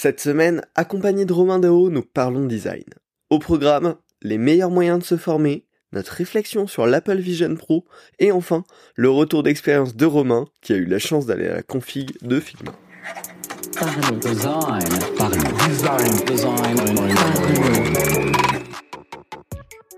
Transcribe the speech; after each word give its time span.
Cette 0.00 0.20
semaine, 0.20 0.62
accompagné 0.76 1.24
de 1.24 1.32
Romain 1.32 1.58
Dao, 1.58 1.90
nous 1.90 2.02
parlons 2.02 2.44
design. 2.46 2.84
Au 3.30 3.40
programme, 3.40 3.96
les 4.22 4.38
meilleurs 4.38 4.70
moyens 4.70 5.00
de 5.00 5.04
se 5.04 5.16
former, 5.16 5.66
notre 5.92 6.12
réflexion 6.12 6.68
sur 6.68 6.86
l'Apple 6.86 7.16
Vision 7.16 7.56
Pro 7.56 7.84
et 8.20 8.30
enfin, 8.30 8.62
le 8.94 9.10
retour 9.10 9.42
d'expérience 9.42 9.96
de 9.96 10.06
Romain 10.06 10.44
qui 10.62 10.72
a 10.72 10.76
eu 10.76 10.84
la 10.84 11.00
chance 11.00 11.26
d'aller 11.26 11.48
à 11.48 11.54
la 11.54 11.62
config 11.64 12.16
de 12.22 12.38
Figma. 12.38 12.70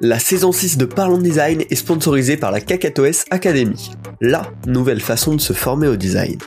La 0.00 0.18
saison 0.18 0.50
6 0.50 0.78
de 0.78 0.86
Parlons 0.86 1.18
Design 1.18 1.60
est 1.68 1.74
sponsorisée 1.74 2.38
par 2.38 2.52
la 2.52 2.62
Kakatoes 2.62 3.26
Academy, 3.28 3.90
la 4.22 4.50
nouvelle 4.66 5.02
façon 5.02 5.34
de 5.34 5.42
se 5.42 5.52
former 5.52 5.88
au 5.88 5.96
design. 5.96 6.38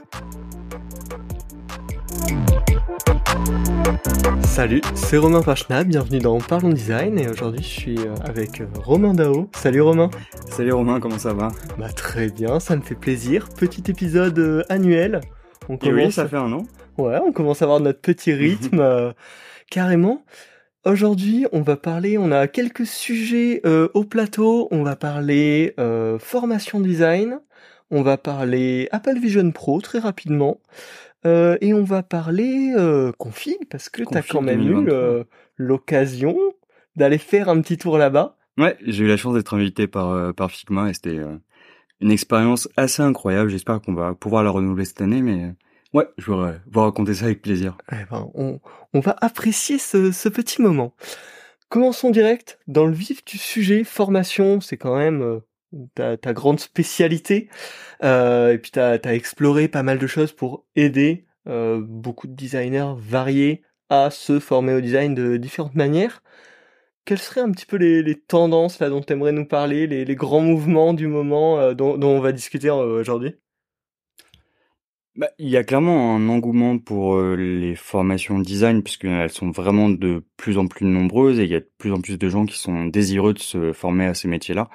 Salut, 4.44 4.82
c'est 4.94 5.18
Romain 5.18 5.42
Pachna, 5.42 5.84
bienvenue 5.84 6.20
dans 6.20 6.38
Parlons 6.40 6.70
Design 6.70 7.18
et 7.18 7.28
aujourd'hui 7.28 7.64
je 7.64 7.68
suis 7.68 8.00
euh, 8.00 8.14
avec 8.24 8.62
euh, 8.62 8.68
Romain 8.84 9.14
Dao. 9.14 9.50
Salut 9.56 9.82
Romain. 9.82 10.10
Salut 10.52 10.74
Romain, 10.74 11.00
comment 11.00 11.18
ça 11.18 11.34
va? 11.34 11.50
Bah 11.78 11.90
très 11.90 12.30
bien, 12.30 12.60
ça 12.60 12.76
me 12.76 12.82
fait 12.82 12.96
plaisir. 12.96 13.50
Petit 13.50 13.90
épisode 13.90 14.38
euh, 14.38 14.64
annuel. 14.70 15.22
On 15.70 15.78
commence... 15.78 15.96
oui, 15.96 16.12
ça 16.12 16.28
fait 16.28 16.38
un 16.38 16.52
an. 16.54 16.64
Ouais, 16.98 17.18
on 17.26 17.32
commence 17.32 17.62
à 17.62 17.66
avoir 17.66 17.80
notre 17.80 18.00
petit 18.00 18.32
rythme 18.34 19.14
carrément. 19.72 20.24
Aujourd'hui, 20.86 21.48
on 21.52 21.62
va 21.62 21.76
parler, 21.76 22.18
on 22.18 22.32
a 22.32 22.48
quelques 22.48 22.86
sujets 22.86 23.62
au 23.66 24.04
plateau. 24.04 24.68
On 24.72 24.84
va 24.84 24.96
parler 24.96 25.74
formation 26.20 26.80
design, 26.80 27.40
on 27.90 28.02
va 28.02 28.18
parler 28.18 28.90
Apple 28.92 29.18
Vision 29.18 29.52
Pro 29.52 29.82
très 29.82 30.00
rapidement. 30.00 30.60
Euh, 31.26 31.58
et 31.62 31.74
on 31.74 31.84
va 31.84 32.04
parler 32.04 32.74
euh, 32.78 33.12
config 33.18 33.58
parce 33.70 33.90
que 33.90 34.04
tu 34.04 34.18
as 34.18 34.22
quand 34.22 34.42
même 34.42 34.62
eu 34.62 34.90
euh, 34.90 35.24
l'occasion 35.58 36.38
d'aller 36.96 37.18
faire 37.18 37.50
un 37.50 37.62
petit 37.62 37.78
tour 37.78 37.98
là-bas. 37.98 38.38
Ouais, 38.58 38.78
j'ai 38.86 39.06
eu 39.06 39.08
la 39.08 39.18
chance 39.18 39.34
d'être 39.34 39.56
invité 39.56 39.88
par 39.88 40.12
euh, 40.12 40.34
par 40.34 40.52
Figma 40.52 40.90
et 40.90 40.94
c'était 40.94 41.20
une 42.02 42.12
expérience 42.12 42.68
assez 42.78 43.02
incroyable. 43.02 43.50
J'espère 43.50 43.82
qu'on 43.82 43.94
va 43.94 44.14
pouvoir 44.14 44.44
la 44.44 44.50
renouveler 44.50 44.86
cette 44.86 45.02
année, 45.02 45.22
mais 45.22 45.54
ouais, 45.94 46.08
je 46.18 46.32
vais 46.32 46.60
vous 46.70 46.82
raconter 46.82 47.14
ça 47.14 47.26
avec 47.26 47.42
plaisir. 47.42 47.78
Eh 47.92 48.06
ben, 48.12 48.30
on, 48.36 48.60
on 48.94 49.00
va 49.00 49.16
apprécier 49.22 49.78
ce, 49.78 50.12
ce 50.12 50.30
petit 50.30 50.62
moment. 50.62 50.94
Commençons 51.70 52.12
direct 52.12 52.60
dans 52.68 52.86
le 52.86 52.94
vif 52.94 53.26
du 53.26 53.38
sujet. 53.38 53.84
Formation, 53.84 54.62
c'est 54.62 54.78
quand 54.78 54.98
même 54.98 55.42
ta, 55.96 56.34
grande 56.34 56.60
spécialité. 56.60 57.50
Euh, 58.04 58.54
et 58.54 58.58
puis 58.58 58.72
tu 58.72 58.80
as, 58.80 59.14
exploré 59.14 59.68
pas 59.68 59.84
mal 59.84 59.98
de 60.00 60.08
choses 60.08 60.32
pour 60.32 60.66
aider 60.76 61.26
euh, 61.48 61.82
beaucoup 61.82 62.28
de 62.28 62.34
designers 62.34 62.94
variés 62.98 63.64
à 63.90 64.10
se 64.10 64.40
former 64.40 64.74
au 64.74 64.82
design 64.82 65.14
de 65.14 65.38
différentes 65.38 65.76
manières. 65.76 66.24
Quelles 67.06 67.20
seraient 67.20 67.42
un 67.42 67.52
petit 67.52 67.66
peu 67.66 67.76
les, 67.78 68.16
tendances 68.16 68.80
là 68.80 68.90
dont 68.90 69.02
tu 69.02 69.12
aimerais 69.12 69.34
nous 69.34 69.46
parler, 69.46 69.88
les, 69.88 70.16
grands 70.16 70.40
mouvements 70.40 70.94
du 70.94 71.08
moment 71.08 71.60
euh, 71.60 71.74
dont, 71.74 72.02
on 72.02 72.20
va 72.20 72.32
discuter 72.32 72.70
aujourd'hui? 72.70 73.36
Bah, 75.16 75.30
il 75.38 75.50
y 75.50 75.58
a 75.58 75.64
clairement 75.64 76.16
un 76.16 76.28
engouement 76.28 76.80
pour 76.80 77.22
les 77.22 77.76
formations 77.76 78.40
design 78.40 78.82
puisqu'elles 78.82 79.30
sont 79.30 79.52
vraiment 79.52 79.90
de 79.90 80.24
plus 80.38 80.58
en 80.58 80.66
plus 80.66 80.88
nombreuses 80.88 81.40
et 81.40 81.44
il 81.44 81.52
y 81.52 81.56
a 81.56 81.60
de 81.60 81.70
plus 81.78 81.92
en 81.92 82.02
plus 82.02 82.18
de 82.18 82.30
gens 82.30 82.48
qui 82.48 82.58
sont 82.58 82.86
désireux 82.86 83.34
de 83.34 83.40
se 83.40 83.74
former 83.74 84.06
à 84.06 84.16
ces 84.16 84.28
métiers-là. 84.28 84.70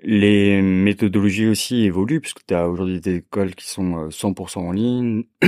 Les 0.00 0.60
méthodologies 0.62 1.46
aussi 1.46 1.84
évoluent 1.84 2.20
puisque 2.20 2.44
tu 2.46 2.54
as 2.54 2.68
aujourd'hui 2.68 3.00
des 3.00 3.16
écoles 3.16 3.54
qui 3.54 3.68
sont 3.68 4.08
100% 4.08 4.58
en 4.58 4.72
ligne. 4.72 5.24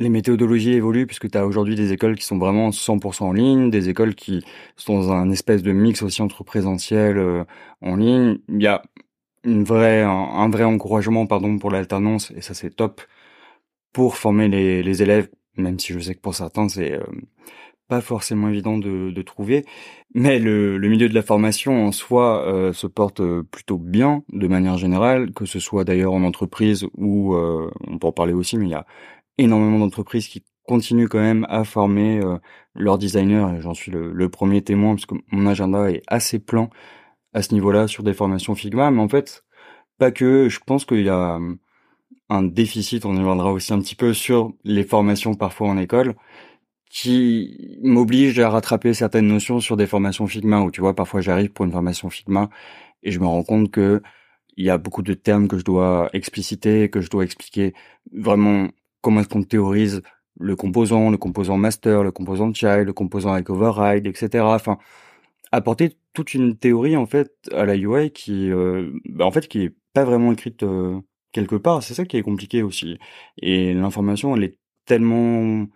Les 0.00 0.08
méthodologies 0.08 0.72
évoluent 0.72 1.06
puisque 1.06 1.30
tu 1.30 1.38
as 1.38 1.46
aujourd'hui 1.46 1.76
des 1.76 1.92
écoles 1.92 2.16
qui 2.16 2.24
sont 2.24 2.38
vraiment 2.38 2.70
100% 2.70 3.22
en 3.22 3.32
ligne, 3.32 3.70
des 3.70 3.88
écoles 3.88 4.14
qui 4.14 4.44
sont 4.76 4.98
dans 4.98 5.12
un 5.12 5.30
espèce 5.30 5.62
de 5.62 5.72
mix 5.72 6.02
aussi 6.02 6.22
entre 6.22 6.42
présentiel 6.44 7.18
euh, 7.18 7.44
en 7.80 7.96
ligne. 7.96 8.38
Il 8.48 8.62
y 8.62 8.66
a 8.66 8.82
une 9.44 9.64
vraie, 9.64 10.02
un, 10.02 10.48
vrai 10.48 10.64
encouragement 10.64 11.26
pardon 11.26 11.58
pour 11.58 11.70
l'alternance 11.70 12.32
et 12.36 12.40
ça 12.40 12.54
c'est 12.54 12.70
top 12.70 13.02
pour 13.92 14.16
former 14.16 14.48
les, 14.48 14.82
les 14.82 15.02
élèves, 15.02 15.28
même 15.56 15.78
si 15.78 15.92
je 15.92 16.00
sais 16.00 16.14
que 16.14 16.20
pour 16.20 16.34
certains 16.34 16.68
c'est 16.68 16.94
euh, 16.94 17.04
pas 17.88 18.00
forcément 18.00 18.48
évident 18.48 18.78
de, 18.78 19.10
de 19.10 19.22
trouver, 19.22 19.64
mais 20.14 20.38
le, 20.38 20.78
le, 20.78 20.88
milieu 20.88 21.08
de 21.08 21.14
la 21.14 21.22
formation 21.22 21.86
en 21.86 21.92
soi 21.92 22.46
euh, 22.46 22.72
se 22.72 22.86
porte 22.86 23.20
euh, 23.20 23.42
plutôt 23.50 23.78
bien 23.78 24.22
de 24.32 24.48
manière 24.48 24.78
générale, 24.78 25.32
que 25.32 25.44
ce 25.44 25.58
soit 25.60 25.84
d'ailleurs 25.84 26.12
en 26.14 26.22
entreprise 26.22 26.86
ou 26.94 27.34
euh, 27.34 27.70
on 27.86 27.98
peut 27.98 28.06
en 28.06 28.12
parler 28.12 28.32
aussi, 28.32 28.56
mais 28.56 28.66
il 28.66 28.70
y 28.70 28.74
a 28.74 28.86
énormément 29.38 29.78
d'entreprises 29.78 30.28
qui 30.28 30.44
continuent 30.66 31.08
quand 31.08 31.18
même 31.20 31.46
à 31.50 31.64
former 31.64 32.22
leurs 32.74 32.96
designers 32.96 33.48
et 33.58 33.60
j'en 33.60 33.74
suis 33.74 33.92
le, 33.92 34.12
le, 34.12 34.28
premier 34.30 34.62
témoin 34.62 34.94
parce 34.94 35.04
que 35.04 35.16
mon 35.30 35.46
agenda 35.46 35.90
est 35.90 36.02
assez 36.06 36.38
plein 36.38 36.70
à 37.34 37.42
ce 37.42 37.52
niveau-là 37.52 37.86
sur 37.86 38.02
des 38.02 38.14
formations 38.14 38.54
Figma, 38.54 38.90
mais 38.90 39.02
en 39.02 39.08
fait 39.08 39.44
pas 39.98 40.10
que, 40.10 40.48
je 40.48 40.60
pense 40.64 40.84
qu'il 40.86 41.02
y 41.02 41.08
a 41.08 41.38
un 42.30 42.42
déficit, 42.42 43.04
on 43.04 43.14
y 43.14 43.18
reviendra 43.18 43.52
aussi 43.52 43.72
un 43.72 43.80
petit 43.80 43.94
peu 43.94 44.14
sur 44.14 44.52
les 44.64 44.84
formations 44.84 45.34
parfois 45.34 45.68
en 45.68 45.78
école 45.78 46.14
qui 46.94 47.76
m'oblige 47.82 48.38
à 48.38 48.48
rattraper 48.48 48.94
certaines 48.94 49.26
notions 49.26 49.58
sur 49.58 49.76
des 49.76 49.88
formations 49.88 50.28
Figma 50.28 50.60
où 50.60 50.70
tu 50.70 50.80
vois 50.80 50.94
parfois 50.94 51.20
j'arrive 51.20 51.50
pour 51.50 51.64
une 51.64 51.72
formation 51.72 52.08
Figma 52.08 52.50
et 53.02 53.10
je 53.10 53.18
me 53.18 53.26
rends 53.26 53.42
compte 53.42 53.72
que 53.72 54.00
il 54.56 54.64
y 54.64 54.70
a 54.70 54.78
beaucoup 54.78 55.02
de 55.02 55.12
termes 55.12 55.48
que 55.48 55.58
je 55.58 55.64
dois 55.64 56.08
expliciter, 56.12 56.88
que 56.90 57.00
je 57.00 57.10
dois 57.10 57.24
expliquer 57.24 57.74
vraiment 58.12 58.68
comment 59.00 59.20
est-ce 59.20 59.28
qu'on 59.28 59.42
théorise 59.42 60.02
le 60.38 60.54
composant, 60.54 61.10
le 61.10 61.16
composant 61.16 61.56
master, 61.56 62.04
le 62.04 62.12
composant 62.12 62.54
child, 62.54 62.86
le 62.86 62.92
composant 62.92 63.32
avec 63.32 63.50
override, 63.50 64.06
etc. 64.06 64.44
Enfin, 64.44 64.78
apporter 65.50 65.96
toute 66.12 66.32
une 66.34 66.56
théorie 66.56 66.96
en 66.96 67.06
fait 67.06 67.32
à 67.52 67.64
la 67.64 67.76
UI 67.76 68.12
qui, 68.12 68.52
euh, 68.52 68.92
bah, 69.08 69.26
en 69.26 69.32
fait, 69.32 69.48
qui 69.48 69.62
est 69.62 69.74
pas 69.94 70.04
vraiment 70.04 70.30
écrite 70.32 70.62
euh, 70.62 71.00
quelque 71.32 71.56
part. 71.56 71.82
C'est 71.82 71.94
ça 71.94 72.04
qui 72.04 72.16
est 72.18 72.22
compliqué 72.22 72.62
aussi. 72.62 72.98
Et 73.42 73.74
l'information, 73.74 74.36
elle 74.36 74.44
est 74.44 74.58
tellement 74.86 75.66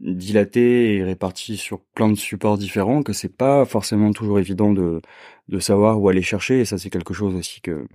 dilaté 0.00 0.96
et 0.96 1.04
réparti 1.04 1.56
sur 1.56 1.80
plein 1.94 2.08
de 2.08 2.16
supports 2.16 2.58
différents 2.58 3.02
que 3.02 3.12
c'est 3.12 3.34
pas 3.34 3.64
forcément 3.64 4.12
toujours 4.12 4.38
évident 4.38 4.72
de, 4.72 5.00
de 5.48 5.58
savoir 5.60 6.00
où 6.00 6.08
aller 6.08 6.22
chercher 6.22 6.60
et 6.60 6.64
ça 6.64 6.78
c'est 6.78 6.90
quelque 6.90 7.14
chose 7.14 7.34
aussi 7.34 7.60
que 7.60 7.86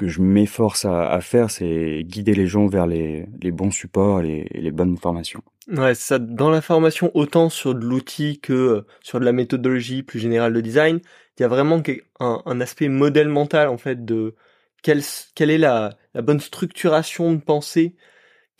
que 0.00 0.08
je 0.08 0.22
m'efforce 0.22 0.86
à, 0.86 1.20
faire, 1.20 1.50
c'est 1.50 2.04
guider 2.04 2.32
les 2.32 2.46
gens 2.46 2.66
vers 2.68 2.86
les, 2.86 3.26
les 3.42 3.50
bons 3.50 3.70
supports 3.70 4.22
et 4.22 4.48
les, 4.50 4.60
les, 4.62 4.70
bonnes 4.70 4.96
formations. 4.96 5.42
Ouais, 5.68 5.94
ça 5.94 6.18
dans 6.18 6.48
la 6.48 6.62
formation 6.62 7.10
autant 7.12 7.50
sur 7.50 7.74
de 7.74 7.84
l'outil 7.84 8.40
que 8.40 8.86
sur 9.02 9.20
de 9.20 9.26
la 9.26 9.32
méthodologie 9.32 10.02
plus 10.02 10.18
générale 10.18 10.54
de 10.54 10.62
design, 10.62 11.00
il 11.38 11.42
y 11.42 11.44
a 11.44 11.48
vraiment 11.48 11.82
un, 12.18 12.42
un 12.46 12.60
aspect 12.62 12.88
modèle 12.88 13.28
mental 13.28 13.68
en 13.68 13.76
fait 13.76 14.02
de 14.02 14.36
quelle, 14.82 15.02
quelle 15.34 15.50
est 15.50 15.58
la, 15.58 15.90
la 16.14 16.22
bonne 16.22 16.40
structuration 16.40 17.34
de 17.34 17.40
pensée 17.40 17.94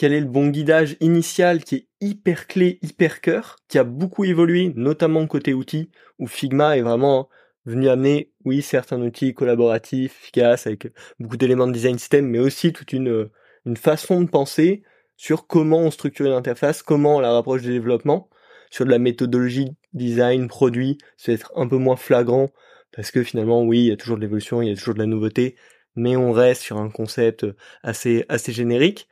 quel 0.00 0.14
est 0.14 0.20
le 0.20 0.26
bon 0.26 0.48
guidage 0.48 0.96
initial 1.00 1.62
qui 1.62 1.74
est 1.74 1.88
hyper 2.00 2.46
clé, 2.46 2.78
hyper 2.80 3.20
cœur, 3.20 3.56
qui 3.68 3.78
a 3.78 3.84
beaucoup 3.84 4.24
évolué, 4.24 4.72
notamment 4.74 5.26
côté 5.26 5.52
outils, 5.52 5.90
où 6.18 6.26
Figma 6.26 6.78
est 6.78 6.80
vraiment 6.80 7.28
venu 7.66 7.86
amener, 7.86 8.32
oui, 8.46 8.62
certes, 8.62 8.94
un 8.94 9.02
outil 9.02 9.34
collaboratif, 9.34 10.18
efficace, 10.22 10.66
avec 10.66 10.90
beaucoup 11.18 11.36
d'éléments 11.36 11.66
de 11.66 11.74
design 11.74 11.98
system, 11.98 12.26
mais 12.28 12.38
aussi 12.38 12.72
toute 12.72 12.94
une, 12.94 13.28
une 13.66 13.76
façon 13.76 14.22
de 14.22 14.30
penser 14.30 14.84
sur 15.18 15.46
comment 15.46 15.80
on 15.80 15.90
structure 15.90 16.24
une 16.24 16.32
interface, 16.32 16.82
comment 16.82 17.16
on 17.16 17.20
la 17.20 17.32
rapproche 17.32 17.60
du 17.60 17.70
développement, 17.70 18.30
sur 18.70 18.86
de 18.86 18.90
la 18.90 18.98
méthodologie 18.98 19.68
design, 19.92 20.48
produit, 20.48 20.96
c'est 21.18 21.34
être 21.34 21.52
un 21.56 21.68
peu 21.68 21.76
moins 21.76 21.96
flagrant, 21.96 22.52
parce 22.96 23.10
que 23.10 23.22
finalement, 23.22 23.64
oui, 23.64 23.80
il 23.80 23.86
y 23.88 23.92
a 23.92 23.98
toujours 23.98 24.16
de 24.16 24.22
l'évolution, 24.22 24.62
il 24.62 24.70
y 24.70 24.72
a 24.72 24.76
toujours 24.76 24.94
de 24.94 25.00
la 25.00 25.04
nouveauté, 25.04 25.56
mais 25.94 26.16
on 26.16 26.32
reste 26.32 26.62
sur 26.62 26.78
un 26.78 26.88
concept 26.88 27.44
assez, 27.82 28.24
assez 28.30 28.52
générique. 28.52 29.06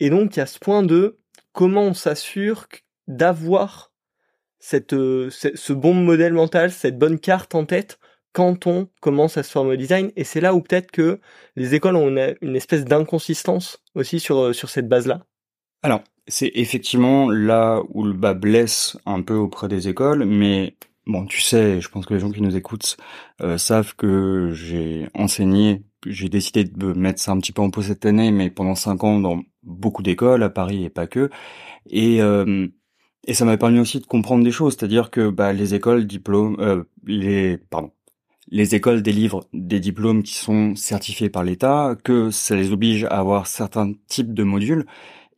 Et 0.00 0.10
donc, 0.10 0.36
il 0.36 0.40
y 0.40 0.42
a 0.42 0.46
ce 0.46 0.58
point 0.58 0.82
de 0.82 1.18
comment 1.52 1.82
on 1.82 1.94
s'assure 1.94 2.66
d'avoir 3.06 3.92
cette, 4.58 4.92
euh, 4.92 5.30
ce 5.30 5.72
bon 5.72 5.94
modèle 5.94 6.32
mental, 6.32 6.70
cette 6.70 6.98
bonne 6.98 7.18
carte 7.18 7.54
en 7.54 7.64
tête 7.64 7.98
quand 8.32 8.66
on 8.66 8.88
commence 9.00 9.36
à 9.36 9.42
se 9.42 9.50
former 9.50 9.74
au 9.74 9.76
design. 9.76 10.12
Et 10.16 10.24
c'est 10.24 10.40
là 10.40 10.54
où 10.54 10.60
peut-être 10.60 10.90
que 10.90 11.20
les 11.56 11.74
écoles 11.74 11.96
ont 11.96 12.08
une, 12.08 12.56
espèce 12.56 12.84
d'inconsistance 12.84 13.82
aussi 13.94 14.20
sur, 14.20 14.38
euh, 14.38 14.52
sur 14.52 14.70
cette 14.70 14.88
base-là. 14.88 15.24
Alors, 15.82 16.02
c'est 16.28 16.52
effectivement 16.54 17.30
là 17.30 17.82
où 17.88 18.04
le 18.04 18.12
bas 18.12 18.34
blesse 18.34 18.96
un 19.06 19.22
peu 19.22 19.34
auprès 19.34 19.66
des 19.66 19.88
écoles, 19.88 20.24
mais 20.24 20.76
bon, 21.06 21.26
tu 21.26 21.40
sais, 21.40 21.80
je 21.80 21.88
pense 21.88 22.06
que 22.06 22.14
les 22.14 22.20
gens 22.20 22.30
qui 22.30 22.42
nous 22.42 22.56
écoutent 22.56 22.96
euh, 23.40 23.58
savent 23.58 23.96
que 23.96 24.52
j'ai 24.52 25.08
enseigné, 25.14 25.82
j'ai 26.06 26.28
décidé 26.28 26.64
de 26.64 26.92
mettre 26.92 27.20
ça 27.20 27.32
un 27.32 27.38
petit 27.38 27.52
peu 27.52 27.62
en 27.62 27.70
pause 27.70 27.86
cette 27.86 28.06
année, 28.06 28.30
mais 28.30 28.50
pendant 28.50 28.74
cinq 28.74 29.02
ans 29.04 29.18
dans 29.18 29.40
beaucoup 29.62 30.02
d'écoles 30.02 30.42
à 30.42 30.50
Paris 30.50 30.84
et 30.84 30.90
pas 30.90 31.06
que. 31.06 31.30
Et 31.90 32.22
euh, 32.22 32.68
et 33.26 33.34
ça 33.34 33.44
m'a 33.44 33.56
permis 33.56 33.80
aussi 33.80 34.00
de 34.00 34.06
comprendre 34.06 34.44
des 34.44 34.50
choses, 34.52 34.76
c'est-à-dire 34.78 35.10
que 35.10 35.28
bah, 35.30 35.52
les 35.52 35.74
écoles 35.74 36.06
diplômes, 36.06 36.56
euh, 36.60 36.84
les 37.04 37.58
pardon, 37.58 37.92
les 38.48 38.74
écoles 38.74 39.02
délivrent 39.02 39.46
des 39.52 39.80
diplômes 39.80 40.22
qui 40.22 40.34
sont 40.34 40.74
certifiés 40.76 41.30
par 41.30 41.44
l'État, 41.44 41.96
que 42.04 42.30
ça 42.30 42.56
les 42.56 42.72
oblige 42.72 43.04
à 43.04 43.18
avoir 43.18 43.46
certains 43.46 43.92
types 44.08 44.34
de 44.34 44.42
modules, 44.44 44.86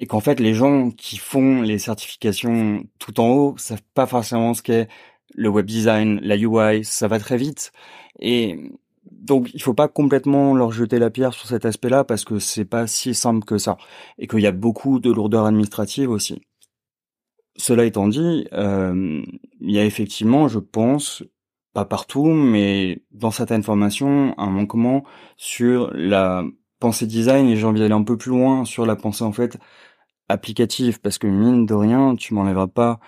et 0.00 0.06
qu'en 0.06 0.20
fait 0.20 0.40
les 0.40 0.54
gens 0.54 0.90
qui 0.90 1.18
font 1.18 1.62
les 1.62 1.78
certifications 1.78 2.84
tout 2.98 3.20
en 3.20 3.28
haut 3.30 3.56
savent 3.58 3.82
pas 3.94 4.06
forcément 4.06 4.54
ce 4.54 4.62
qu'est 4.62 4.88
le 5.34 5.48
web 5.48 5.66
design, 5.66 6.20
la 6.22 6.36
UI, 6.36 6.84
ça 6.84 7.08
va 7.08 7.18
très 7.18 7.36
vite. 7.36 7.72
Et 8.20 8.58
donc 9.10 9.50
il 9.54 9.62
faut 9.62 9.74
pas 9.74 9.88
complètement 9.88 10.54
leur 10.54 10.72
jeter 10.72 10.98
la 10.98 11.10
pierre 11.10 11.34
sur 11.34 11.48
cet 11.48 11.64
aspect-là 11.64 12.04
parce 12.04 12.24
que 12.24 12.38
c'est 12.38 12.64
pas 12.64 12.86
si 12.86 13.14
simple 13.14 13.44
que 13.44 13.58
ça 13.58 13.76
et 14.18 14.26
qu'il 14.26 14.40
y 14.40 14.46
a 14.46 14.52
beaucoup 14.52 15.00
de 15.00 15.10
lourdeur 15.10 15.46
administrative 15.46 16.10
aussi. 16.10 16.42
Cela 17.56 17.84
étant 17.84 18.08
dit, 18.08 18.46
euh, 18.52 19.22
il 19.60 19.70
y 19.70 19.78
a 19.78 19.84
effectivement, 19.84 20.48
je 20.48 20.58
pense, 20.58 21.22
pas 21.74 21.84
partout, 21.84 22.26
mais 22.26 23.02
dans 23.10 23.30
certaines 23.30 23.62
formations, 23.62 24.34
un 24.38 24.50
manquement 24.50 25.04
sur 25.36 25.90
la 25.94 26.44
pensée 26.78 27.06
design 27.06 27.48
et 27.48 27.56
j'ai 27.56 27.66
envie 27.66 27.80
d'aller 27.80 27.94
un 27.94 28.02
peu 28.02 28.16
plus 28.16 28.30
loin 28.30 28.64
sur 28.64 28.86
la 28.86 28.96
pensée 28.96 29.24
en 29.24 29.32
fait 29.32 29.58
applicative 30.28 31.00
parce 31.00 31.18
que 31.18 31.26
mine 31.26 31.66
de 31.66 31.74
rien, 31.74 32.16
tu 32.16 32.34
m'enlèveras 32.34 32.68
pas 32.68 33.00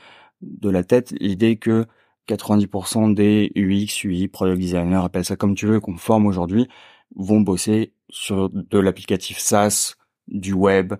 de 0.43 0.69
la 0.71 0.85
tête 0.85 1.13
l'idée 1.21 1.57
que 1.57 1.87
90% 2.29 3.15
des 3.15 3.53
UX, 3.57 4.05
UI, 4.05 4.29
product 4.29 4.61
designers, 4.61 5.03
appelle 5.05 5.25
ça 5.25 5.37
comme 5.37 5.55
tu 5.55 5.67
veux, 5.67 5.81
qu'on 5.81 5.97
forme 5.97 6.27
aujourd'hui, 6.27 6.69
vont 7.17 7.41
bosser 7.41 7.93
sur 8.11 8.51
de 8.51 8.79
l'applicatif 8.79 9.39
SaaS, 9.39 9.95
du 10.29 10.53
web. 10.53 10.95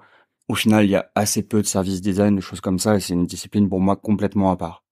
Au 0.49 0.55
final, 0.55 0.85
il 0.85 0.91
y 0.91 0.97
a 0.97 1.11
assez 1.15 1.43
peu 1.43 1.63
de 1.63 1.67
services 1.67 2.01
design, 2.01 2.37
de 2.37 2.41
choses 2.41 2.61
comme 2.61 2.79
ça, 2.79 2.97
et 2.97 3.01
c'est 3.01 3.15
une 3.15 3.27
discipline 3.27 3.69
pour 3.69 3.81
moi 3.81 3.97
complètement 3.97 4.51
à 4.51 4.57
part. 4.57 4.85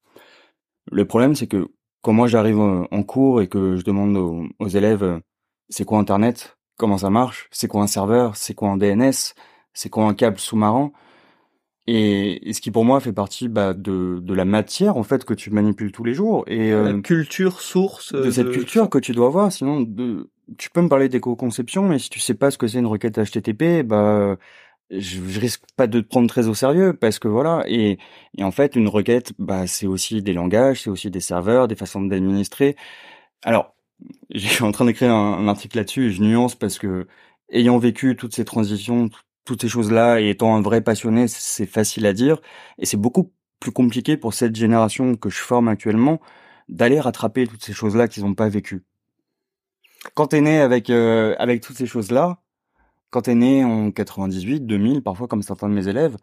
Le 0.90 1.04
problème, 1.06 1.34
c'est 1.34 1.46
que 1.46 1.68
quand 2.02 2.12
moi 2.12 2.26
j'arrive 2.26 2.58
en 2.58 3.02
cours 3.04 3.40
et 3.40 3.48
que 3.48 3.76
je 3.76 3.84
demande 3.84 4.16
aux, 4.58 4.68
élèves 4.68 5.04
euh, 5.04 5.20
c'est 5.68 5.84
quoi 5.84 5.98
Internet, 5.98 6.58
comment 6.76 6.98
ça 6.98 7.10
marche, 7.10 7.48
c'est 7.52 7.68
quoi 7.68 7.82
un 7.82 7.86
serveur, 7.86 8.36
c'est 8.36 8.54
quoi 8.54 8.70
un 8.70 8.76
DNS, 8.76 9.34
c'est 9.72 9.88
quoi 9.88 10.04
un 10.06 10.14
câble 10.14 10.38
sous-marin, 10.38 10.92
et, 11.86 12.52
ce 12.52 12.60
qui 12.60 12.70
pour 12.70 12.84
moi 12.84 13.00
fait 13.00 13.12
partie 13.12 13.48
bah, 13.48 13.74
de, 13.74 14.20
de 14.20 14.34
la 14.34 14.44
matière 14.44 14.96
en 14.96 15.02
fait 15.02 15.24
que 15.24 15.34
tu 15.34 15.50
manipules 15.50 15.90
tous 15.90 16.04
les 16.04 16.14
jours. 16.14 16.44
Et 16.46 16.70
la 16.70 16.76
euh, 16.76 17.00
culture 17.00 17.60
source 17.60 18.12
de, 18.12 18.30
cette 18.30 18.52
culture 18.52 18.88
que 18.88 18.98
tu 18.98 19.12
dois 19.12 19.26
avoir. 19.26 19.50
Sinon 19.50 19.80
de, 19.80 20.30
tu 20.58 20.70
peux 20.70 20.80
me 20.80 20.88
parler 20.88 21.08
d'éco-conception 21.08 21.88
mais 21.88 21.98
si 21.98 22.08
tu 22.10 22.20
sais 22.20 22.34
pas 22.34 22.50
ce 22.50 22.58
que 22.58 22.68
c'est 22.68 22.78
une 22.78 22.86
requête 22.86 23.18
HTTP 23.18 23.82
bah 23.84 24.36
je, 24.90 25.20
je, 25.26 25.40
risque 25.40 25.62
pas 25.76 25.86
de 25.86 26.00
te 26.00 26.06
prendre 26.06 26.28
très 26.28 26.48
au 26.48 26.54
sérieux 26.54 26.92
parce 26.92 27.18
que 27.18 27.28
voilà. 27.28 27.64
Et, 27.66 27.98
et 28.38 28.44
en 28.44 28.52
fait 28.52 28.76
une 28.76 28.88
requête 28.88 29.32
bah 29.38 29.66
c'est 29.66 29.86
aussi 29.86 30.22
des 30.22 30.34
langages 30.34 30.82
c'est 30.82 30.90
aussi 30.90 31.10
des 31.10 31.20
serveurs 31.20 31.66
des 31.66 31.76
façons 31.76 32.02
d'administrer. 32.02 32.76
Alors 33.42 33.74
je 34.34 34.46
suis 34.46 34.64
en 34.64 34.72
train 34.72 34.84
d'écrire 34.84 35.12
un, 35.12 35.38
un, 35.38 35.48
article 35.48 35.78
là-dessus 35.78 36.06
et 36.06 36.10
je 36.12 36.22
nuance 36.22 36.54
parce 36.54 36.78
que 36.78 37.08
ayant 37.50 37.78
vécu 37.78 38.14
toutes 38.16 38.34
ces 38.34 38.44
transitions 38.44 39.10
toutes 39.44 39.62
ces 39.62 39.68
choses-là 39.68 40.20
et 40.20 40.30
étant 40.30 40.54
un 40.54 40.62
vrai 40.62 40.80
passionné, 40.80 41.28
c'est 41.28 41.66
facile 41.66 42.06
à 42.06 42.12
dire. 42.12 42.40
Et 42.78 42.86
c'est 42.86 42.96
beaucoup 42.96 43.32
plus 43.60 43.72
compliqué 43.72 44.16
pour 44.16 44.34
cette 44.34 44.56
génération 44.56 45.14
que 45.16 45.30
je 45.30 45.38
forme 45.38 45.68
actuellement 45.68 46.20
d'aller 46.68 47.00
rattraper 47.00 47.46
toutes 47.46 47.64
ces 47.64 47.72
choses-là 47.72 48.08
qu'ils 48.08 48.24
n'ont 48.24 48.34
pas 48.34 48.48
vécues. 48.48 48.84
Quand 50.14 50.28
t'es 50.28 50.40
né 50.40 50.60
avec 50.60 50.90
euh, 50.90 51.34
avec 51.38 51.60
toutes 51.60 51.76
ces 51.76 51.86
choses-là, 51.86 52.38
quand 53.10 53.22
t'es 53.22 53.34
né 53.34 53.64
en 53.64 53.90
98, 53.90 54.66
2000, 54.66 55.02
parfois 55.02 55.28
comme 55.28 55.42
certains 55.42 55.68
de 55.68 55.74
mes 55.74 55.86
élèves, 55.86 56.16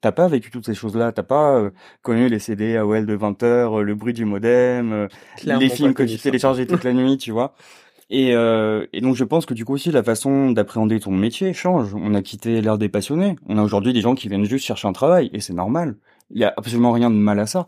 t'as 0.00 0.12
pas 0.12 0.26
vécu 0.26 0.50
toutes 0.50 0.66
ces 0.66 0.74
choses-là, 0.74 1.12
t'as 1.12 1.22
pas 1.22 1.56
euh, 1.56 1.70
connu 2.02 2.28
les 2.28 2.38
CD 2.40 2.76
AOL 2.76 3.06
de 3.06 3.14
20 3.14 3.42
heures, 3.44 3.82
le 3.82 3.94
bruit 3.94 4.14
du 4.14 4.24
modem, 4.24 5.08
les 5.44 5.68
films 5.68 5.94
que 5.94 6.02
tu 6.02 6.18
téléchargeais 6.18 6.66
toute 6.66 6.84
la 6.84 6.92
nuit, 6.92 7.18
tu 7.18 7.30
vois. 7.30 7.54
Et, 8.10 8.34
euh, 8.34 8.86
et, 8.92 9.00
donc 9.00 9.16
je 9.16 9.24
pense 9.24 9.44
que 9.44 9.52
du 9.54 9.64
coup 9.64 9.74
aussi 9.74 9.90
la 9.90 10.02
façon 10.02 10.50
d'appréhender 10.50 10.98
ton 11.00 11.10
métier 11.10 11.52
change. 11.52 11.94
On 11.94 12.14
a 12.14 12.22
quitté 12.22 12.60
l'ère 12.60 12.78
des 12.78 12.88
passionnés. 12.88 13.36
On 13.46 13.58
a 13.58 13.62
aujourd'hui 13.62 13.92
des 13.92 14.00
gens 14.00 14.14
qui 14.14 14.28
viennent 14.28 14.44
juste 14.44 14.64
chercher 14.64 14.88
un 14.88 14.92
travail 14.92 15.30
et 15.32 15.40
c'est 15.40 15.52
normal. 15.52 15.96
Il 16.30 16.38
y 16.40 16.44
a 16.44 16.54
absolument 16.56 16.92
rien 16.92 17.10
de 17.10 17.16
mal 17.16 17.38
à 17.38 17.46
ça. 17.46 17.66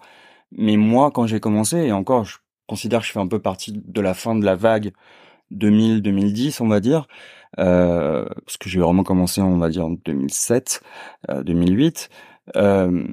Mais 0.52 0.76
moi, 0.76 1.10
quand 1.10 1.26
j'ai 1.26 1.40
commencé, 1.40 1.76
et 1.78 1.92
encore, 1.92 2.24
je 2.24 2.38
considère 2.66 3.00
que 3.00 3.06
je 3.06 3.12
fais 3.12 3.20
un 3.20 3.28
peu 3.28 3.38
partie 3.38 3.72
de 3.72 4.00
la 4.00 4.14
fin 4.14 4.34
de 4.34 4.44
la 4.44 4.56
vague 4.56 4.92
2000-2010, 5.52 6.62
on 6.62 6.68
va 6.68 6.80
dire, 6.80 7.06
euh, 7.58 8.24
parce 8.46 8.56
que 8.56 8.68
j'ai 8.68 8.80
vraiment 8.80 9.02
commencé, 9.04 9.40
on 9.40 9.58
va 9.58 9.68
dire, 9.68 9.86
en 9.86 9.90
2007, 9.90 10.82
euh, 11.30 11.42
2008. 11.42 12.08
Euh, 12.56 13.04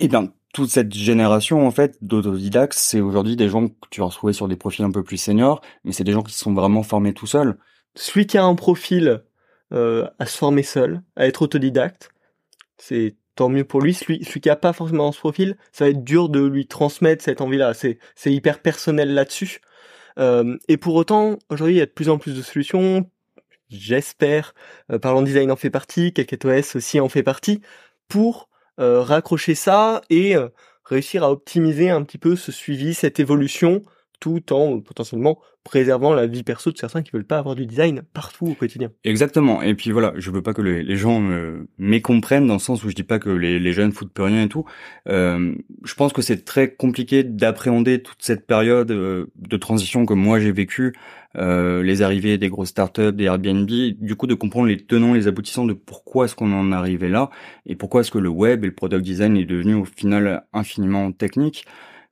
et 0.00 0.08
bien, 0.08 0.32
toute 0.54 0.70
cette 0.70 0.94
génération 0.94 1.66
en 1.66 1.70
fait 1.72 1.98
d'autodidactes, 2.00 2.78
c'est 2.78 3.00
aujourd'hui 3.00 3.36
des 3.36 3.48
gens 3.48 3.68
que 3.68 3.74
tu 3.90 4.00
vas 4.00 4.06
retrouver 4.06 4.32
sur 4.32 4.48
des 4.48 4.56
profils 4.56 4.84
un 4.84 4.90
peu 4.92 5.02
plus 5.02 5.18
seniors, 5.18 5.60
mais 5.82 5.92
c'est 5.92 6.04
des 6.04 6.12
gens 6.12 6.22
qui 6.22 6.32
sont 6.32 6.54
vraiment 6.54 6.84
formés 6.84 7.12
tout 7.12 7.26
seuls. 7.26 7.58
Celui 7.96 8.26
qui 8.26 8.38
a 8.38 8.44
un 8.44 8.54
profil 8.54 9.24
euh, 9.72 10.08
à 10.18 10.26
se 10.26 10.38
former 10.38 10.62
seul, 10.62 11.02
à 11.16 11.26
être 11.26 11.42
autodidacte, 11.42 12.10
c'est 12.78 13.16
tant 13.34 13.48
mieux 13.48 13.64
pour 13.64 13.80
lui. 13.80 13.94
Celui, 13.94 14.24
celui 14.24 14.40
qui 14.40 14.48
a 14.48 14.54
pas 14.54 14.72
forcément 14.72 15.10
ce 15.10 15.18
profil, 15.18 15.56
ça 15.72 15.84
va 15.84 15.90
être 15.90 16.04
dur 16.04 16.28
de 16.28 16.40
lui 16.40 16.68
transmettre 16.68 17.24
cette 17.24 17.40
envie-là. 17.40 17.74
C'est, 17.74 17.98
c'est 18.14 18.32
hyper 18.32 18.62
personnel 18.62 19.12
là-dessus. 19.12 19.60
Euh, 20.20 20.56
et 20.68 20.76
pour 20.76 20.94
autant, 20.94 21.36
aujourd'hui, 21.50 21.74
il 21.74 21.78
y 21.78 21.82
a 21.82 21.86
de 21.86 21.90
plus 21.90 22.08
en 22.08 22.18
plus 22.18 22.36
de 22.36 22.42
solutions. 22.42 23.10
J'espère, 23.70 24.54
euh, 24.92 25.00
Parlant 25.00 25.22
Design 25.22 25.50
en 25.50 25.56
fait 25.56 25.70
partie, 25.70 26.14
OS 26.44 26.76
aussi 26.76 27.00
en 27.00 27.08
fait 27.08 27.24
partie, 27.24 27.60
pour 28.06 28.48
raccrocher 28.78 29.54
ça 29.54 30.02
et 30.10 30.36
euh, 30.36 30.48
réussir 30.84 31.22
à 31.22 31.30
optimiser 31.30 31.90
un 31.90 32.02
petit 32.02 32.18
peu 32.18 32.36
ce 32.36 32.52
suivi, 32.52 32.94
cette 32.94 33.20
évolution, 33.20 33.82
tout 34.20 34.52
en 34.52 34.80
potentiellement 34.80 35.38
préservant 35.64 36.12
la 36.12 36.26
vie 36.26 36.42
perso 36.42 36.70
de 36.70 36.76
certains 36.76 37.02
qui 37.02 37.10
veulent 37.12 37.24
pas 37.24 37.38
avoir 37.38 37.54
du 37.54 37.64
design 37.64 38.02
partout 38.12 38.48
au 38.48 38.54
quotidien. 38.54 38.90
Exactement. 39.02 39.62
Et 39.62 39.74
puis 39.74 39.92
voilà, 39.92 40.12
je 40.16 40.30
veux 40.30 40.42
pas 40.42 40.52
que 40.52 40.60
les, 40.60 40.96
gens 40.96 41.20
me 41.20 41.66
mécomprennent 41.78 42.46
dans 42.46 42.54
le 42.54 42.60
sens 42.60 42.84
où 42.84 42.90
je 42.90 42.94
dis 42.94 43.02
pas 43.02 43.18
que 43.18 43.30
les, 43.30 43.72
jeunes 43.72 43.92
foutent 43.92 44.12
plus 44.12 44.24
rien 44.24 44.42
et 44.42 44.48
tout. 44.48 44.66
Euh, 45.08 45.54
je 45.84 45.94
pense 45.94 46.12
que 46.12 46.20
c'est 46.20 46.44
très 46.44 46.74
compliqué 46.74 47.24
d'appréhender 47.24 48.02
toute 48.02 48.22
cette 48.22 48.46
période 48.46 48.88
de 48.88 49.56
transition 49.56 50.04
que 50.04 50.14
moi 50.14 50.38
j'ai 50.38 50.52
vécue 50.52 50.92
euh, 51.36 51.82
les 51.82 52.02
arrivées 52.02 52.38
des 52.38 52.48
grosses 52.48 52.68
startups, 52.68 53.12
des 53.12 53.24
Airbnb, 53.24 53.66
du 53.66 54.16
coup 54.16 54.26
de 54.26 54.34
comprendre 54.34 54.68
les 54.68 54.76
tenants, 54.76 55.14
les 55.14 55.26
aboutissants 55.26 55.64
de 55.64 55.72
pourquoi 55.72 56.26
est-ce 56.26 56.36
qu'on 56.36 56.52
en 56.52 56.70
arrivé 56.70 57.08
là 57.08 57.30
et 57.66 57.74
pourquoi 57.74 58.02
est-ce 58.02 58.10
que 58.10 58.18
le 58.18 58.28
web 58.28 58.64
et 58.64 58.68
le 58.68 58.74
product 58.74 59.02
design 59.02 59.36
est 59.36 59.44
devenu 59.44 59.74
au 59.74 59.84
final 59.84 60.44
infiniment 60.52 61.10
technique. 61.10 61.64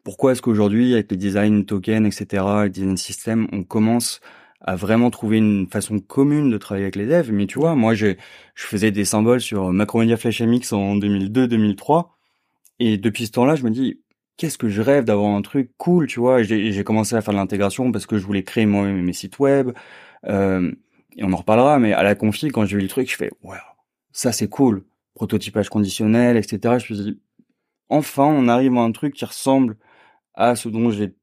Pourquoi 0.05 0.33
est-ce 0.33 0.43
qu'aujourd'hui 0.43 0.95
avec 0.95 1.11
les 1.11 1.17
design 1.17 1.65
tokens, 1.65 2.07
etc., 2.07 2.45
les 2.65 2.71
design 2.71 2.97
systems, 2.97 3.47
on 3.53 3.63
commence 3.63 4.21
à 4.61 4.77
vraiment 4.77 5.11
trouver 5.11 5.39
une 5.39 5.69
façon 5.69 5.99
commune 6.01 6.51
de 6.51 6.59
travailler 6.59 6.85
avec 6.85 6.97
les 6.97 7.07
devs? 7.07 7.31
Mais 7.33 7.47
tu 7.47 7.59
vois, 7.59 7.75
moi, 7.75 7.95
je 7.95 8.15
faisais 8.57 8.91
des 8.91 9.05
symboles 9.05 9.41
sur 9.41 9.73
Macromedia 9.73 10.17
Flash 10.17 10.41
MX 10.43 10.73
en 10.73 10.97
2002-2003. 10.97 12.09
Et 12.81 12.99
depuis 12.99 13.27
ce 13.27 13.33
temps-là, 13.33 13.55
je 13.55 13.63
me 13.63 13.71
dis, 13.71 14.01
qu'est-ce 14.37 14.59
que 14.59 14.69
je 14.69 14.83
rêve 14.83 15.05
d'avoir 15.05 15.35
un 15.35 15.43
truc 15.43 15.71
cool, 15.79 16.09
tu 16.09 16.19
vois? 16.19 16.43
J'ai 16.43 16.85
commencé 16.85 17.15
à 17.15 17.21
faire 17.21 17.33
de 17.33 17.39
l'intégration 17.39 17.93
parce 17.93 18.07
que 18.07 18.19
je 18.19 18.27
voulais 18.27 18.43
créer 18.43 18.67
moi 18.67 18.89
mes 18.89 19.13
sites 19.13 19.39
web. 19.39 19.71
Euh, 20.27 20.73
et 21.17 21.25
on 21.25 21.33
en 21.33 21.37
reparlera, 21.37 21.79
mais 21.79 21.93
à 21.93 22.03
la 22.03 22.15
config, 22.17 22.51
quand 22.53 22.65
j'ai 22.65 22.77
vu 22.77 22.83
le 22.83 22.89
truc, 22.89 23.11
je 23.11 23.17
fais, 23.17 23.31
wow, 23.43 23.55
ça 24.13 24.33
c'est 24.33 24.49
cool. 24.49 24.85
Prototypage 25.15 25.69
conditionnel, 25.69 26.37
etc. 26.37 26.59
Je 26.63 26.93
me 26.93 26.99
suis 26.99 27.13
dit, 27.13 27.21
enfin, 27.89 28.25
on 28.25 28.49
arrive 28.49 28.77
à 28.77 28.81
un 28.81 28.93
truc 28.93 29.15
qui 29.15 29.25
ressemble 29.25 29.77
à 30.35 30.57
ce 30.57 30.69
dont 30.69 30.91
j'ai 30.91 31.15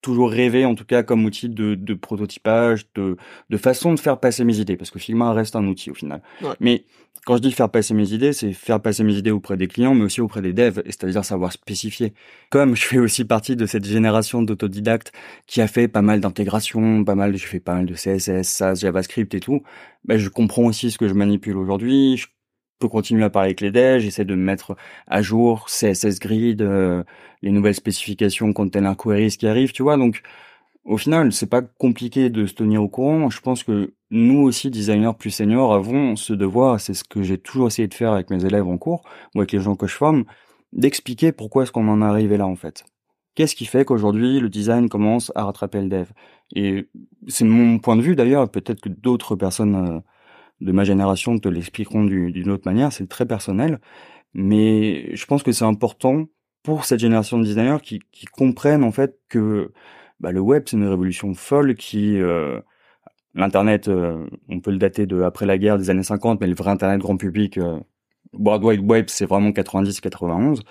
toujours 0.00 0.30
rêvé, 0.30 0.64
en 0.64 0.74
tout 0.74 0.84
cas 0.84 1.02
comme 1.02 1.24
outil 1.24 1.48
de, 1.48 1.74
de 1.74 1.94
prototypage, 1.94 2.86
de, 2.94 3.16
de 3.50 3.56
façon 3.56 3.94
de 3.94 4.00
faire 4.00 4.20
passer 4.20 4.44
mes 4.44 4.58
idées, 4.58 4.76
parce 4.76 4.90
que 4.90 4.98
Figma 4.98 5.32
reste 5.32 5.56
un 5.56 5.66
outil 5.66 5.90
au 5.90 5.94
final. 5.94 6.22
Mais 6.60 6.84
quand 7.26 7.36
je 7.36 7.42
dis 7.42 7.52
faire 7.52 7.68
passer 7.68 7.94
mes 7.94 8.12
idées, 8.12 8.32
c'est 8.32 8.52
faire 8.52 8.80
passer 8.80 9.02
mes 9.02 9.14
idées 9.14 9.32
auprès 9.32 9.56
des 9.56 9.66
clients, 9.66 9.94
mais 9.94 10.04
aussi 10.04 10.20
auprès 10.20 10.40
des 10.40 10.52
devs, 10.52 10.82
c'est-à-dire 10.86 11.24
savoir 11.24 11.52
spécifier. 11.52 12.14
Comme 12.48 12.76
je 12.76 12.84
fais 12.84 12.98
aussi 12.98 13.24
partie 13.24 13.56
de 13.56 13.66
cette 13.66 13.84
génération 13.84 14.40
d'autodidactes 14.40 15.12
qui 15.46 15.60
a 15.60 15.66
fait 15.66 15.88
pas 15.88 16.00
mal 16.00 16.20
d'intégration, 16.20 17.04
pas 17.04 17.16
mal, 17.16 17.36
je 17.36 17.46
fais 17.46 17.60
pas 17.60 17.74
mal 17.74 17.86
de 17.86 17.94
CSS, 17.94 18.48
SAS, 18.48 18.80
JavaScript 18.80 19.34
et 19.34 19.40
tout, 19.40 19.62
ben 20.04 20.16
je 20.16 20.28
comprends 20.28 20.64
aussi 20.64 20.90
ce 20.90 20.96
que 20.96 21.08
je 21.08 21.14
manipule 21.14 21.56
aujourd'hui, 21.56 22.16
je 22.16 22.28
peux 22.78 22.88
continuer 22.88 23.24
à 23.24 23.30
parler 23.30 23.48
avec 23.48 23.60
les 23.60 23.70
devs, 23.70 24.00
j'essaie 24.00 24.24
de 24.24 24.34
me 24.34 24.42
mettre 24.42 24.76
à 25.06 25.22
jour, 25.22 25.66
CSS 25.68 26.18
Grid, 26.20 26.62
euh, 26.62 27.02
les 27.42 27.50
nouvelles 27.50 27.74
spécifications 27.74 28.52
container 28.52 28.96
queries 28.96 29.36
qui 29.36 29.46
arrivent, 29.46 29.72
tu 29.72 29.82
vois. 29.82 29.96
Donc, 29.96 30.22
au 30.84 30.96
final, 30.96 31.32
c'est 31.32 31.48
pas 31.50 31.62
compliqué 31.62 32.30
de 32.30 32.46
se 32.46 32.54
tenir 32.54 32.82
au 32.82 32.88
courant. 32.88 33.30
Je 33.30 33.40
pense 33.40 33.62
que 33.62 33.94
nous 34.10 34.40
aussi, 34.40 34.70
designers 34.70 35.12
plus 35.18 35.30
seniors, 35.30 35.74
avons 35.74 36.16
ce 36.16 36.32
devoir, 36.32 36.80
c'est 36.80 36.94
ce 36.94 37.04
que 37.04 37.22
j'ai 37.22 37.38
toujours 37.38 37.66
essayé 37.66 37.88
de 37.88 37.94
faire 37.94 38.12
avec 38.12 38.30
mes 38.30 38.44
élèves 38.44 38.66
en 38.66 38.78
cours, 38.78 39.02
ou 39.34 39.40
avec 39.40 39.52
les 39.52 39.60
gens 39.60 39.74
que 39.76 39.86
je 39.86 39.94
forme, 39.94 40.24
d'expliquer 40.72 41.32
pourquoi 41.32 41.64
est-ce 41.64 41.72
qu'on 41.72 41.88
en 41.88 42.00
est 42.02 42.04
arrivé 42.04 42.36
là, 42.36 42.46
en 42.46 42.56
fait. 42.56 42.84
Qu'est-ce 43.34 43.54
qui 43.54 43.66
fait 43.66 43.84
qu'aujourd'hui, 43.84 44.40
le 44.40 44.48
design 44.48 44.88
commence 44.88 45.30
à 45.34 45.44
rattraper 45.44 45.80
le 45.80 45.88
dev? 45.88 46.06
Et 46.54 46.88
c'est 47.28 47.44
mon 47.44 47.78
point 47.78 47.96
de 47.96 48.02
vue 48.02 48.16
d'ailleurs, 48.16 48.50
peut-être 48.50 48.80
que 48.80 48.88
d'autres 48.88 49.36
personnes 49.36 49.76
euh, 49.76 50.00
de 50.60 50.72
ma 50.72 50.84
génération 50.84 51.38
te 51.38 51.48
l'expliqueront 51.48 52.04
d'une 52.04 52.50
autre 52.50 52.64
manière, 52.66 52.92
c'est 52.92 53.08
très 53.08 53.26
personnel, 53.26 53.80
mais 54.34 55.14
je 55.14 55.26
pense 55.26 55.42
que 55.42 55.52
c'est 55.52 55.64
important 55.64 56.26
pour 56.62 56.84
cette 56.84 57.00
génération 57.00 57.38
de 57.38 57.44
designers 57.44 57.78
qui, 57.82 58.00
comprennent 58.32 58.84
en 58.84 58.92
fait 58.92 59.18
que 59.28 59.72
bah, 60.20 60.32
le 60.32 60.40
web 60.40 60.64
c'est 60.66 60.76
une 60.76 60.86
révolution 60.86 61.34
folle 61.34 61.76
qui 61.76 62.18
euh, 62.18 62.60
l'internet 63.34 63.88
euh, 63.88 64.26
on 64.48 64.60
peut 64.60 64.72
le 64.72 64.78
dater 64.78 65.06
de 65.06 65.22
après 65.22 65.46
la 65.46 65.58
guerre 65.58 65.78
des 65.78 65.90
années 65.90 66.02
50 66.02 66.40
mais 66.40 66.46
le 66.46 66.54
vrai 66.54 66.70
internet 66.70 67.00
grand 67.00 67.16
public 67.16 67.58
euh, 67.58 67.78
World 68.32 68.64
Wide 68.64 68.80
Web, 68.80 69.06
c'est 69.08 69.26
vraiment 69.26 69.50
90-91. 69.50 70.62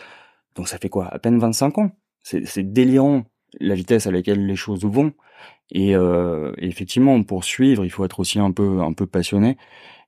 Donc 0.56 0.68
ça 0.68 0.78
fait 0.78 0.90
quoi? 0.90 1.08
À 1.08 1.20
peine 1.20 1.40
25 1.40 1.78
ans. 1.78 1.92
C'est 2.24 2.74
délirant 2.74 3.24
la 3.60 3.76
vitesse 3.76 4.08
à 4.08 4.12
laquelle 4.12 4.46
les 4.46 4.56
choses 4.56 4.84
vont. 4.84 5.14
Et, 5.72 5.96
euh, 5.96 6.54
effectivement, 6.58 7.22
pour 7.24 7.44
suivre, 7.44 7.84
il 7.84 7.90
faut 7.90 8.06
être 8.06 8.20
aussi 8.20 8.40
un 8.40 8.52
peu 8.52 8.80
un 8.80 8.94
peu 8.94 9.06
passionné 9.06 9.58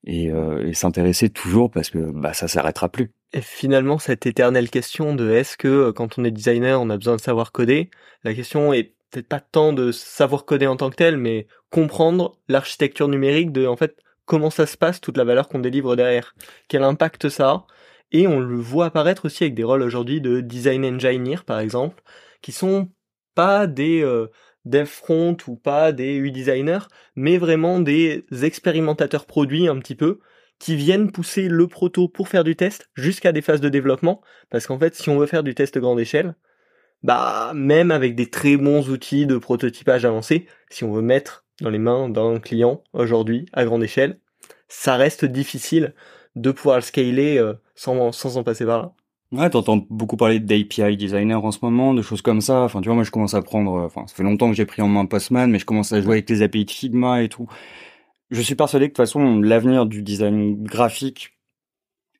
et, 0.05 0.31
euh, 0.31 0.67
et 0.67 0.73
s'intéresser 0.73 1.29
toujours 1.29 1.69
parce 1.69 1.89
que 1.89 2.11
bah 2.11 2.33
ça 2.33 2.47
s'arrêtera 2.47 2.89
plus. 2.89 3.11
Et 3.33 3.41
finalement, 3.41 3.99
cette 3.99 4.25
éternelle 4.25 4.69
question 4.69 5.15
de 5.15 5.29
est-ce 5.31 5.57
que 5.57 5.67
euh, 5.67 5.93
quand 5.93 6.17
on 6.17 6.23
est 6.23 6.31
designer, 6.31 6.81
on 6.81 6.89
a 6.89 6.97
besoin 6.97 7.15
de 7.15 7.21
savoir 7.21 7.51
coder? 7.51 7.89
La 8.23 8.33
question 8.33 8.73
est 8.73 8.93
peut-être 9.11 9.27
pas 9.27 9.39
tant 9.39 9.73
de 9.73 9.91
savoir 9.91 10.45
coder 10.45 10.67
en 10.67 10.77
tant 10.77 10.89
que 10.89 10.95
tel, 10.95 11.17
mais 11.17 11.47
comprendre 11.69 12.37
l'architecture 12.47 13.07
numérique 13.07 13.51
de 13.51 13.67
en 13.67 13.75
fait 13.75 13.97
comment 14.25 14.49
ça 14.49 14.65
se 14.67 14.77
passe, 14.77 15.01
toute 15.01 15.17
la 15.17 15.23
valeur 15.23 15.49
qu'on 15.49 15.59
délivre 15.59 15.95
derrière, 15.95 16.35
quel 16.67 16.83
impact 16.83 17.29
ça 17.29 17.49
a? 17.49 17.67
Et 18.11 18.27
on 18.27 18.39
le 18.39 18.55
voit 18.55 18.85
apparaître 18.85 19.25
aussi 19.25 19.43
avec 19.43 19.55
des 19.55 19.63
rôles 19.63 19.81
aujourd'hui 19.81 20.21
de 20.21 20.41
design 20.41 20.85
engineer, 20.85 21.43
par 21.45 21.59
exemple, 21.59 22.01
qui 22.41 22.51
sont 22.51 22.89
pas 23.35 23.67
des 23.67 24.01
euh, 24.01 24.27
dev 24.65 24.85
front 24.85 25.37
ou 25.47 25.55
pas 25.55 25.91
des 25.91 26.15
UI 26.15 26.31
designers, 26.31 26.87
mais 27.15 27.37
vraiment 27.37 27.79
des 27.79 28.25
expérimentateurs 28.41 29.25
produits 29.25 29.67
un 29.67 29.79
petit 29.79 29.95
peu, 29.95 30.19
qui 30.59 30.75
viennent 30.75 31.11
pousser 31.11 31.47
le 31.47 31.67
proto 31.67 32.09
pour 32.09 32.27
faire 32.27 32.43
du 32.43 32.55
test 32.55 32.89
jusqu'à 32.95 33.31
des 33.31 33.41
phases 33.41 33.61
de 33.61 33.69
développement, 33.69 34.21
parce 34.49 34.67
qu'en 34.67 34.77
fait, 34.77 34.95
si 34.95 35.09
on 35.09 35.17
veut 35.17 35.25
faire 35.25 35.43
du 35.43 35.55
test 35.55 35.77
grande 35.77 35.99
échelle, 35.99 36.35
bah 37.01 37.53
même 37.55 37.91
avec 37.91 38.15
des 38.15 38.29
très 38.29 38.57
bons 38.57 38.89
outils 38.89 39.25
de 39.25 39.37
prototypage 39.37 40.03
avancé, 40.05 40.47
si 40.69 40.83
on 40.83 40.91
veut 40.91 41.01
mettre 41.01 41.45
dans 41.61 41.69
les 41.69 41.77
mains 41.79 42.09
d'un 42.09 42.39
client 42.39 42.83
aujourd'hui 42.93 43.45
à 43.53 43.63
grande 43.63 43.83
échelle, 43.83 44.19
ça 44.67 44.97
reste 44.97 45.25
difficile 45.25 45.93
de 46.35 46.51
pouvoir 46.51 46.77
le 46.77 46.81
scaler 46.81 47.37
euh, 47.37 47.53
sans, 47.75 48.11
sans 48.11 48.37
en 48.37 48.43
passer 48.43 48.65
par 48.65 48.81
là. 48.81 48.93
Ouais, 49.31 49.47
t'entends 49.51 49.85
beaucoup 49.91 50.17
parler 50.17 50.39
d'API 50.39 50.97
designer 50.97 51.43
en 51.45 51.51
ce 51.51 51.59
moment, 51.61 51.93
de 51.93 52.01
choses 52.01 52.23
comme 52.23 52.41
ça. 52.41 52.63
Enfin, 52.63 52.81
tu 52.81 52.87
vois, 52.87 52.95
moi, 52.95 53.03
je 53.03 53.11
commence 53.11 53.35
à 53.35 53.43
prendre, 53.43 53.75
euh, 53.75 53.85
enfin, 53.85 54.07
ça 54.07 54.15
fait 54.15 54.23
longtemps 54.23 54.49
que 54.49 54.55
j'ai 54.55 54.65
pris 54.65 54.81
en 54.81 54.87
main 54.87 55.05
Postman, 55.05 55.51
mais 55.51 55.59
je 55.59 55.65
commence 55.65 55.93
à 55.93 56.01
jouer 56.01 56.13
avec 56.13 56.29
les 56.31 56.41
API 56.41 56.65
de 56.65 56.71
Figma 56.71 57.21
et 57.21 57.29
tout. 57.29 57.47
Je 58.31 58.41
suis 58.41 58.55
persuadé 58.55 58.85
que 58.87 58.91
de 58.91 58.93
toute 58.95 59.05
façon, 59.05 59.39
l'avenir 59.41 59.85
du 59.87 60.03
design 60.03 60.63
graphique 60.63 61.37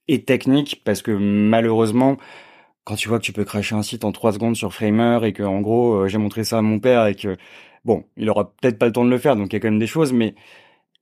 est 0.08 0.28
technique 0.28 0.84
parce 0.86 1.02
que 1.02 1.12
malheureusement, 1.12 2.18
quand 2.86 2.96
tu 2.96 3.10
vois 3.10 3.20
que 3.20 3.26
tu 3.26 3.34
peux 3.34 3.46
cracher 3.46 3.76
un 3.76 3.84
site 3.84 4.06
en 4.06 4.12
trois 4.14 4.34
secondes 4.34 4.56
sur 4.56 4.74
Framer 4.74 5.20
et 5.26 5.34
que, 5.34 5.44
en 5.44 5.62
gros, 5.62 5.96
euh, 6.04 6.08
j'ai 6.10 6.20
montré 6.20 6.44
ça 6.44 6.60
à 6.60 6.62
mon 6.64 6.80
père 6.80 7.08
et 7.08 7.16
que, 7.16 7.38
bon, 7.86 8.06
il 8.18 8.30
aura 8.30 8.54
peut-être 8.54 8.80
pas 8.80 8.88
le 8.88 8.94
temps 8.94 9.06
de 9.06 9.12
le 9.12 9.20
faire, 9.20 9.36
donc 9.36 9.54
il 9.54 9.56
y 9.56 9.58
a 9.58 9.60
quand 9.62 9.70
même 9.72 9.80
des 9.80 9.88
choses, 9.88 10.14
mais 10.14 10.36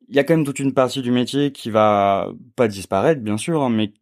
il 0.10 0.16
y 0.16 0.20
a 0.20 0.24
quand 0.24 0.36
même 0.36 0.46
toute 0.46 0.60
une 0.60 0.74
partie 0.74 1.02
du 1.02 1.12
métier 1.12 1.52
qui 1.52 1.70
va 1.72 2.32
pas 2.56 2.68
disparaître, 2.68 3.22
bien 3.22 3.38
sûr, 3.38 3.64
hein, 3.64 3.70
mais 3.70 3.94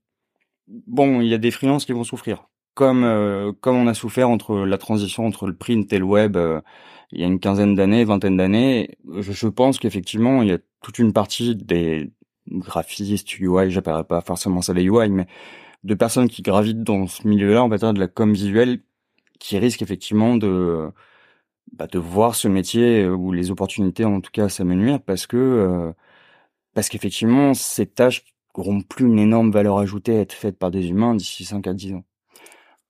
bon, 0.68 1.22
il 1.22 1.28
y 1.28 1.34
a 1.34 1.38
des 1.38 1.52
freelances 1.52 1.86
qui 1.86 1.94
vont 1.94 2.04
souffrir. 2.04 2.48
Comme 2.74 3.04
euh, 3.04 3.54
comme 3.62 3.78
on 3.78 3.88
a 3.88 3.94
souffert 3.94 4.30
entre 4.30 4.58
la 4.66 4.78
transition 4.78 5.26
entre 5.26 5.48
le 5.48 5.56
print 5.56 5.92
et 5.94 6.00
le 6.00 6.06
web 6.06 6.36
euh, 6.36 6.60
il 7.12 7.22
y 7.22 7.24
a 7.24 7.28
une 7.28 7.40
quinzaine 7.40 7.76
d'années, 7.76 8.04
vingtaine 8.04 8.36
d'années, 8.38 8.98
je, 9.20 9.48
pense 9.48 9.80
qu'effectivement 9.80 10.42
il 10.42 10.50
y 10.50 10.52
a 10.52 10.58
toute 10.82 11.00
une 11.00 11.14
partie 11.14 11.56
des 11.56 12.12
graphistes 12.50 13.40
UI, 13.40 13.72
j'appellerais 13.72 14.04
pas 14.04 14.22
forcément 14.22 14.62
ça 14.62 14.74
les 14.74 14.84
UI, 14.84 15.10
mais 15.10 15.28
de 15.84 15.94
personnes 15.94 16.28
qui 16.30 16.42
gravitent 16.42 16.84
dans 16.84 17.08
ce 17.08 17.28
milieu-là, 17.28 17.64
on 17.64 17.70
va 17.70 17.78
de 17.78 18.00
la 18.00 18.08
com 18.08 18.34
visuelle, 18.34 18.82
qui 19.40 19.58
risquent 19.58 19.84
effectivement 19.84 20.36
de 20.36 20.90
bah, 21.74 21.88
de 21.88 22.00
voir 22.00 22.36
ce 22.36 22.48
métier 22.48 23.04
euh, 23.04 23.12
ou 23.12 23.32
les 23.32 23.52
opportunités 23.52 24.06
en 24.06 24.22
tout 24.22 24.32
cas 24.32 24.50
s'amenuire 24.50 25.02
parce 25.02 25.28
que 25.28 25.94
parce 26.74 26.90
qu'effectivement 26.90 27.54
ces 27.54 27.86
tâches 27.88 28.24
n'auront 28.58 28.82
plus 28.82 29.06
une 29.06 29.20
énorme 29.20 29.52
valeur 29.52 29.78
ajoutée 29.78 30.18
à 30.18 30.22
être 30.22 30.34
faite 30.34 30.58
par 30.58 30.72
des 30.72 30.90
humains 30.90 31.16
d'ici 31.16 31.46
5 31.46 31.68
à 31.68 31.74
10 31.74 31.96
ans. 31.96 32.04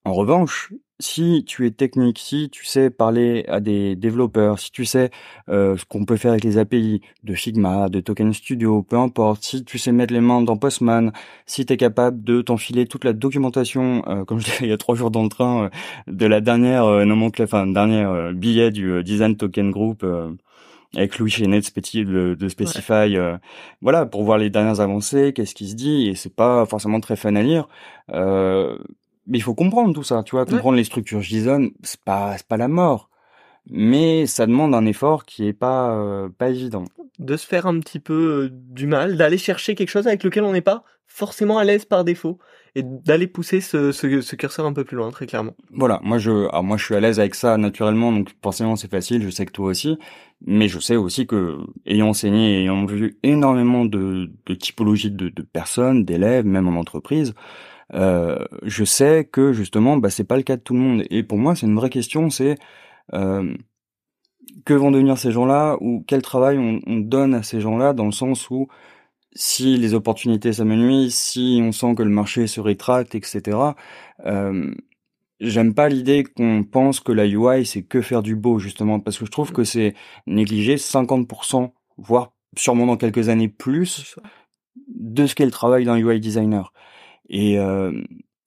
En 0.06 0.14
revanche, 0.14 0.72
si 1.00 1.44
tu 1.46 1.66
es 1.66 1.72
technique, 1.72 2.20
si 2.20 2.50
tu 2.50 2.66
sais 2.66 2.90
parler 2.90 3.44
à 3.48 3.60
des 3.60 3.96
développeurs, 3.96 4.60
si 4.60 4.72
tu 4.72 4.86
sais 4.86 5.10
euh, 5.50 5.76
ce 5.78 5.86
qu'on 5.86 6.06
peut 6.06 6.16
faire 6.16 6.32
avec 6.32 6.44
les 6.44 6.58
API 6.58 7.02
de 7.24 7.34
Figma, 7.34 7.90
de 7.90 8.00
Token 8.00 8.32
Studio, 8.34 8.82
peu 8.84 8.98
importe, 8.98 9.44
si 9.44 9.66
tu 9.66 9.78
sais 9.78 9.92
mettre 9.92 10.14
les 10.14 10.22
mains 10.22 10.42
dans 10.42 10.58
Postman, 10.58 11.12
si 11.46 11.66
tu 11.66 11.74
es 11.74 11.78
capable 11.78 12.24
de 12.24 12.42
t'enfiler 12.42 12.86
toute 12.88 13.04
la 13.04 13.14
documentation, 13.14 14.04
euh, 14.08 14.24
comme 14.26 14.40
je 14.40 14.46
disais 14.46 14.66
il 14.66 14.70
y 14.70 14.74
a 14.74 14.78
trois 14.78 14.96
jours 14.96 15.12
dans 15.12 15.24
le 15.24 15.30
train, 15.30 15.66
euh, 15.66 15.70
de 16.08 16.26
la 16.26 16.40
dernière 16.40 16.86
euh, 16.86 17.06
enfin 17.40 17.68
dernière 17.68 18.34
billet 18.34 18.72
du 18.72 19.04
Design 19.04 19.36
Token 19.36 19.72
Group 19.72 20.06
avec 20.96 21.20
Louis 21.20 21.30
Chenet 21.30 21.60
de, 21.60 22.36
de 22.36 22.50
Specify, 22.50 23.18
euh, 23.18 23.38
voilà, 23.82 24.06
pour 24.06 24.24
voir 24.24 24.38
les 24.38 24.50
dernières 24.50 24.80
avancées, 24.80 25.34
qu'est-ce 25.34 25.56
qui 25.56 25.70
se 25.70 25.76
dit, 25.76 26.08
et 26.08 26.16
c'est 26.16 26.34
pas 26.34 26.66
forcément 26.66 27.00
très 27.00 27.16
fun 27.16 27.36
à 27.36 27.42
lire. 27.42 27.68
Euh, 28.12 28.78
mais 29.28 29.38
il 29.38 29.42
faut 29.42 29.56
comprendre 29.56 29.94
tout 29.94 30.04
ça, 30.04 30.24
tu 30.24 30.36
vois, 30.36 30.46
comprendre 30.46 30.78
les 30.78 30.84
structures 30.84 31.22
JSON, 31.22 31.72
c'est 31.84 32.02
pas, 32.02 32.38
c'est 32.38 32.48
pas 32.48 32.58
la 32.58 32.68
mort, 32.68 33.10
mais 33.70 34.26
ça 34.26 34.46
demande 34.46 34.76
un 34.76 34.86
effort 34.86 35.26
qui 35.26 35.48
est 35.48 35.54
pas, 35.54 35.96
euh, 35.96 36.30
pas 36.30 36.50
évident. 36.50 36.86
De 37.20 37.36
se 37.38 37.48
faire 37.48 37.66
un 37.66 37.80
petit 37.80 38.00
peu 38.00 38.50
du 38.52 38.88
mal, 38.88 39.18
d'aller 39.18 39.38
chercher 39.38 39.76
quelque 39.76 39.90
chose 39.90 40.08
avec 40.08 40.24
lequel 40.24 40.44
on 40.44 40.52
n'est 40.52 40.62
pas 40.62 40.84
forcément 41.08 41.58
à 41.58 41.64
l'aise 41.64 41.86
par 41.86 42.04
défaut 42.04 42.40
et 42.76 42.84
d'aller 42.84 43.28
pousser 43.28 43.62
ce, 43.62 43.92
ce, 43.94 44.22
ce, 44.22 44.36
curseur 44.36 44.66
un 44.66 44.74
peu 44.74 44.84
plus 44.84 44.98
loin, 44.98 45.10
très 45.10 45.26
clairement. 45.26 45.56
Voilà, 45.72 46.02
moi 46.04 46.18
je, 46.18 46.32
alors 46.50 46.64
moi 46.64 46.76
je 46.76 46.84
suis 46.84 46.96
à 46.96 47.00
l'aise 47.00 47.20
avec 47.20 47.34
ça 47.36 47.58
naturellement, 47.58 48.12
donc 48.12 48.30
forcément 48.44 48.76
c'est 48.76 48.92
facile. 48.92 49.24
Je 49.24 49.30
sais 49.30 49.46
que 49.46 49.52
toi 49.52 49.68
aussi, 49.68 49.98
mais 50.46 50.68
je 50.68 50.80
sais 50.80 50.98
aussi 50.98 51.26
que 51.26 51.58
ayant 51.86 52.10
enseigné, 52.10 52.62
ayant 52.62 52.86
vu 52.86 53.18
énormément 53.24 53.86
de, 53.86 54.30
de 54.46 54.54
typologies 54.54 55.12
de, 55.12 55.30
de 55.30 55.42
personnes, 55.42 56.04
d'élèves, 56.04 56.46
même 56.46 56.68
en 56.68 56.78
entreprise, 56.78 57.34
euh, 57.94 58.44
je 58.64 58.84
sais 58.84 59.26
que 59.26 59.54
justement, 59.54 59.98
bah 59.98 60.10
c'est 60.10 60.24
pas 60.26 60.38
le 60.38 60.44
cas 60.44 60.58
de 60.58 60.62
tout 60.62 60.74
le 60.74 60.80
monde. 60.80 61.04
Et 61.10 61.24
pour 61.24 61.38
moi, 61.38 61.56
c'est 61.56 61.68
une 61.68 61.76
vraie 61.76 61.90
question, 61.90 62.30
c'est 62.30 62.58
euh, 63.14 63.56
que 64.66 64.74
vont 64.74 64.92
devenir 64.92 65.18
ces 65.18 65.32
gens-là 65.32 65.78
ou 65.80 66.04
quel 66.08 66.22
travail 66.22 66.58
on, 66.58 66.82
on 66.88 66.98
donne 66.98 67.34
à 67.34 67.44
ces 67.44 67.62
gens-là 67.62 67.94
dans 67.94 68.06
le 68.06 68.12
sens 68.12 68.50
où 68.50 68.68
si 69.36 69.78
les 69.78 69.94
opportunités 69.94 70.54
s'amenuisent, 70.54 71.16
si 71.16 71.60
on 71.62 71.72
sent 71.72 71.96
que 71.96 72.04
le 72.04 72.10
marché 72.10 72.48
se 72.48 72.60
rétracte, 72.62 73.16
etc. 73.16 73.58
Euh, 74.26 74.74
J'aime 75.42 75.74
pas 75.74 75.90
l'idée 75.90 76.24
qu'on 76.24 76.64
pense 76.64 77.02
que 77.02 77.12
la 77.12 77.26
UI 77.26 77.66
c'est 77.66 77.84
que 77.84 78.02
faire 78.02 78.24
du 78.24 78.36
beau 78.36 78.58
justement 78.58 79.02
parce 79.02 79.18
que 79.18 79.26
je 79.26 79.32
trouve 79.32 79.52
que 79.52 79.66
c'est 79.66 79.94
négliger 80.28 80.76
50%, 80.76 81.72
voire 81.98 82.32
sûrement 82.58 82.86
dans 82.86 82.96
quelques 82.96 83.28
années 83.28 83.50
plus 83.50 84.16
de 84.88 85.28
ce 85.28 85.36
qu'est 85.36 85.46
le 85.46 85.52
travail 85.52 85.84
d'un 85.84 85.98
UI 85.98 86.22
designer. 86.22 86.72
Et 87.28 87.60
euh, 87.60 87.92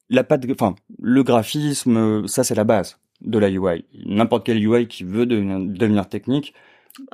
la 0.09 0.25
patte, 0.25 0.47
enfin 0.51 0.77
le 0.99 1.23
graphisme, 1.23 2.27
ça 2.27 2.43
c'est 2.43 2.55
la 2.55 2.65
base 2.65 2.99
de 3.21 3.39
la 3.39 3.51
UI. 3.51 3.85
N'importe 4.07 4.47
quel 4.47 4.65
UI 4.65 4.89
qui 4.89 5.05
veut 5.05 5.27
devenir, 5.27 5.61
devenir 5.61 6.09
technique 6.09 6.55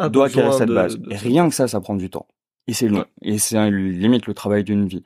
doit 0.08 0.26
acquérir 0.26 0.54
cette 0.54 0.70
base. 0.70 1.00
Et 1.10 1.16
rien 1.16 1.48
que 1.48 1.54
ça, 1.54 1.66
ça 1.66 1.80
prend 1.80 1.96
du 1.96 2.10
temps. 2.10 2.28
Et 2.66 2.72
c'est 2.72 2.88
long. 2.88 3.04
Et 3.22 3.38
c'est 3.38 3.70
limite 3.70 4.26
le 4.26 4.34
travail 4.34 4.64
d'une 4.64 4.86
vie. 4.86 5.04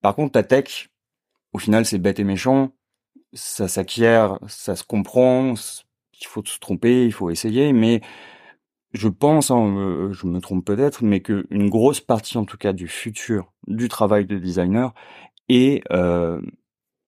Par 0.00 0.14
contre, 0.14 0.32
ta 0.32 0.42
tech, 0.42 0.88
au 1.52 1.58
final, 1.58 1.84
c'est 1.86 1.98
bête 1.98 2.20
et 2.20 2.24
méchant. 2.24 2.72
Ça 3.32 3.68
s'acquiert, 3.68 4.38
ça 4.48 4.76
se 4.76 4.84
comprend. 4.84 5.54
Il 6.20 6.26
faut 6.26 6.44
se 6.44 6.58
tromper, 6.58 7.04
il 7.06 7.12
faut 7.12 7.30
essayer. 7.30 7.72
Mais 7.72 8.00
je 8.92 9.08
pense, 9.08 9.50
hein, 9.50 9.76
euh, 9.76 10.12
je 10.12 10.26
me 10.26 10.40
trompe 10.40 10.64
peut-être, 10.64 11.04
mais 11.04 11.20
qu'une 11.20 11.68
grosse 11.68 12.00
partie, 12.00 12.38
en 12.38 12.44
tout 12.44 12.56
cas, 12.58 12.72
du 12.72 12.88
futur 12.88 13.52
du 13.66 13.88
travail 13.88 14.26
de 14.26 14.38
designer 14.38 14.94
est 15.48 15.82
euh, 15.92 16.40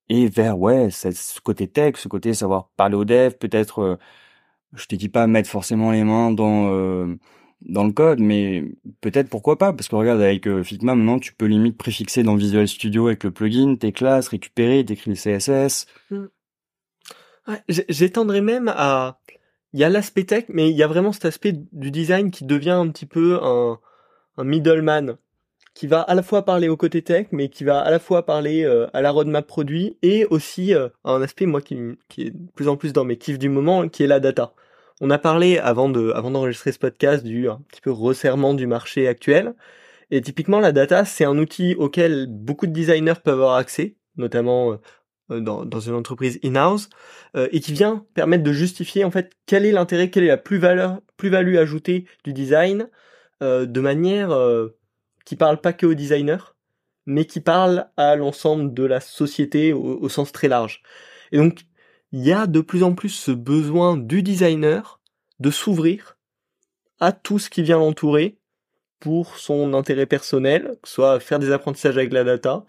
est 0.08 0.26
vers 0.34 0.58
ouais, 0.58 0.90
ce 0.90 1.40
côté 1.40 1.68
tech, 1.68 1.96
ce 1.96 2.08
côté 2.08 2.34
savoir 2.34 2.70
parler 2.76 2.96
au 2.96 3.04
dev, 3.04 3.32
peut-être. 3.34 3.80
Euh, 3.80 3.96
je 4.74 4.86
te 4.86 4.94
dis 4.96 5.08
pas 5.08 5.26
mettre 5.26 5.50
forcément 5.50 5.92
les 5.92 6.04
mains 6.04 6.30
dans 6.32 6.70
euh, 6.72 7.16
dans 7.62 7.84
le 7.84 7.92
code, 7.92 8.20
mais 8.20 8.64
peut-être 9.00 9.28
pourquoi 9.28 9.58
pas, 9.58 9.72
parce 9.72 9.88
que 9.88 9.96
regarde, 9.96 10.20
avec 10.20 10.46
euh, 10.46 10.62
Figma, 10.62 10.94
maintenant, 10.94 11.18
tu 11.18 11.34
peux 11.34 11.46
limite 11.46 11.76
préfixer 11.76 12.22
dans 12.22 12.36
Visual 12.36 12.68
Studio 12.68 13.08
avec 13.08 13.24
le 13.24 13.30
plugin, 13.30 13.74
tes 13.76 13.92
classes, 13.92 14.28
récupérer, 14.28 14.84
t'écris 14.84 15.10
le 15.10 15.16
CSS. 15.16 15.86
Hmm. 16.10 16.26
J'étendrai 17.68 18.40
même 18.40 18.68
à... 18.68 19.20
Il 19.72 19.80
y 19.80 19.84
a 19.84 19.90
l'aspect 19.90 20.24
tech, 20.24 20.44
mais 20.48 20.70
il 20.70 20.76
y 20.76 20.82
a 20.82 20.86
vraiment 20.86 21.12
cet 21.12 21.26
aspect 21.26 21.52
du 21.72 21.90
design 21.90 22.30
qui 22.30 22.44
devient 22.44 22.70
un 22.70 22.88
petit 22.88 23.06
peu 23.06 23.38
un, 23.42 23.78
un 24.38 24.44
middleman, 24.44 25.16
qui 25.74 25.86
va 25.86 26.00
à 26.00 26.14
la 26.14 26.22
fois 26.22 26.44
parler 26.44 26.68
au 26.68 26.76
côté 26.76 27.02
tech, 27.02 27.26
mais 27.32 27.48
qui 27.50 27.64
va 27.64 27.80
à 27.80 27.90
la 27.90 27.98
fois 27.98 28.24
parler 28.24 28.64
euh, 28.64 28.86
à 28.94 29.02
la 29.02 29.10
roadmap 29.10 29.46
produit, 29.46 29.98
et 30.02 30.24
aussi 30.26 30.74
euh, 30.74 30.88
un 31.04 31.20
aspect, 31.20 31.46
moi, 31.46 31.60
qui, 31.60 31.76
qui 32.08 32.22
est 32.22 32.30
de 32.30 32.50
plus 32.54 32.68
en 32.68 32.76
plus 32.76 32.92
dans 32.92 33.04
mes 33.04 33.18
kiffs 33.18 33.38
du 33.38 33.48
moment, 33.48 33.88
qui 33.88 34.04
est 34.04 34.06
la 34.06 34.20
data. 34.20 34.54
On 35.00 35.10
a 35.10 35.18
parlé 35.18 35.58
avant 35.58 35.88
de, 35.88 36.10
avant 36.10 36.30
d'enregistrer 36.30 36.72
ce 36.72 36.78
podcast 36.78 37.24
du 37.24 37.48
un 37.48 37.60
petit 37.68 37.80
peu 37.80 37.92
resserrement 37.92 38.54
du 38.54 38.66
marché 38.66 39.06
actuel. 39.06 39.54
Et 40.10 40.20
typiquement, 40.20 40.58
la 40.60 40.72
data, 40.72 41.04
c'est 41.04 41.24
un 41.24 41.38
outil 41.38 41.74
auquel 41.76 42.26
beaucoup 42.28 42.66
de 42.66 42.72
designers 42.72 43.20
peuvent 43.22 43.34
avoir 43.34 43.56
accès, 43.56 43.96
notamment 44.16 44.78
euh, 45.30 45.40
dans, 45.40 45.64
dans 45.64 45.80
une 45.80 45.94
entreprise 45.94 46.40
in-house, 46.42 46.88
euh, 47.36 47.48
et 47.52 47.60
qui 47.60 47.72
vient 47.72 48.06
permettre 48.14 48.42
de 48.42 48.52
justifier 48.52 49.04
en 49.04 49.10
fait 49.10 49.32
quel 49.46 49.66
est 49.66 49.72
l'intérêt, 49.72 50.10
quelle 50.10 50.24
est 50.24 50.28
la 50.28 50.36
plus-value 50.38 50.96
plus 51.16 51.30
-value 51.30 51.58
ajoutée 51.58 52.06
du 52.24 52.32
design, 52.32 52.88
euh, 53.42 53.66
de 53.66 53.80
manière 53.80 54.30
qui 55.24 55.36
parle 55.36 55.60
pas 55.60 55.72
que 55.74 55.86
aux 55.86 55.94
designers, 55.94 56.54
mais 57.06 57.26
qui 57.26 57.40
parle 57.40 57.88
à 57.96 58.16
l'ensemble 58.16 58.74
de 58.74 58.84
la 58.84 59.00
société 59.00 59.72
au, 59.72 59.98
au 60.00 60.08
sens 60.08 60.32
très 60.32 60.48
large. 60.48 60.82
Et 61.32 61.36
donc, 61.36 61.60
il 62.12 62.24
y 62.24 62.32
a 62.32 62.46
de 62.46 62.60
plus 62.60 62.82
en 62.82 62.94
plus 62.94 63.10
ce 63.10 63.30
besoin 63.30 63.96
du 63.96 64.22
designer 64.22 65.00
de 65.40 65.50
s'ouvrir 65.50 66.16
à 67.00 67.12
tout 67.12 67.38
ce 67.38 67.50
qui 67.50 67.62
vient 67.62 67.78
l'entourer 67.78 68.38
pour 68.98 69.36
son 69.36 69.74
intérêt 69.74 70.06
personnel, 70.06 70.76
soit 70.84 71.20
faire 71.20 71.38
des 71.38 71.52
apprentissages 71.52 71.96
avec 71.96 72.12
la 72.12 72.24
data, 72.24 72.64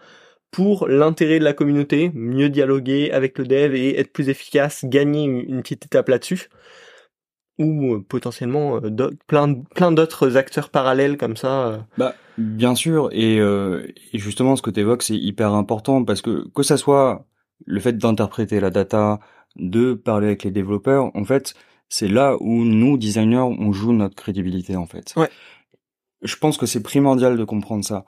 pour 0.51 0.87
l'intérêt 0.87 1.39
de 1.39 1.43
la 1.43 1.53
communauté, 1.53 2.11
mieux 2.13 2.49
dialoguer 2.49 3.11
avec 3.11 3.37
le 3.37 3.45
dev 3.45 3.73
et 3.75 3.99
être 3.99 4.11
plus 4.11 4.29
efficace, 4.29 4.85
gagner 4.85 5.23
une 5.23 5.61
petite 5.61 5.85
étape 5.85 6.09
là-dessus, 6.09 6.49
ou 7.57 7.95
euh, 7.95 8.05
potentiellement 8.07 8.77
euh, 8.77 9.09
plein, 9.27 9.53
plein 9.75 9.91
d'autres 9.91 10.37
acteurs 10.37 10.69
parallèles 10.69 11.17
comme 11.17 11.37
ça. 11.37 11.67
Euh. 11.67 11.77
Bah, 11.97 12.15
bien 12.37 12.75
sûr, 12.75 13.09
et, 13.11 13.37
et 13.37 14.17
justement 14.17 14.55
ce 14.55 14.61
que 14.61 14.69
tu 14.69 14.79
évoques, 14.79 15.03
c'est 15.03 15.17
hyper 15.17 15.53
important 15.53 16.03
parce 16.03 16.21
que 16.21 16.47
que 16.49 16.63
ça 16.63 16.77
soit 16.77 17.25
le 17.65 17.79
fait 17.79 17.97
d'interpréter 17.97 18.59
la 18.59 18.69
data, 18.69 19.19
de 19.55 19.93
parler 19.93 20.27
avec 20.27 20.43
les 20.43 20.51
développeurs, 20.51 21.15
en 21.15 21.25
fait, 21.25 21.53
c'est 21.89 22.07
là 22.07 22.37
où 22.39 22.63
nous, 22.63 22.97
designers, 22.97 23.37
on 23.37 23.71
joue 23.71 23.93
notre 23.93 24.15
crédibilité, 24.15 24.75
en 24.75 24.85
fait. 24.85 25.13
Ouais. 25.15 25.29
Je 26.21 26.35
pense 26.35 26.57
que 26.57 26.65
c'est 26.65 26.83
primordial 26.83 27.37
de 27.37 27.43
comprendre 27.43 27.83
ça. 27.83 28.05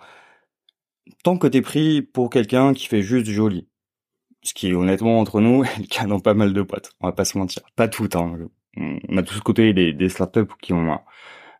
Tant 1.24 1.38
que 1.38 1.48
t'es 1.48 1.62
pris 1.62 2.01
pour 2.01 2.29
quelqu'un 2.29 2.74
qui 2.74 2.88
fait 2.88 3.01
juste 3.01 3.27
joli, 3.27 3.67
ce 4.43 4.53
qui 4.53 4.70
est 4.70 4.74
honnêtement 4.74 5.20
entre 5.20 5.41
nous 5.41 5.63
le 5.77 5.88
cas 5.88 6.05
dans 6.05 6.20
pas 6.20 6.34
mal 6.34 6.53
de 6.53 6.62
boîtes, 6.62 6.91
on 7.00 7.08
va 7.08 7.13
pas 7.13 7.25
se 7.25 7.38
mentir. 7.38 7.63
Pas 7.75 7.88
tout, 7.88 8.10
hein. 8.13 8.38
On 8.77 9.17
a 9.17 9.24
tous 9.24 9.41
côté 9.41 9.74
des, 9.74 9.91
des 9.91 10.10
startups 10.10 10.48
qui 10.62 10.72
ont 10.72 10.98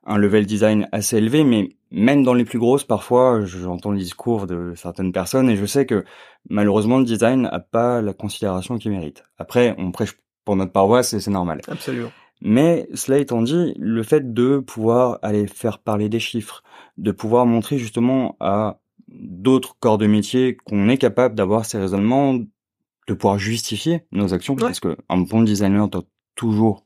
un 0.06 0.18
level 0.18 0.46
design 0.46 0.88
assez 0.92 1.18
élevé, 1.18 1.44
mais 1.44 1.76
même 1.92 2.24
dans 2.24 2.34
les 2.34 2.46
plus 2.46 2.60
grosses, 2.60 2.86
parfois, 2.86 3.44
j'entends 3.46 3.92
le 3.92 3.98
discours 3.98 4.48
de 4.48 4.74
certaines 4.76 5.12
personnes 5.12 5.50
et 5.50 5.58
je 5.58 5.66
sais 5.66 5.86
que 5.86 6.06
malheureusement, 6.50 7.00
le 7.00 7.06
design 7.06 7.42
n'a 7.42 7.60
pas 7.60 8.02
la 8.02 8.14
considération 8.14 8.78
qu'il 8.78 8.92
mérite. 8.92 9.24
Après, 9.38 9.76
on 9.78 9.92
prêche 9.92 10.18
pour 10.46 10.56
notre 10.56 10.72
paroisse 10.72 11.14
et 11.14 11.20
c'est 11.20 11.32
normal. 11.32 11.62
Absolument. 11.68 12.12
Mais 12.42 12.88
cela 12.96 13.20
étant 13.20 13.42
dit, 13.42 13.74
le 13.78 14.02
fait 14.04 14.34
de 14.34 14.58
pouvoir 14.58 15.20
aller 15.22 15.48
faire 15.48 15.80
parler 15.80 16.10
des 16.10 16.20
chiffres, 16.20 16.64
de 16.98 17.12
pouvoir 17.12 17.46
montrer 17.46 17.78
justement 17.78 18.36
à 18.40 18.80
d'autres 19.10 19.76
corps 19.80 19.98
de 19.98 20.08
métier 20.08 20.56
qu'on 20.56 20.90
est 20.90 20.98
capable 20.98 21.36
d'avoir 21.36 21.66
ces 21.66 21.78
raisonnements, 21.78 22.34
de 22.34 23.14
pouvoir 23.14 23.38
justifier 23.38 24.06
nos 24.12 24.34
actions, 24.34 24.56
parce 24.56 24.80
que 24.80 24.98
un 25.10 25.18
bon 25.18 25.42
designer 25.44 25.88
doit 25.88 26.04
toujours 26.36 26.86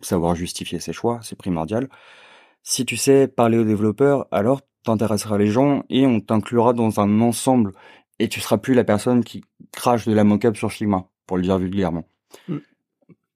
savoir 0.00 0.34
justifier 0.34 0.80
ses 0.80 0.92
choix, 0.92 1.20
c'est 1.22 1.36
primordial. 1.36 1.88
Si 2.62 2.84
tu 2.84 2.96
sais 2.96 3.28
parler 3.28 3.58
aux 3.58 3.64
développeurs, 3.64 4.26
alors 4.30 4.60
t'intéresseras 4.84 5.38
les 5.38 5.48
gens 5.48 5.84
et 5.90 6.06
on 6.06 6.20
t'inclura 6.20 6.72
dans 6.72 7.00
un 7.00 7.20
ensemble 7.20 7.72
et 8.18 8.28
tu 8.28 8.40
seras 8.40 8.58
plus 8.58 8.74
la 8.74 8.84
personne 8.84 9.24
qui 9.24 9.44
crache 9.72 10.06
de 10.06 10.12
la 10.12 10.24
mocap 10.24 10.56
sur 10.56 10.72
Figma, 10.72 11.06
pour 11.26 11.36
le 11.36 11.42
dire 11.42 11.58
vulgairement. 11.58 12.04
Mm. 12.48 12.58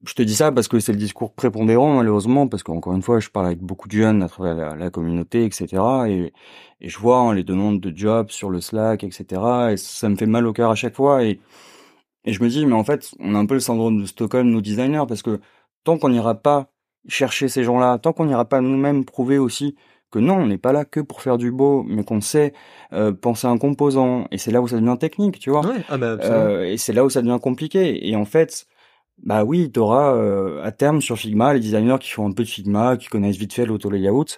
Je 0.05 0.13
te 0.13 0.21
dis 0.21 0.35
ça 0.35 0.51
parce 0.51 0.67
que 0.67 0.79
c'est 0.79 0.91
le 0.91 0.97
discours 0.97 1.33
prépondérant 1.33 1.97
malheureusement, 1.97 2.47
parce 2.47 2.63
qu'encore 2.63 2.93
une 2.93 3.01
fois, 3.01 3.19
je 3.19 3.29
parle 3.29 3.47
avec 3.47 3.59
beaucoup 3.59 3.87
de 3.87 3.93
jeunes 3.93 4.23
à 4.23 4.29
travers 4.29 4.75
la, 4.75 4.89
communauté, 4.89 5.43
etc. 5.43 5.67
Et, 6.07 6.33
et 6.79 6.89
je 6.89 6.99
vois 6.99 7.19
hein, 7.19 7.33
les 7.33 7.43
demandes 7.43 7.81
de 7.81 7.95
jobs 7.95 8.29
sur 8.29 8.49
le 8.49 8.61
Slack, 8.61 9.03
etc. 9.03 9.25
Et 9.71 9.77
ça 9.77 10.07
me 10.07 10.15
fait 10.15 10.27
mal 10.27 10.45
au 10.45 10.53
cœur 10.53 10.69
à 10.69 10.75
chaque 10.75 10.95
fois. 10.95 11.23
Et, 11.23 11.39
et 12.25 12.31
je 12.31 12.43
me 12.43 12.47
dis, 12.47 12.65
mais 12.65 12.75
en 12.75 12.83
fait, 12.83 13.11
on 13.19 13.35
a 13.35 13.39
un 13.39 13.45
peu 13.45 13.55
le 13.55 13.59
syndrome 13.59 13.99
de 14.01 14.05
Stockholm, 14.05 14.49
nos 14.49 14.61
designers, 14.61 15.05
parce 15.07 15.23
que 15.23 15.39
tant 15.83 15.97
qu'on 15.97 16.09
n'ira 16.09 16.35
pas 16.35 16.69
chercher 17.07 17.47
ces 17.47 17.63
gens-là, 17.63 17.97
tant 17.97 18.13
qu'on 18.13 18.25
n'ira 18.25 18.45
pas 18.45 18.61
nous-mêmes 18.61 19.05
prouver 19.05 19.37
aussi 19.37 19.75
que 20.11 20.19
non, 20.19 20.35
on 20.35 20.47
n'est 20.47 20.57
pas 20.57 20.71
là 20.71 20.85
que 20.85 20.99
pour 20.99 21.21
faire 21.21 21.37
du 21.37 21.51
beau, 21.51 21.83
mais 21.83 22.03
qu'on 22.03 22.21
sait 22.21 22.53
euh, 22.93 23.11
penser 23.11 23.47
un 23.47 23.57
composant, 23.57 24.27
et 24.31 24.37
c'est 24.37 24.51
là 24.51 24.61
où 24.61 24.67
ça 24.67 24.79
devient 24.79 24.97
technique, 24.99 25.39
tu 25.39 25.49
vois. 25.49 25.61
Ah 25.89 25.97
bah, 25.97 26.17
euh, 26.21 26.63
et 26.63 26.77
c'est 26.77 26.93
là 26.93 27.03
où 27.03 27.09
ça 27.09 27.21
devient 27.21 27.39
compliqué. 27.41 28.07
Et 28.07 28.15
en 28.15 28.25
fait, 28.25 28.67
bah 29.21 29.43
oui, 29.43 29.69
tu 29.71 29.79
auras 29.79 30.13
euh, 30.15 30.63
à 30.63 30.71
terme 30.71 31.01
sur 31.01 31.17
Figma 31.17 31.53
les 31.53 31.59
designers 31.59 31.97
qui 31.99 32.11
font 32.11 32.27
un 32.27 32.31
peu 32.31 32.43
de 32.43 32.49
Figma, 32.49 32.97
qui 32.97 33.07
connaissent 33.07 33.37
vite 33.37 33.53
fait 33.53 33.65
l'auto-layout, 33.65 34.37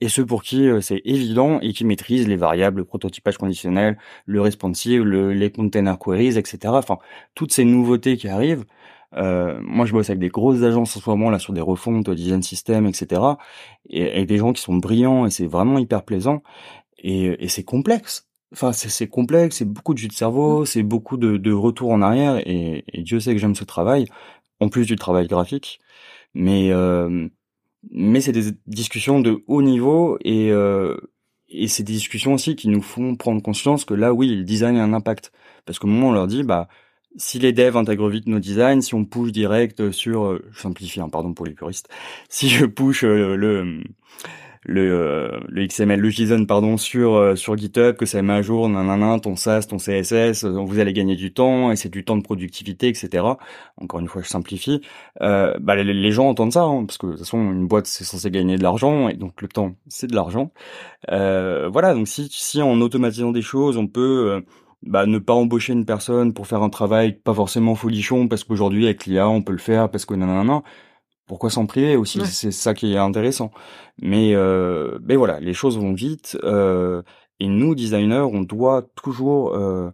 et 0.00 0.08
ceux 0.08 0.24
pour 0.24 0.42
qui 0.42 0.66
c'est 0.80 1.02
évident 1.04 1.60
et 1.60 1.74
qui 1.74 1.84
maîtrisent 1.84 2.26
les 2.26 2.36
variables, 2.36 2.78
le 2.78 2.84
prototypage 2.86 3.36
conditionnel, 3.36 3.98
le 4.24 4.40
responsive, 4.40 5.04
les 5.04 5.52
container 5.52 5.98
queries, 5.98 6.38
etc. 6.38 6.58
Enfin, 6.68 6.96
toutes 7.34 7.52
ces 7.52 7.64
nouveautés 7.66 8.16
qui 8.16 8.26
arrivent, 8.28 8.64
euh, 9.16 9.60
moi, 9.62 9.86
je 9.86 9.92
bosse 9.92 10.10
avec 10.10 10.20
des 10.20 10.28
grosses 10.28 10.62
agences 10.62 10.96
en 10.96 11.00
ce 11.00 11.10
moment 11.10 11.30
là 11.30 11.38
sur 11.38 11.52
des 11.52 11.60
refontes, 11.60 12.08
design 12.10 12.42
system, 12.42 12.86
etc. 12.86 13.22
Et 13.88 14.10
avec 14.10 14.26
des 14.26 14.38
gens 14.38 14.52
qui 14.52 14.62
sont 14.62 14.76
brillants 14.76 15.26
et 15.26 15.30
c'est 15.30 15.46
vraiment 15.46 15.78
hyper 15.78 16.04
plaisant. 16.04 16.42
Et, 16.98 17.44
et 17.44 17.48
c'est 17.48 17.64
complexe. 17.64 18.28
Enfin, 18.52 18.72
c'est 18.72 19.08
complexe, 19.08 19.56
c'est 19.58 19.64
beaucoup 19.64 19.94
de 19.94 19.98
jus 19.98 20.08
de 20.08 20.12
cerveau, 20.12 20.62
mmh. 20.62 20.66
c'est 20.66 20.82
beaucoup 20.82 21.16
de, 21.16 21.36
de 21.36 21.52
retours 21.52 21.90
en 21.90 22.02
arrière. 22.02 22.38
Et, 22.48 22.84
et, 22.92 23.02
Dieu 23.02 23.20
sait 23.20 23.32
que 23.32 23.38
j'aime 23.38 23.54
ce 23.54 23.64
travail, 23.64 24.06
en 24.60 24.68
plus 24.68 24.86
du 24.86 24.96
travail 24.96 25.28
graphique. 25.28 25.80
Mais 26.34 26.70
euh, 26.72 27.28
mais 27.90 28.20
c'est 28.20 28.32
des 28.32 28.52
discussions 28.66 29.20
de 29.20 29.42
haut 29.46 29.62
niveau 29.62 30.18
et 30.24 30.50
euh, 30.52 30.96
et 31.48 31.68
c'est 31.68 31.82
des 31.82 31.92
discussions 31.94 32.34
aussi 32.34 32.56
qui 32.56 32.68
nous 32.68 32.82
font 32.82 33.16
prendre 33.16 33.42
conscience 33.42 33.84
que 33.84 33.94
là, 33.94 34.12
oui, 34.14 34.28
le 34.28 34.44
design 34.44 34.76
a 34.76 34.84
un 34.84 34.92
impact. 34.92 35.32
Parce 35.66 35.78
qu'au 35.78 35.88
moment 35.88 36.08
où 36.08 36.10
on 36.10 36.12
leur 36.12 36.26
dit, 36.28 36.44
bah 36.44 36.68
si 37.16 37.38
les 37.38 37.52
devs 37.52 37.76
intègrent 37.76 38.08
vite 38.08 38.26
nos 38.26 38.38
designs, 38.38 38.80
si 38.80 38.94
on 38.94 39.04
push 39.04 39.32
direct 39.32 39.90
sur, 39.90 40.24
euh, 40.24 40.44
je 40.52 40.60
simplifie, 40.60 41.00
hein, 41.00 41.08
pardon 41.08 41.34
pour 41.34 41.46
les 41.46 41.52
puristes, 41.52 41.88
si 42.28 42.48
je 42.48 42.66
push 42.66 43.04
euh, 43.04 43.36
le 43.36 43.82
le, 44.62 44.92
euh, 44.92 45.40
le 45.48 45.66
XML, 45.66 45.98
le 45.98 46.10
JSON 46.10 46.44
pardon 46.44 46.76
sur 46.76 47.32
sur 47.38 47.56
GitHub, 47.56 47.96
que 47.96 48.04
ça 48.04 48.20
met 48.20 48.34
à 48.34 48.42
jour, 48.42 48.68
nanana, 48.68 49.18
ton 49.18 49.34
SaaS, 49.34 49.62
ton 49.62 49.78
CSS, 49.78 50.44
vous 50.44 50.78
allez 50.78 50.92
gagner 50.92 51.16
du 51.16 51.32
temps 51.32 51.72
et 51.72 51.76
c'est 51.76 51.88
du 51.88 52.04
temps 52.04 52.18
de 52.18 52.22
productivité, 52.22 52.88
etc. 52.88 53.24
Encore 53.78 54.00
une 54.00 54.08
fois, 54.08 54.20
je 54.20 54.28
simplifie. 54.28 54.82
Euh, 55.22 55.54
bah, 55.60 55.76
les, 55.76 56.12
gens 56.12 56.28
entendent 56.28 56.52
ça, 56.52 56.64
hein, 56.64 56.84
parce 56.84 56.98
que 56.98 57.06
de 57.06 57.12
toute 57.12 57.20
façon, 57.20 57.38
une 57.38 57.68
boîte 57.68 57.86
c'est 57.86 58.04
censé 58.04 58.30
gagner 58.30 58.58
de 58.58 58.62
l'argent 58.62 59.08
et 59.08 59.14
donc 59.14 59.40
le 59.40 59.48
temps 59.48 59.76
c'est 59.88 60.08
de 60.08 60.14
l'argent. 60.14 60.52
Euh, 61.10 61.70
voilà, 61.72 61.94
donc 61.94 62.06
si 62.06 62.28
si 62.30 62.60
en 62.60 62.82
automatisant 62.82 63.32
des 63.32 63.42
choses, 63.42 63.78
on 63.78 63.86
peut 63.86 64.42
bah, 64.82 65.06
ne 65.06 65.18
pas 65.18 65.34
embaucher 65.34 65.72
une 65.72 65.84
personne 65.84 66.32
pour 66.32 66.46
faire 66.46 66.62
un 66.62 66.70
travail 66.70 67.12
pas 67.12 67.34
forcément 67.34 67.74
folichon 67.74 68.28
parce 68.28 68.44
qu'aujourd'hui 68.44 68.84
avec 68.86 69.06
l'IA 69.06 69.28
on 69.28 69.42
peut 69.42 69.52
le 69.52 69.58
faire 69.58 69.90
parce 69.90 70.06
que 70.06 70.14
nanana. 70.14 70.62
Pourquoi 71.26 71.50
s'en 71.50 71.66
priver 71.66 71.96
aussi? 71.96 72.20
C'est 72.26 72.50
ça 72.50 72.74
qui 72.74 72.92
est 72.94 72.96
intéressant. 72.98 73.52
Mais 74.02 74.34
euh, 74.34 74.98
mais 75.02 75.16
voilà 75.16 75.38
les 75.40 75.54
choses 75.54 75.78
vont 75.78 75.92
vite 75.92 76.36
euh, 76.44 77.02
et 77.38 77.46
nous 77.48 77.74
designers 77.74 78.26
on 78.32 78.40
doit 78.42 78.82
toujours 78.96 79.54
euh, 79.54 79.90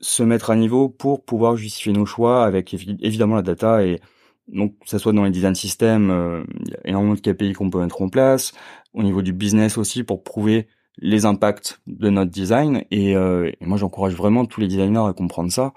se 0.00 0.22
mettre 0.22 0.50
à 0.50 0.56
niveau 0.56 0.88
pour 0.88 1.24
pouvoir 1.24 1.56
justifier 1.56 1.92
nos 1.92 2.06
choix 2.06 2.44
avec 2.44 2.74
évidemment 2.74 3.36
la 3.36 3.42
data 3.42 3.84
et 3.84 4.00
donc 4.48 4.78
que 4.80 4.88
ça 4.90 4.98
soit 4.98 5.12
dans 5.12 5.24
les 5.24 5.30
design 5.30 5.54
systems 5.54 6.10
euh, 6.10 6.44
il 6.60 6.72
y 6.72 6.74
a 6.74 6.80
énormément 6.84 7.14
de 7.14 7.20
KPI 7.20 7.54
qu'on 7.54 7.70
peut 7.70 7.80
mettre 7.80 8.02
en 8.02 8.08
place 8.08 8.52
au 8.92 9.02
niveau 9.02 9.22
du 9.22 9.32
business 9.32 9.78
aussi 9.78 10.04
pour 10.04 10.22
prouver 10.22 10.68
les 10.98 11.26
impacts 11.26 11.80
de 11.86 12.10
notre 12.10 12.30
design. 12.30 12.84
Euh, 12.92 13.50
et, 13.60 13.66
moi, 13.66 13.78
j'encourage 13.78 14.14
vraiment 14.14 14.44
tous 14.44 14.60
les 14.60 14.68
designers 14.68 15.06
à 15.08 15.12
comprendre 15.12 15.50
ça, 15.50 15.72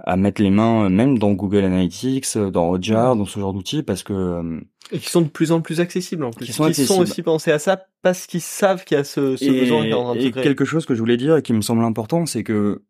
à 0.00 0.16
mettre 0.16 0.42
les 0.42 0.50
mains 0.50 0.84
euh, 0.84 0.88
même 0.88 1.18
dans 1.18 1.32
Google 1.32 1.64
Analytics, 1.64 2.26
euh, 2.36 2.50
dans 2.50 2.68
Hotjar, 2.70 3.16
dans 3.16 3.24
ce 3.24 3.40
genre 3.40 3.52
d'outils, 3.52 3.82
parce 3.82 4.02
que 4.02 4.60
et 4.90 4.98
qui 4.98 5.10
sont 5.10 5.20
de 5.20 5.28
plus 5.28 5.52
en 5.52 5.60
plus 5.60 5.80
accessibles 5.80 6.24
en 6.24 6.30
plus. 6.30 6.46
Qui 6.46 6.52
sont, 6.52 6.72
sont 6.72 7.00
aussi 7.02 7.22
pensés 7.22 7.52
à 7.52 7.58
ça 7.58 7.78
parce 8.00 8.26
qu'ils 8.26 8.40
savent 8.40 8.84
qu'il 8.84 8.96
y 8.96 9.00
a 9.00 9.04
ce, 9.04 9.36
ce 9.36 9.50
besoin. 9.50 10.14
et 10.14 10.32
quelque 10.32 10.64
chose 10.64 10.86
que 10.86 10.94
je 10.94 11.00
voulais 11.00 11.18
dire 11.18 11.36
et 11.36 11.42
qui 11.42 11.52
me 11.52 11.60
semble 11.60 11.84
important, 11.84 12.24
c'est 12.24 12.42
que 12.42 12.82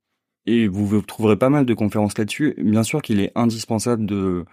et 0.47 0.69
vous 0.69 1.03
trouverez 1.03 1.37
pas 1.37 1.51
mal 1.51 1.67
de 1.67 1.75
conférences 1.75 2.17
là-dessus. 2.17 2.55
Bien 2.57 2.83
sûr 2.83 3.03
qu'il 3.03 3.21
est 3.21 3.33
indispensable 3.35 4.07
de 4.07 4.45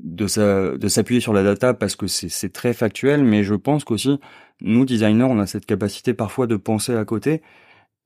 de, 0.00 0.76
de 0.76 0.88
s'appuyer 0.88 1.20
sur 1.20 1.32
la 1.32 1.42
data 1.42 1.74
parce 1.74 1.96
que 1.96 2.06
c'est 2.06 2.52
très 2.52 2.72
factuel, 2.72 3.24
mais 3.24 3.42
je 3.42 3.54
pense 3.54 3.84
qu'aussi, 3.84 4.18
nous, 4.60 4.84
designers, 4.84 5.24
on 5.24 5.38
a 5.38 5.46
cette 5.46 5.66
capacité 5.66 6.14
parfois 6.14 6.46
de 6.46 6.56
penser 6.56 6.94
à 6.94 7.04
côté 7.04 7.42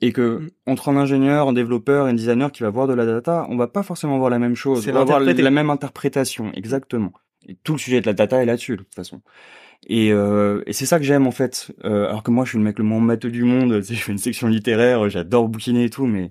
et 0.01 0.13
que 0.13 0.39
mm. 0.39 0.51
entre 0.67 0.89
un 0.91 0.97
ingénieur, 0.97 1.49
un 1.49 1.53
développeur 1.53 2.07
et 2.07 2.11
un 2.11 2.15
designer 2.15 2.53
qui 2.53 2.63
va 2.63 2.71
voir 2.71 2.87
de 2.87 2.95
la 2.95 3.07
data, 3.07 3.47
on 3.49 3.57
va 3.57 3.69
pas 3.69 3.83
forcément 3.83 4.19
voir 4.19 4.31
la 4.31 4.39
même 4.39 4.57
chose, 4.57 4.87
on 4.87 4.93
va 4.93 5.01
avoir 5.01 5.21
la 5.21 5.51
même 5.51 5.71
interprétation, 5.71 6.53
exactement. 6.55 7.13
Et 7.49 7.57
tout 7.65 7.73
le 7.73 7.79
sujet 7.79 8.01
de 8.01 8.07
la 8.07 8.13
data 8.13 8.43
est 8.43 8.47
là-dessus, 8.47 8.73
de 8.73 8.83
toute 8.83 8.95
façon. 8.95 9.21
Et, 9.89 10.13
euh, 10.13 10.63
et 10.67 10.73
c'est 10.73 10.87
ça 10.87 10.99
que 10.99 11.05
j'aime 11.05 11.27
en 11.27 11.33
fait. 11.33 11.73
Euh, 11.85 12.09
alors 12.09 12.23
que 12.23 12.31
moi, 12.31 12.45
je 12.45 12.51
suis 12.51 12.59
le 12.59 12.65
mec 12.65 12.79
le 12.79 12.85
moins 12.85 13.01
matheux 13.01 13.31
du 13.31 13.43
monde. 13.43 13.83
Je 13.89 13.95
fais 13.95 14.13
une 14.13 14.19
section 14.19 14.47
littéraire, 14.47 15.09
j'adore 15.09 15.49
bouquiner 15.49 15.85
et 15.85 15.91
tout, 15.91 16.07
mais 16.07 16.31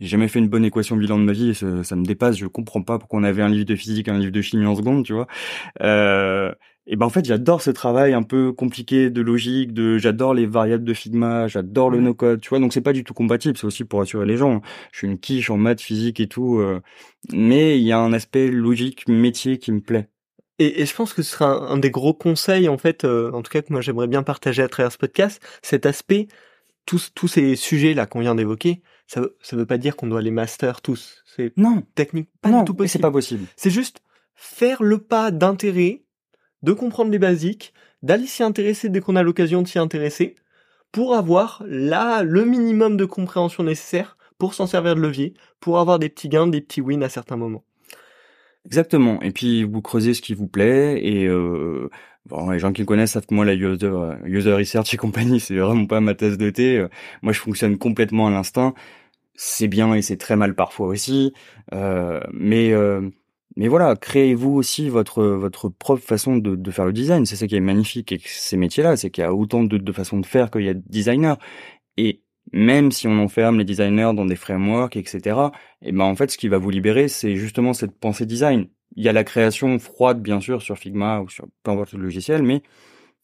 j'ai 0.00 0.08
jamais 0.08 0.28
fait 0.28 0.38
une 0.38 0.48
bonne 0.48 0.64
équation 0.64 0.96
bilan 0.96 1.18
de 1.18 1.24
ma 1.24 1.32
vie, 1.32 1.54
ça, 1.54 1.84
ça, 1.84 1.96
me 1.96 2.04
dépasse, 2.04 2.36
je 2.36 2.46
comprends 2.46 2.82
pas 2.82 2.98
pourquoi 2.98 3.20
on 3.20 3.24
avait 3.24 3.42
un 3.42 3.48
livre 3.48 3.66
de 3.66 3.76
physique, 3.76 4.08
un 4.08 4.18
livre 4.18 4.32
de 4.32 4.42
chimie 4.42 4.66
en 4.66 4.74
seconde, 4.74 5.04
tu 5.04 5.12
vois. 5.12 5.26
Euh, 5.82 6.52
et 6.86 6.96
ben 6.96 7.06
en 7.06 7.10
fait, 7.10 7.24
j'adore 7.24 7.62
ce 7.62 7.70
travail 7.70 8.12
un 8.12 8.24
peu 8.24 8.52
compliqué 8.52 9.08
de 9.10 9.20
logique, 9.22 9.72
de 9.72 9.98
j'adore 9.98 10.34
les 10.34 10.46
variables 10.46 10.84
de 10.84 10.94
Figma, 10.94 11.46
j'adore 11.46 11.90
le 11.90 12.00
no-code, 12.00 12.40
tu 12.40 12.48
vois. 12.48 12.58
Donc 12.58 12.72
c'est 12.72 12.80
pas 12.80 12.92
du 12.92 13.04
tout 13.04 13.14
compatible, 13.14 13.56
c'est 13.56 13.66
aussi 13.66 13.84
pour 13.84 14.00
rassurer 14.00 14.26
les 14.26 14.36
gens. 14.36 14.62
Je 14.90 14.98
suis 14.98 15.06
une 15.06 15.18
quiche 15.18 15.50
en 15.50 15.56
maths, 15.56 15.80
physique 15.80 16.18
et 16.18 16.26
tout, 16.26 16.58
euh, 16.58 16.80
mais 17.32 17.78
il 17.78 17.84
y 17.84 17.92
a 17.92 17.98
un 18.00 18.12
aspect 18.12 18.50
logique, 18.50 19.08
métier 19.08 19.58
qui 19.58 19.70
me 19.70 19.80
plaît. 19.80 20.08
Et, 20.58 20.82
et, 20.82 20.86
je 20.86 20.94
pense 20.94 21.14
que 21.14 21.22
ce 21.22 21.32
sera 21.32 21.70
un, 21.72 21.78
des 21.78 21.90
gros 21.90 22.14
conseils, 22.14 22.68
en 22.68 22.78
fait, 22.78 23.04
euh, 23.04 23.30
en 23.32 23.42
tout 23.42 23.50
cas 23.50 23.62
que 23.62 23.72
moi 23.72 23.80
j'aimerais 23.80 24.08
bien 24.08 24.22
partager 24.22 24.62
à 24.62 24.68
travers 24.68 24.92
ce 24.92 24.98
podcast, 24.98 25.40
cet 25.62 25.86
aspect, 25.86 26.28
tous, 26.86 27.12
tous 27.14 27.28
ces 27.28 27.56
sujets 27.56 27.94
là 27.94 28.06
qu'on 28.06 28.20
vient 28.20 28.34
d'évoquer, 28.34 28.82
ça 29.12 29.22
ça 29.42 29.56
veut 29.56 29.66
pas 29.66 29.78
dire 29.78 29.96
qu'on 29.96 30.06
doit 30.08 30.22
les 30.22 30.30
master 30.30 30.80
tous. 30.80 31.22
C'est 31.26 31.52
Non, 31.56 31.82
technique 31.94 32.30
pas 32.40 32.50
non, 32.50 32.58
du 32.60 32.64
tout 32.64 32.72
et 32.82 32.88
c'est 32.88 32.98
possible. 32.98 33.02
pas 33.02 33.10
possible. 33.10 33.46
C'est 33.56 33.70
juste 33.70 34.02
faire 34.34 34.82
le 34.82 34.98
pas 34.98 35.30
d'intérêt, 35.30 36.02
de 36.62 36.72
comprendre 36.72 37.10
les 37.10 37.18
basiques, 37.18 37.72
d'aller 38.02 38.26
s'y 38.26 38.42
intéresser 38.42 38.88
dès 38.88 39.00
qu'on 39.00 39.16
a 39.16 39.22
l'occasion 39.22 39.62
de 39.62 39.68
s'y 39.68 39.78
intéresser, 39.78 40.36
pour 40.92 41.14
avoir 41.14 41.62
là 41.66 42.22
le 42.22 42.44
minimum 42.44 42.96
de 42.96 43.04
compréhension 43.04 43.62
nécessaire 43.64 44.16
pour 44.38 44.54
s'en 44.54 44.66
servir 44.66 44.94
de 44.96 45.00
levier, 45.00 45.34
pour 45.60 45.78
avoir 45.78 45.98
des 45.98 46.08
petits 46.08 46.28
gains, 46.28 46.48
des 46.48 46.60
petits 46.60 46.80
wins 46.80 47.02
à 47.02 47.08
certains 47.08 47.36
moments. 47.36 47.64
Exactement. 48.64 49.20
Et 49.22 49.32
puis 49.32 49.64
vous 49.64 49.82
creusez 49.82 50.14
ce 50.14 50.22
qui 50.22 50.34
vous 50.34 50.46
plaît 50.46 51.00
et 51.04 51.26
euh, 51.26 51.88
bon, 52.26 52.50
les 52.50 52.58
gens 52.60 52.72
qui 52.72 52.82
me 52.82 52.86
connaissent 52.86 53.12
savent 53.12 53.26
que 53.26 53.34
moi 53.34 53.44
la 53.44 53.54
user 53.54 53.86
euh, 53.86 54.14
user 54.24 54.52
research 54.52 54.94
et 54.94 54.96
compagnie, 54.96 55.40
c'est 55.40 55.56
vraiment 55.56 55.86
pas 55.86 56.00
ma 56.00 56.14
tasse 56.14 56.38
de 56.38 56.50
thé. 56.50 56.78
Euh, 56.78 56.88
Moi, 57.22 57.32
je 57.32 57.40
fonctionne 57.40 57.76
complètement 57.78 58.28
à 58.28 58.30
l'instinct. 58.30 58.74
C'est 59.34 59.68
bien 59.68 59.94
et 59.94 60.02
c'est 60.02 60.16
très 60.16 60.36
mal 60.36 60.54
parfois 60.54 60.88
aussi. 60.88 61.32
Euh, 61.72 62.20
mais 62.32 62.72
euh, 62.72 63.08
mais 63.56 63.68
voilà, 63.68 63.96
créez-vous 63.96 64.50
aussi 64.50 64.88
votre 64.88 65.24
votre 65.24 65.68
propre 65.68 66.02
façon 66.02 66.36
de, 66.36 66.56
de 66.56 66.70
faire 66.70 66.86
le 66.86 66.92
design. 66.92 67.26
C'est 67.26 67.36
ça 67.36 67.46
qui 67.46 67.56
est 67.56 67.60
magnifique 67.60 68.12
avec 68.12 68.28
ces 68.28 68.56
métiers-là, 68.56 68.96
c'est 68.96 69.10
qu'il 69.10 69.22
y 69.22 69.26
a 69.26 69.34
autant 69.34 69.64
de, 69.64 69.78
de 69.78 69.92
façons 69.92 70.18
de 70.20 70.26
faire 70.26 70.50
qu'il 70.50 70.62
y 70.62 70.68
a 70.68 70.74
de 70.74 70.82
designers. 70.86 71.34
Et 71.96 72.22
même 72.52 72.92
si 72.92 73.06
on 73.08 73.18
enferme 73.18 73.58
les 73.58 73.64
designers 73.64 74.12
dans 74.14 74.26
des 74.26 74.36
frameworks, 74.36 74.96
etc., 74.96 75.36
et 75.82 75.92
ben 75.92 76.04
en 76.04 76.14
fait, 76.16 76.30
ce 76.30 76.38
qui 76.38 76.48
va 76.48 76.58
vous 76.58 76.70
libérer, 76.70 77.08
c'est 77.08 77.36
justement 77.36 77.72
cette 77.72 77.92
pensée 77.98 78.26
design. 78.26 78.68
Il 78.96 79.04
y 79.04 79.08
a 79.08 79.12
la 79.12 79.24
création 79.24 79.78
froide, 79.78 80.20
bien 80.22 80.40
sûr, 80.40 80.60
sur 80.62 80.76
Figma 80.78 81.20
ou 81.20 81.28
sur 81.28 81.46
peu 81.62 81.70
importe 81.70 81.92
le 81.94 82.02
logiciel, 82.02 82.42
mais 82.42 82.62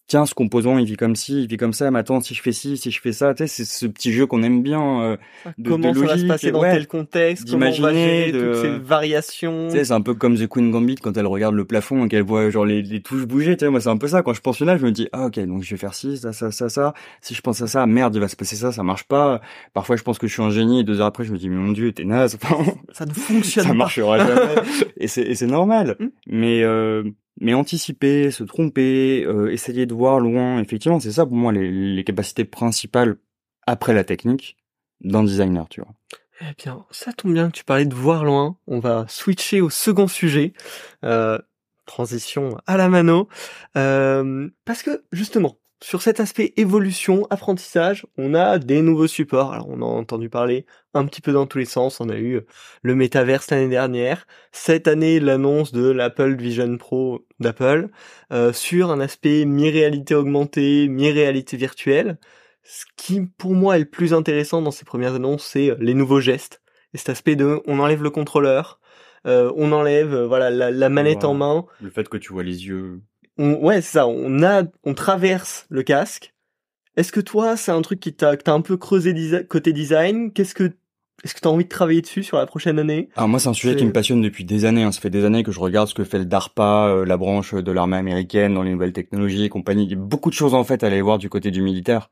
tiens, 0.08 0.26
ce 0.26 0.34
composant, 0.34 0.78
il 0.78 0.86
vit 0.86 0.96
comme 0.96 1.14
ci, 1.14 1.42
il 1.42 1.46
vit 1.48 1.56
comme 1.58 1.72
ça, 1.72 1.90
mais 1.90 2.00
attends, 2.00 2.20
si 2.20 2.34
je 2.34 2.42
fais 2.42 2.50
ci, 2.52 2.76
si 2.76 2.90
je 2.90 3.00
fais 3.00 3.12
ça, 3.12 3.34
tu 3.34 3.44
sais, 3.44 3.46
c'est 3.46 3.64
ce 3.64 3.86
petit 3.86 4.10
jeu 4.12 4.26
qu'on 4.26 4.42
aime 4.42 4.62
bien. 4.62 5.02
euh, 5.02 5.16
de- 5.58 5.68
Comment 5.70 5.90
de 5.92 5.94
ça 5.94 6.00
va 6.00 6.06
se 6.06 6.12
logique, 6.14 6.28
passer 6.28 6.50
dans 6.50 6.60
ouais, 6.62 6.72
tel 6.72 6.86
contexte 6.88 7.48
Comment 7.50 7.66
on 7.66 7.68
va 7.68 7.74
d'imaginer, 7.76 8.06
gérer 8.26 8.32
de- 8.32 8.52
toutes 8.52 8.62
ces 8.62 8.78
variations 8.78 9.68
Tu 9.70 9.76
sais, 9.76 9.84
c'est 9.84 9.92
un 9.92 10.00
peu 10.00 10.14
comme 10.14 10.36
The 10.36 10.48
Queen 10.48 10.70
Gambit 10.70 10.96
quand 10.96 11.16
elle 11.16 11.26
regarde 11.26 11.54
le 11.54 11.64
plafond 11.64 12.06
et 12.06 12.08
qu'elle 12.08 12.22
voit 12.24 12.50
genre 12.50 12.64
les, 12.64 12.82
les 12.82 13.00
touches 13.00 13.26
bouger. 13.26 13.56
Tu 13.56 13.64
sais, 13.66 13.70
moi 13.70 13.80
c'est 13.80 13.90
un 13.90 13.96
peu 13.98 14.08
ça. 14.08 14.22
Quand 14.22 14.32
je 14.32 14.40
pense 14.40 14.60
là, 14.60 14.76
je 14.78 14.84
me 14.84 14.90
dis 14.92 15.08
ah 15.12 15.26
ok 15.26 15.38
donc 15.46 15.62
je 15.62 15.70
vais 15.70 15.76
faire 15.76 15.94
ci, 15.94 16.16
ça, 16.16 16.32
ça, 16.32 16.50
ça, 16.50 16.68
ça. 16.68 16.94
Si 17.20 17.34
je 17.34 17.40
pense 17.42 17.60
à 17.62 17.66
ça, 17.66 17.86
merde, 17.86 18.14
il 18.14 18.20
va 18.20 18.28
se 18.28 18.36
passer 18.36 18.56
ça, 18.56 18.72
ça 18.72 18.82
marche 18.82 19.04
pas. 19.04 19.40
Parfois 19.74 19.96
je 19.96 20.02
pense 20.02 20.18
que 20.18 20.26
je 20.26 20.32
suis 20.32 20.42
un 20.42 20.50
génie 20.50 20.80
et 20.80 20.84
deux 20.84 21.00
heures 21.00 21.06
après 21.06 21.24
je 21.24 21.32
me 21.32 21.38
dis 21.38 21.48
mais 21.50 21.56
mon 21.56 21.72
dieu 21.72 21.92
t'es 21.92 22.04
naze. 22.04 22.38
Ça 22.92 23.04
ne 23.06 23.12
fonctionne 23.12 23.64
ça 23.64 23.68
pas. 23.70 23.74
marchera 23.76 24.18
jamais. 24.18 24.54
et 24.96 25.06
c'est 25.06 25.22
et 25.22 25.34
c'est 25.34 25.46
normal. 25.46 25.96
Mm. 26.00 26.06
Mais 26.28 26.62
euh, 26.62 27.02
mais 27.40 27.54
anticiper, 27.54 28.30
se 28.30 28.44
tromper, 28.44 29.24
euh, 29.24 29.52
essayer 29.52 29.86
de 29.86 29.94
voir 29.94 30.20
loin. 30.20 30.60
Effectivement, 30.60 31.00
c'est 31.00 31.12
ça 31.12 31.26
pour 31.26 31.36
moi 31.36 31.52
les, 31.52 32.04
capacités 32.04 32.44
principales 32.44 33.16
après 33.66 33.94
la 33.94 34.04
technique 34.04 34.56
d'un 35.00 35.22
designer, 35.22 35.68
tu 35.68 35.80
vois. 35.80 35.92
Eh 36.40 36.54
bien, 36.56 36.84
ça 36.90 37.12
tombe 37.12 37.32
bien 37.32 37.50
que 37.50 37.56
tu 37.56 37.64
parlais 37.64 37.84
de 37.84 37.94
voir 37.94 38.24
loin. 38.24 38.56
On 38.66 38.78
va 38.78 39.06
switcher 39.08 39.60
au 39.60 39.70
second 39.70 40.08
sujet. 40.08 40.52
Euh, 41.04 41.38
transition 41.86 42.58
à 42.66 42.76
la 42.76 42.88
mano. 42.88 43.28
Euh, 43.76 44.48
parce 44.64 44.82
que, 44.82 45.04
justement, 45.12 45.56
sur 45.80 46.02
cet 46.02 46.18
aspect 46.18 46.52
évolution, 46.56 47.26
apprentissage, 47.30 48.06
on 48.16 48.34
a 48.34 48.58
des 48.58 48.82
nouveaux 48.82 49.06
supports. 49.06 49.52
Alors, 49.52 49.68
on 49.68 49.80
a 49.80 49.84
entendu 49.84 50.28
parler 50.28 50.66
un 50.92 51.06
petit 51.06 51.20
peu 51.20 51.32
dans 51.32 51.46
tous 51.46 51.58
les 51.58 51.64
sens. 51.64 52.00
On 52.00 52.08
a 52.08 52.16
eu 52.16 52.40
le 52.82 52.94
métaverse 52.94 53.50
l'année 53.50 53.68
dernière. 53.68 54.26
Cette 54.50 54.88
année, 54.88 55.20
l'annonce 55.20 55.72
de 55.72 55.88
l'Apple 55.88 56.34
Vision 56.34 56.76
Pro 56.78 57.26
d'Apple 57.38 57.90
euh, 58.32 58.52
sur 58.52 58.90
un 58.90 58.98
aspect 58.98 59.44
mi-réalité 59.44 60.14
augmentée, 60.14 60.88
mi-réalité 60.88 61.56
virtuelle. 61.56 62.18
Ce 62.64 62.84
qui, 62.96 63.22
pour 63.38 63.54
moi, 63.54 63.76
est 63.76 63.80
le 63.80 63.84
plus 63.86 64.12
intéressant 64.12 64.60
dans 64.60 64.72
ces 64.72 64.84
premières 64.84 65.14
annonces, 65.14 65.44
c'est 65.44 65.74
les 65.78 65.94
nouveaux 65.94 66.20
gestes. 66.20 66.60
Et 66.92 66.98
cet 66.98 67.10
aspect 67.10 67.36
de, 67.36 67.60
on 67.66 67.78
enlève 67.78 68.02
le 68.02 68.10
contrôleur, 68.10 68.80
euh, 69.26 69.52
on 69.56 69.72
enlève, 69.72 70.14
euh, 70.14 70.26
voilà, 70.26 70.50
la, 70.50 70.70
la 70.70 70.88
manette 70.88 71.24
en 71.24 71.34
main. 71.34 71.66
Le 71.80 71.90
fait 71.90 72.08
que 72.08 72.16
tu 72.16 72.32
vois 72.32 72.42
les 72.42 72.66
yeux. 72.66 73.00
On, 73.38 73.54
ouais, 73.64 73.80
c'est 73.80 73.92
ça. 73.92 74.06
On 74.08 74.42
a, 74.42 74.64
on 74.84 74.94
traverse 74.94 75.66
le 75.70 75.82
casque. 75.82 76.34
Est-ce 76.96 77.12
que 77.12 77.20
toi, 77.20 77.56
c'est 77.56 77.70
un 77.70 77.82
truc 77.82 78.00
qui 78.00 78.12
t'a, 78.12 78.36
que 78.36 78.42
t'as 78.42 78.52
un 78.52 78.60
peu 78.60 78.76
creusé 78.76 79.12
desi- 79.12 79.46
côté 79.46 79.72
design? 79.72 80.32
Qu'est-ce 80.32 80.54
que, 80.54 80.72
est-ce 81.22 81.34
que 81.34 81.40
t'as 81.40 81.48
envie 81.48 81.62
de 81.64 81.68
travailler 81.68 82.00
dessus 82.02 82.24
sur 82.24 82.36
la 82.38 82.46
prochaine 82.46 82.78
année? 82.80 83.08
Alors 83.14 83.28
moi 83.28 83.38
c'est 83.38 83.48
un 83.48 83.52
sujet 83.52 83.74
C'est- 83.74 83.78
qui 83.78 83.84
me 83.86 83.92
passionne 83.92 84.20
depuis 84.20 84.44
des 84.44 84.64
années. 84.64 84.82
hein. 84.82 84.90
Ça 84.90 85.00
fait 85.00 85.10
des 85.10 85.24
années 85.24 85.44
que 85.44 85.52
je 85.52 85.60
regarde 85.60 85.86
ce 85.88 85.94
que 85.94 86.02
fait 86.02 86.18
le 86.18 86.24
DARPA, 86.24 86.88
euh, 86.88 87.04
la 87.04 87.16
branche 87.16 87.54
de 87.54 87.70
l'armée 87.72 87.96
américaine 87.96 88.54
dans 88.54 88.64
les 88.64 88.72
nouvelles 88.72 88.92
technologies 88.92 89.44
et 89.44 89.48
compagnie. 89.48 89.84
Il 89.84 89.90
y 89.90 89.94
a 89.94 89.96
beaucoup 89.96 90.30
de 90.30 90.34
choses 90.34 90.54
en 90.54 90.64
fait 90.64 90.82
à 90.82 90.88
aller 90.88 91.00
voir 91.00 91.18
du 91.18 91.28
côté 91.28 91.52
du 91.52 91.62
militaire. 91.62 92.10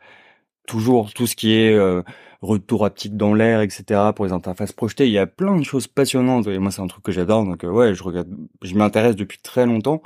Toujours 0.69 1.13
tout 1.15 1.27
ce 1.27 1.35
qui 1.37 1.53
est 1.55 1.73
euh, 1.73 2.03
retour 2.43 2.85
haptique 2.85 3.17
dans 3.17 3.35
l'air, 3.35 3.61
etc. 3.61 4.13
pour 4.15 4.25
les 4.25 4.33
interfaces 4.33 4.73
projetées. 4.73 5.07
Il 5.07 5.13
y 5.13 5.19
a 5.19 5.27
plein 5.27 5.57
de 5.57 5.65
choses 5.65 5.87
passionnantes 5.89 6.47
et 6.49 6.59
moi 6.59 6.71
c'est 6.73 6.83
un 6.83 6.87
truc 6.89 7.03
que 7.05 7.13
j'adore. 7.13 7.45
Donc 7.45 7.65
euh, 7.65 7.69
ouais, 7.71 7.95
je 7.95 8.03
regarde, 8.05 8.29
je 8.63 8.75
m'y 8.75 8.83
intéresse 8.83 9.17
depuis 9.17 9.39
très 9.43 9.67
longtemps. 9.67 10.01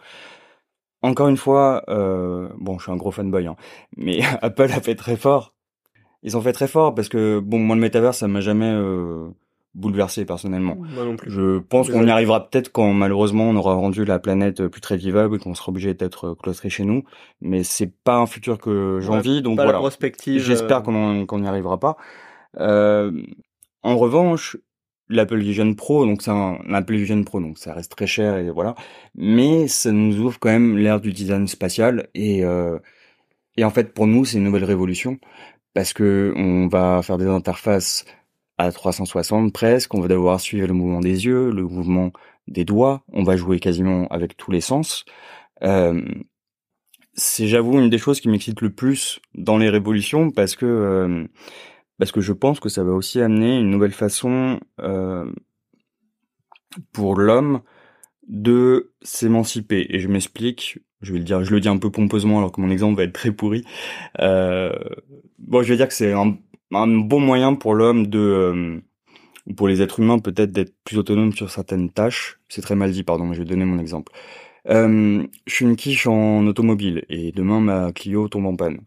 Encore 1.03 1.29
une 1.29 1.37
fois, 1.37 1.83
euh, 1.89 2.49
bon, 2.59 2.79
je 2.79 2.85
suis 2.85 2.93
un 2.93 2.97
gros 2.97 3.11
fanboy, 3.11 3.47
hein, 3.47 3.57
mais 3.97 4.21
Apple 4.43 4.71
a 4.73 4.81
fait 4.81 4.95
très 4.95 5.17
fort. 5.17 5.55
Ils 6.23 6.37
ont 6.37 6.43
fait 6.43 6.53
très 6.53 6.69
fort 6.69 6.95
parce 6.95 7.09
que 7.09 7.39
bon, 7.41 7.59
moi 7.59 7.75
le 7.75 7.81
métavers 7.81 8.13
ça 8.15 8.29
m'a 8.29 8.41
jamais 8.43 8.71
euh, 8.71 9.29
bouleversé 9.75 10.27
personnellement. 10.27 10.77
Moi 10.77 11.05
non 11.07 11.17
plus. 11.17 11.31
Je 11.31 11.59
pense 11.61 11.89
qu'on 11.89 12.07
y 12.07 12.11
arrivera 12.11 12.47
peut-être 12.47 12.71
quand 12.71 12.93
malheureusement 12.93 13.45
on 13.49 13.57
aura 13.57 13.73
rendu 13.75 14.05
la 14.05 14.19
planète 14.19 14.67
plus 14.67 14.83
très 14.83 14.99
vivable 14.99 15.37
et 15.37 15.39
qu'on 15.39 15.55
sera 15.55 15.71
obligé 15.71 15.95
d'être 15.95 16.35
cloîtré 16.35 16.69
chez 16.69 16.85
nous. 16.85 17.05
Mais 17.41 17.63
c'est 17.63 17.91
pas 18.05 18.17
un 18.17 18.27
futur 18.27 18.59
que 18.59 18.99
j'envie, 19.01 19.41
donc 19.41 19.57
Pas 19.57 19.65
voilà. 19.65 19.79
prospective. 19.79 20.43
J'espère 20.43 20.79
euh, 20.79 20.83
qu'on 20.83 21.25
qu'on 21.27 21.39
n'y 21.39 21.49
arrivera 21.49 21.79
pas. 21.81 21.97
Euh, 22.59 23.13
en 23.83 23.97
revanche, 23.97 24.59
l'Apple 25.11 25.38
Vision 25.40 25.75
Pro, 25.75 26.07
donc 26.07 26.23
c'est 26.23 26.31
un 26.31 26.59
l'Apple 26.68 26.96
Vision 26.96 27.23
Pro, 27.25 27.40
donc 27.40 27.59
ça 27.59 27.75
reste 27.75 27.92
très 27.96 28.07
cher 28.07 28.37
et 28.38 28.51
voilà. 28.51 28.75
Mais 29.14 29.68
ça 29.68 29.92
nous 29.92 30.18
ouvre 30.20 30.38
quand 30.40 30.51
même 30.51 30.79
l'ère 30.79 31.01
du 31.01 31.12
design 31.12 31.46
spatial 31.49 32.09
et 32.14 32.44
euh, 32.44 32.79
et 33.57 33.64
en 33.64 33.70
fait 33.70 33.94
pour 33.94 34.07
nous 34.07 34.25
c'est 34.25 34.38
une 34.38 34.44
nouvelle 34.44 34.64
révolution 34.64 35.18
parce 35.75 35.92
que 35.92 36.33
on 36.37 36.68
va 36.68 37.03
faire 37.03 37.18
des 37.18 37.27
interfaces 37.27 38.05
à 38.59 38.73
360 38.73 39.53
presque, 39.53 39.94
on 39.94 40.01
va 40.01 40.09
devoir 40.09 40.40
suivre 40.40 40.66
le 40.68 40.75
mouvement 40.75 41.01
des 41.01 41.27
yeux, 41.27 41.51
le 41.51 41.64
mouvement 41.64 42.12
des 42.49 42.64
doigts, 42.64 43.03
on 43.12 43.23
va 43.25 43.37
jouer 43.37 43.61
quasiment 43.61 44.07
avec 44.09 44.37
tous 44.37 44.51
les 44.51 44.61
sens. 44.61 45.05
Euh, 45.62 46.03
c'est 47.14 47.49
j'avoue 47.49 47.79
une 47.79 47.90
des 47.90 47.99
choses 47.99 48.20
qui 48.20 48.29
m'excite 48.29 48.61
le 48.61 48.70
plus 48.70 49.20
dans 49.35 49.59
les 49.59 49.68
révolutions 49.70 50.31
parce 50.31 50.57
que 50.57 50.66
euh, 50.66 51.27
parce 52.01 52.13
que 52.13 52.23
je 52.23 52.33
pense 52.33 52.61
que 52.61 52.71
ça 52.71 52.83
va 52.83 52.93
aussi 52.93 53.21
amener 53.21 53.61
une 53.61 53.71
nouvelle 53.71 53.93
façon 53.93 54.59
euh, 54.81 55.31
pour 56.93 57.15
l'homme 57.15 57.61
de 58.27 58.93
s'émanciper. 59.03 59.87
Et 59.91 60.01
je 60.01 60.09
m'explique 60.09 60.79
je 61.03 61.13
vais 61.13 61.19
le 61.19 61.25
dire 61.25 61.45
je 61.45 61.51
le 61.51 61.61
dis 61.61 61.69
un 61.69 61.77
peu 61.77 61.91
pompeusement 61.91 62.39
alors 62.39 62.53
que 62.53 62.61
mon 62.61 62.71
exemple 62.71 62.97
va 62.97 63.05
être 63.05 63.13
très 63.13 63.33
pourri. 63.33 63.65
Euh, 64.19 64.73
bon 65.39 65.63
je 65.63 65.69
vais 65.69 65.77
dire 65.77 65.89
que 65.89 65.95
c'est 65.95 66.13
un, 66.13 66.37
bon 66.71 67.21
moyen 67.21 67.55
pour 67.55 67.75
l'homme 67.75 68.07
de 68.07 68.19
euh, 68.19 68.81
ou 69.47 69.55
pour 69.55 69.69
les 69.69 69.83
êtres 69.83 70.01
humains 70.01 70.19
peut-être 70.19 70.53
d'être 70.53 70.75
plus 70.85 70.97
autonomes 70.97 71.35
sur 71.35 71.51
certaines 71.51 71.91
tâches. 71.91 72.41
C'est 72.49 72.63
très 72.63 72.77
mal 72.77 72.93
dit 72.93 73.03
pardon 73.03 73.27
mais 73.27 73.35
je 73.35 73.41
vais 73.41 73.49
donner 73.49 73.67
mon 73.67 73.79
exemple. 73.79 74.13
Je 74.67 75.27
suis 75.47 75.67
une 75.67 75.77
quiche 75.77 76.07
en 76.07 76.47
automobile 76.47 77.05
et 77.11 77.33
demain 77.33 77.61
ma 77.61 77.93
Clio 77.93 78.29
tombe 78.29 78.47
en 78.47 78.57
panne 78.57 78.81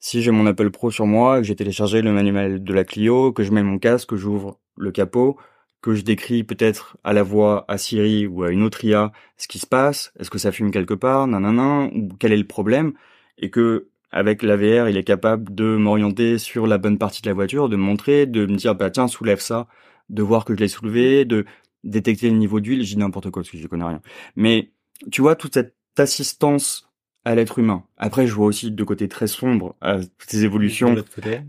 si 0.00 0.22
j'ai 0.22 0.30
mon 0.30 0.46
Apple 0.46 0.70
Pro 0.70 0.90
sur 0.90 1.06
moi, 1.06 1.38
que 1.38 1.44
j'ai 1.44 1.56
téléchargé 1.56 2.02
le 2.02 2.12
manuel 2.12 2.62
de 2.62 2.74
la 2.74 2.84
Clio, 2.84 3.32
que 3.32 3.42
je 3.42 3.52
mets 3.52 3.62
mon 3.62 3.78
casque, 3.78 4.10
que 4.10 4.16
j'ouvre 4.16 4.58
le 4.76 4.92
capot, 4.92 5.36
que 5.80 5.94
je 5.94 6.02
décris 6.02 6.44
peut-être 6.44 6.96
à 7.04 7.12
la 7.12 7.22
voix 7.22 7.64
à 7.68 7.78
Siri 7.78 8.26
ou 8.26 8.42
à 8.42 8.50
une 8.50 8.62
autre 8.62 8.84
IA 8.84 9.12
ce 9.36 9.48
qui 9.48 9.58
se 9.58 9.66
passe, 9.66 10.12
est-ce 10.18 10.30
que 10.30 10.38
ça 10.38 10.52
fume 10.52 10.70
quelque 10.70 10.94
part, 10.94 11.26
nanana, 11.26 11.90
ou 11.94 12.08
quel 12.18 12.32
est 12.32 12.36
le 12.36 12.46
problème, 12.46 12.92
et 13.38 13.50
que 13.50 13.88
avec 14.10 14.42
la 14.42 14.56
VR, 14.56 14.88
il 14.88 14.96
est 14.96 15.04
capable 15.04 15.54
de 15.54 15.76
m'orienter 15.76 16.38
sur 16.38 16.66
la 16.66 16.78
bonne 16.78 16.98
partie 16.98 17.20
de 17.22 17.28
la 17.28 17.34
voiture, 17.34 17.68
de 17.68 17.76
me 17.76 17.82
montrer, 17.82 18.26
de 18.26 18.46
me 18.46 18.56
dire 18.56 18.74
bah 18.74 18.90
tiens 18.90 19.06
soulève 19.06 19.40
ça, 19.40 19.68
de 20.08 20.22
voir 20.22 20.44
que 20.44 20.54
je 20.54 20.60
l'ai 20.60 20.68
soulevé, 20.68 21.24
de 21.24 21.44
détecter 21.84 22.30
le 22.30 22.36
niveau 22.36 22.60
d'huile, 22.60 22.82
dis 22.84 22.96
n'importe 22.96 23.30
quoi 23.30 23.42
parce 23.42 23.50
que 23.50 23.58
je 23.58 23.66
connais 23.66 23.84
rien. 23.84 24.00
Mais 24.36 24.72
tu 25.12 25.20
vois 25.20 25.36
toute 25.36 25.54
cette 25.54 25.76
assistance 25.98 26.87
à 27.28 27.34
l'être 27.34 27.58
humain. 27.58 27.84
Après, 27.98 28.26
je 28.26 28.32
vois 28.32 28.46
aussi 28.46 28.70
de 28.70 28.84
côté 28.84 29.06
très 29.06 29.26
sombre 29.26 29.76
à 29.82 29.98
ces 30.26 30.44
évolutions 30.44 30.96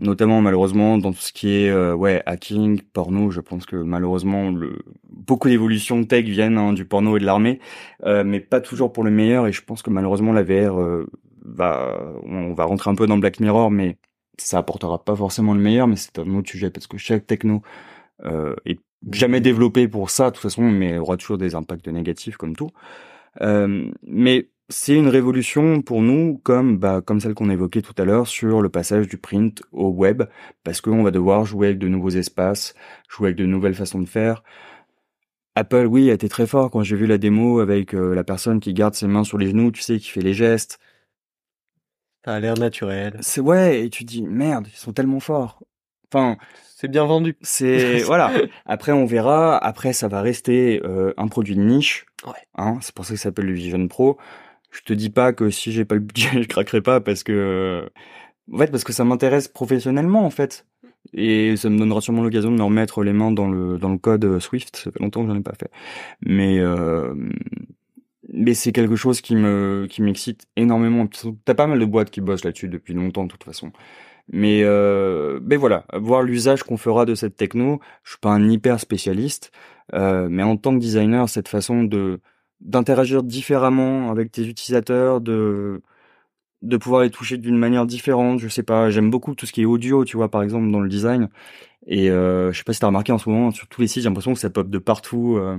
notamment 0.02 0.42
malheureusement 0.42 0.98
dans 0.98 1.10
tout 1.10 1.20
ce 1.20 1.32
qui 1.32 1.54
est 1.54 1.70
euh, 1.70 1.94
ouais 1.94 2.22
hacking, 2.26 2.82
porno. 2.82 3.30
Je 3.30 3.40
pense 3.40 3.64
que 3.64 3.76
malheureusement 3.76 4.50
le 4.50 4.80
beaucoup 5.08 5.48
d'évolutions 5.48 6.04
tech 6.04 6.26
viennent 6.26 6.58
hein, 6.58 6.74
du 6.74 6.84
porno 6.84 7.16
et 7.16 7.20
de 7.20 7.24
l'armée, 7.24 7.60
euh, 8.04 8.24
mais 8.24 8.40
pas 8.40 8.60
toujours 8.60 8.92
pour 8.92 9.04
le 9.04 9.10
meilleur. 9.10 9.46
Et 9.46 9.52
je 9.52 9.62
pense 9.64 9.80
que 9.80 9.88
malheureusement 9.88 10.34
la 10.34 10.42
VR 10.42 10.78
euh, 10.78 11.06
va 11.46 11.98
on 12.24 12.52
va 12.52 12.64
rentrer 12.64 12.90
un 12.90 12.94
peu 12.94 13.06
dans 13.06 13.16
Black 13.16 13.40
Mirror, 13.40 13.70
mais 13.70 13.96
ça 14.36 14.58
apportera 14.58 15.02
pas 15.02 15.16
forcément 15.16 15.54
le 15.54 15.60
meilleur. 15.60 15.86
Mais 15.86 15.96
c'est 15.96 16.18
un 16.18 16.34
autre 16.34 16.50
sujet 16.50 16.68
parce 16.68 16.88
que 16.88 16.98
chaque 16.98 17.26
techno 17.26 17.62
euh, 18.26 18.54
est 18.66 18.80
jamais 19.12 19.40
développé 19.40 19.88
pour 19.88 20.10
ça 20.10 20.26
de 20.26 20.34
toute 20.34 20.42
façon, 20.42 20.70
mais 20.70 20.98
aura 20.98 21.16
toujours 21.16 21.38
des 21.38 21.54
impacts 21.54 21.88
négatifs 21.88 22.36
comme 22.36 22.54
tout. 22.54 22.68
Euh, 23.40 23.90
mais 24.02 24.48
c'est 24.70 24.94
une 24.94 25.08
révolution 25.08 25.82
pour 25.82 26.00
nous, 26.00 26.38
comme 26.44 26.78
bah, 26.78 27.00
comme 27.04 27.20
celle 27.20 27.34
qu'on 27.34 27.50
a 27.50 27.52
évoquée 27.52 27.82
tout 27.82 27.94
à 27.98 28.04
l'heure 28.04 28.28
sur 28.28 28.62
le 28.62 28.68
passage 28.68 29.08
du 29.08 29.18
print 29.18 29.62
au 29.72 29.88
web, 29.88 30.22
parce 30.64 30.80
qu'on 30.80 31.02
va 31.02 31.10
devoir 31.10 31.44
jouer 31.44 31.68
avec 31.68 31.78
de 31.78 31.88
nouveaux 31.88 32.10
espaces, 32.10 32.74
jouer 33.08 33.28
avec 33.28 33.36
de 33.36 33.46
nouvelles 33.46 33.74
façons 33.74 34.00
de 34.00 34.08
faire. 34.08 34.42
Apple, 35.56 35.86
oui, 35.86 36.08
a 36.10 36.14
été 36.14 36.28
très 36.28 36.46
fort 36.46 36.70
quand 36.70 36.82
j'ai 36.82 36.94
vu 36.94 37.06
la 37.06 37.18
démo 37.18 37.58
avec 37.58 37.94
euh, 37.94 38.14
la 38.14 38.22
personne 38.22 38.60
qui 38.60 38.72
garde 38.72 38.94
ses 38.94 39.08
mains 39.08 39.24
sur 39.24 39.38
les 39.38 39.50
genoux, 39.50 39.72
tu 39.72 39.82
sais, 39.82 39.98
qui 39.98 40.08
fait 40.08 40.22
les 40.22 40.34
gestes. 40.34 40.78
Ça 42.24 42.34
a 42.34 42.40
l'air 42.40 42.54
naturel. 42.56 43.18
C'est 43.22 43.40
ouais, 43.40 43.84
et 43.84 43.90
tu 43.90 44.04
dis 44.04 44.22
merde, 44.22 44.68
ils 44.72 44.76
sont 44.76 44.92
tellement 44.92 45.20
forts. 45.20 45.62
Enfin, 46.12 46.36
c'est 46.76 46.88
bien 46.88 47.04
vendu. 47.04 47.36
C'est 47.42 47.98
voilà. 48.04 48.30
Après, 48.66 48.92
on 48.92 49.04
verra. 49.04 49.58
Après, 49.58 49.92
ça 49.92 50.06
va 50.06 50.22
rester 50.22 50.80
euh, 50.84 51.12
un 51.16 51.26
produit 51.26 51.56
de 51.56 51.62
niche. 51.62 52.06
Ouais. 52.24 52.32
Hein, 52.54 52.78
c'est 52.80 52.94
pour 52.94 53.04
ça 53.04 53.14
que 53.14 53.18
ça 53.18 53.24
s'appelle 53.24 53.46
le 53.46 53.52
Vision 53.52 53.88
Pro 53.88 54.16
je 54.70 54.82
te 54.82 54.92
dis 54.92 55.10
pas 55.10 55.32
que 55.32 55.50
si 55.50 55.72
j'ai 55.72 55.84
pas 55.84 55.94
le 55.94 56.00
budget, 56.00 56.28
je 56.42 56.48
craquerai 56.48 56.80
pas 56.80 57.00
parce 57.00 57.22
que, 57.22 57.88
en 58.52 58.58
fait, 58.58 58.70
parce 58.70 58.84
que 58.84 58.92
ça 58.92 59.04
m'intéresse 59.04 59.48
professionnellement, 59.48 60.24
en 60.24 60.30
fait. 60.30 60.66
Et 61.14 61.56
ça 61.56 61.70
me 61.70 61.78
donnera 61.78 62.00
sûrement 62.00 62.22
l'occasion 62.22 62.50
de 62.50 62.56
me 62.56 62.62
remettre 62.62 63.02
les 63.02 63.14
mains 63.14 63.32
dans 63.32 63.48
le, 63.48 63.78
dans 63.78 63.88
le 63.88 63.98
code 63.98 64.24
euh, 64.24 64.38
Swift. 64.40 64.76
Ça 64.76 64.90
fait 64.90 65.00
longtemps 65.00 65.22
que 65.22 65.28
j'en 65.28 65.38
ai 65.38 65.42
pas 65.42 65.54
fait. 65.58 65.70
Mais, 66.20 66.58
euh, 66.58 67.14
mais 68.32 68.54
c'est 68.54 68.72
quelque 68.72 68.96
chose 68.96 69.20
qui 69.20 69.34
me, 69.34 69.86
qui 69.88 70.02
m'excite 70.02 70.46
énormément. 70.56 71.08
T'as 71.44 71.54
pas 71.54 71.66
mal 71.66 71.78
de 71.78 71.84
boîtes 71.84 72.10
qui 72.10 72.20
bossent 72.20 72.44
là-dessus 72.44 72.68
depuis 72.68 72.94
longtemps, 72.94 73.24
de 73.24 73.30
toute 73.30 73.44
façon. 73.44 73.72
Mais, 74.32 74.62
euh, 74.62 75.40
mais 75.42 75.56
voilà, 75.56 75.86
voir 75.94 76.22
l'usage 76.22 76.62
qu'on 76.62 76.76
fera 76.76 77.04
de 77.04 77.14
cette 77.14 77.36
techno. 77.36 77.80
Je 78.04 78.10
suis 78.10 78.20
pas 78.20 78.30
un 78.30 78.48
hyper 78.48 78.78
spécialiste, 78.78 79.50
euh, 79.94 80.28
mais 80.30 80.42
en 80.42 80.56
tant 80.56 80.74
que 80.74 80.80
designer, 80.80 81.28
cette 81.28 81.48
façon 81.48 81.82
de, 81.82 82.20
d'interagir 82.60 83.22
différemment 83.22 84.10
avec 84.10 84.32
tes 84.32 84.46
utilisateurs, 84.46 85.20
de 85.20 85.82
de 86.62 86.76
pouvoir 86.76 87.02
les 87.02 87.10
toucher 87.10 87.38
d'une 87.38 87.56
manière 87.56 87.86
différente. 87.86 88.38
Je 88.38 88.48
sais 88.48 88.62
pas, 88.62 88.90
j'aime 88.90 89.10
beaucoup 89.10 89.34
tout 89.34 89.46
ce 89.46 89.52
qui 89.52 89.62
est 89.62 89.64
audio, 89.64 90.04
tu 90.04 90.18
vois, 90.18 90.30
par 90.30 90.42
exemple 90.42 90.70
dans 90.70 90.80
le 90.80 90.88
design. 90.90 91.28
Et 91.86 92.10
euh, 92.10 92.52
je 92.52 92.58
sais 92.58 92.64
pas 92.64 92.74
si 92.74 92.80
t'as 92.80 92.88
remarqué 92.88 93.12
en 93.12 93.18
ce 93.18 93.30
moment 93.30 93.50
sur 93.50 93.66
tous 93.66 93.80
les 93.80 93.86
sites, 93.86 94.02
j'ai 94.02 94.08
l'impression 94.08 94.34
que 94.34 94.40
ça 94.40 94.50
pop 94.50 94.68
de 94.68 94.78
partout. 94.78 95.36
Euh, 95.38 95.58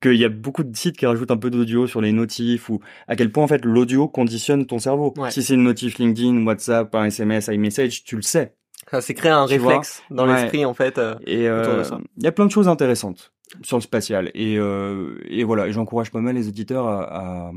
qu'il 0.00 0.14
y 0.14 0.24
a 0.24 0.28
beaucoup 0.28 0.62
de 0.62 0.76
sites 0.76 0.96
qui 0.96 1.06
rajoutent 1.06 1.30
un 1.30 1.36
peu 1.36 1.50
d'audio 1.50 1.86
sur 1.86 2.00
les 2.00 2.12
notifs 2.12 2.68
ou 2.68 2.80
à 3.08 3.16
quel 3.16 3.32
point 3.32 3.44
en 3.44 3.48
fait 3.48 3.64
l'audio 3.64 4.08
conditionne 4.08 4.66
ton 4.66 4.78
cerveau. 4.78 5.12
Si 5.30 5.42
c'est 5.42 5.54
une 5.54 5.64
notif 5.64 5.98
LinkedIn, 5.98 6.46
WhatsApp, 6.46 6.94
un 6.94 7.06
SMS, 7.06 7.48
iMessage, 7.48 8.04
tu 8.04 8.16
le 8.16 8.22
sais. 8.22 8.54
Ça 8.90 9.00
c'est 9.00 9.14
créé 9.14 9.30
un 9.32 9.46
réflexe 9.46 10.02
dans 10.10 10.26
l'esprit 10.26 10.64
en 10.64 10.74
fait. 10.74 10.98
Euh, 10.98 11.14
et 11.26 11.48
euh, 11.48 11.84
il 12.16 12.24
y 12.24 12.26
a 12.26 12.32
plein 12.32 12.46
de 12.46 12.50
choses 12.50 12.68
intéressantes 12.68 13.32
sur 13.62 13.76
le 13.76 13.82
spatial. 13.82 14.30
Et, 14.34 14.58
euh, 14.58 15.18
et 15.28 15.44
voilà, 15.44 15.70
j'encourage 15.70 16.10
pas 16.10 16.20
mal 16.20 16.34
les 16.34 16.48
éditeurs 16.48 16.86
à, 16.86 17.48
à, 17.48 17.52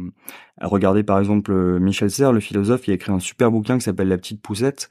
à, 0.59 0.67
regarder 0.67 1.03
par 1.03 1.19
exemple 1.19 1.51
euh, 1.51 1.79
Michel 1.79 2.09
Serres, 2.09 2.33
le 2.33 2.39
philosophe, 2.39 2.87
il 2.87 2.91
a 2.91 2.93
écrit 2.95 3.11
un 3.11 3.19
super 3.19 3.51
bouquin 3.51 3.77
qui 3.77 3.83
s'appelle 3.83 4.07
La 4.07 4.17
petite 4.17 4.41
poussette, 4.41 4.89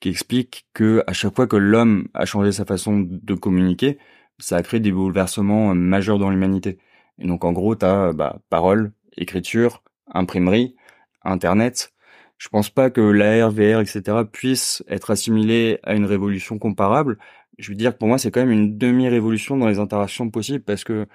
qui 0.00 0.08
explique 0.08 0.66
que 0.74 1.02
à 1.06 1.12
chaque 1.12 1.34
fois 1.34 1.46
que 1.46 1.56
l'homme 1.56 2.08
a 2.14 2.24
changé 2.24 2.52
sa 2.52 2.64
façon 2.64 3.00
de 3.06 3.34
communiquer, 3.34 3.98
ça 4.38 4.56
a 4.56 4.62
créé 4.62 4.80
des 4.80 4.92
bouleversements 4.92 5.74
majeurs 5.74 6.18
dans 6.18 6.30
l'humanité. 6.30 6.78
Et 7.18 7.26
donc 7.26 7.44
en 7.44 7.52
gros, 7.52 7.76
tu 7.76 7.84
as 7.84 8.12
bah, 8.12 8.40
parole, 8.50 8.92
écriture, 9.16 9.82
imprimerie, 10.12 10.76
internet. 11.22 11.92
Je 12.38 12.48
pense 12.48 12.68
pas 12.68 12.90
que 12.90 13.00
l'AR, 13.00 13.50
VR, 13.50 13.80
etc. 13.80 14.02
puissent 14.30 14.84
être 14.88 15.10
assimilés 15.10 15.78
à 15.84 15.94
une 15.94 16.04
révolution 16.04 16.58
comparable, 16.58 17.18
je 17.58 17.70
veux 17.70 17.76
dire 17.76 17.92
que 17.92 17.98
pour 17.98 18.08
moi, 18.08 18.18
c'est 18.18 18.30
quand 18.30 18.40
même 18.40 18.50
une 18.50 18.78
demi-révolution 18.78 19.56
dans 19.56 19.68
les 19.68 19.78
interactions 19.78 20.30
possibles 20.30 20.64
parce 20.64 20.84
que 20.84 21.06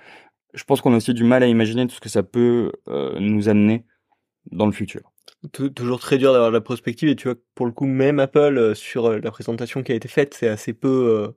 je 0.53 0.63
pense 0.63 0.81
qu'on 0.81 0.93
a 0.93 0.97
aussi 0.97 1.13
du 1.13 1.23
mal 1.23 1.43
à 1.43 1.47
imaginer 1.47 1.85
tout 1.87 1.95
ce 1.95 1.99
que 1.99 2.09
ça 2.09 2.23
peut 2.23 2.71
euh, 2.87 3.19
nous 3.19 3.49
amener 3.49 3.85
dans 4.51 4.65
le 4.65 4.71
futur. 4.71 5.11
Toujours 5.51 5.99
très 5.99 6.17
dur 6.17 6.33
d'avoir 6.33 6.49
de 6.49 6.55
la 6.55 6.61
prospective 6.61 7.09
et 7.09 7.15
tu 7.15 7.27
vois, 7.27 7.37
pour 7.55 7.65
le 7.65 7.71
coup, 7.71 7.85
même 7.85 8.19
Apple, 8.19 8.57
euh, 8.57 8.73
sur 8.73 9.05
euh, 9.05 9.19
la 9.19 9.31
présentation 9.31 9.83
qui 9.83 9.91
a 9.91 9.95
été 9.95 10.07
faite, 10.07 10.33
c'est 10.33 10.47
assez 10.47 10.73
peu... 10.73 11.33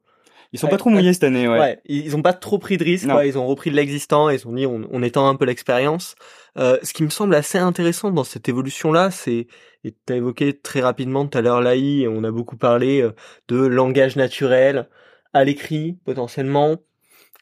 Ils 0.52 0.58
sont 0.58 0.68
pas 0.68 0.76
trop 0.76 0.90
mouillés 0.90 1.14
cette 1.14 1.24
année, 1.24 1.48
ouais. 1.48 1.58
ouais. 1.58 1.80
Ils 1.86 2.14
ont 2.14 2.20
pas 2.20 2.34
trop 2.34 2.58
pris 2.58 2.76
de 2.76 2.84
risques, 2.84 3.08
Ils 3.24 3.38
ont 3.38 3.46
repris 3.46 3.70
de 3.70 3.76
l'existant, 3.76 4.28
ils 4.28 4.46
ont 4.46 4.52
dit 4.52 4.66
on, 4.66 4.86
on 4.90 5.02
étend 5.02 5.26
un 5.28 5.34
peu 5.34 5.46
l'expérience. 5.46 6.14
Euh, 6.58 6.78
ce 6.82 6.92
qui 6.92 7.02
me 7.02 7.08
semble 7.08 7.34
assez 7.34 7.56
intéressant 7.56 8.10
dans 8.10 8.24
cette 8.24 8.48
évolution-là, 8.48 9.10
c'est, 9.10 9.46
et 9.84 9.96
tu 10.06 10.12
as 10.12 10.16
évoqué 10.16 10.58
très 10.58 10.80
rapidement 10.80 11.26
tout 11.26 11.38
à 11.38 11.40
l'heure 11.40 11.62
l'AI, 11.62 12.00
et 12.02 12.08
on 12.08 12.22
a 12.22 12.30
beaucoup 12.30 12.56
parlé 12.56 13.00
euh, 13.00 13.12
de 13.48 13.56
langage 13.56 14.16
naturel 14.16 14.90
à 15.32 15.44
l'écrit, 15.44 15.98
potentiellement, 16.04 16.76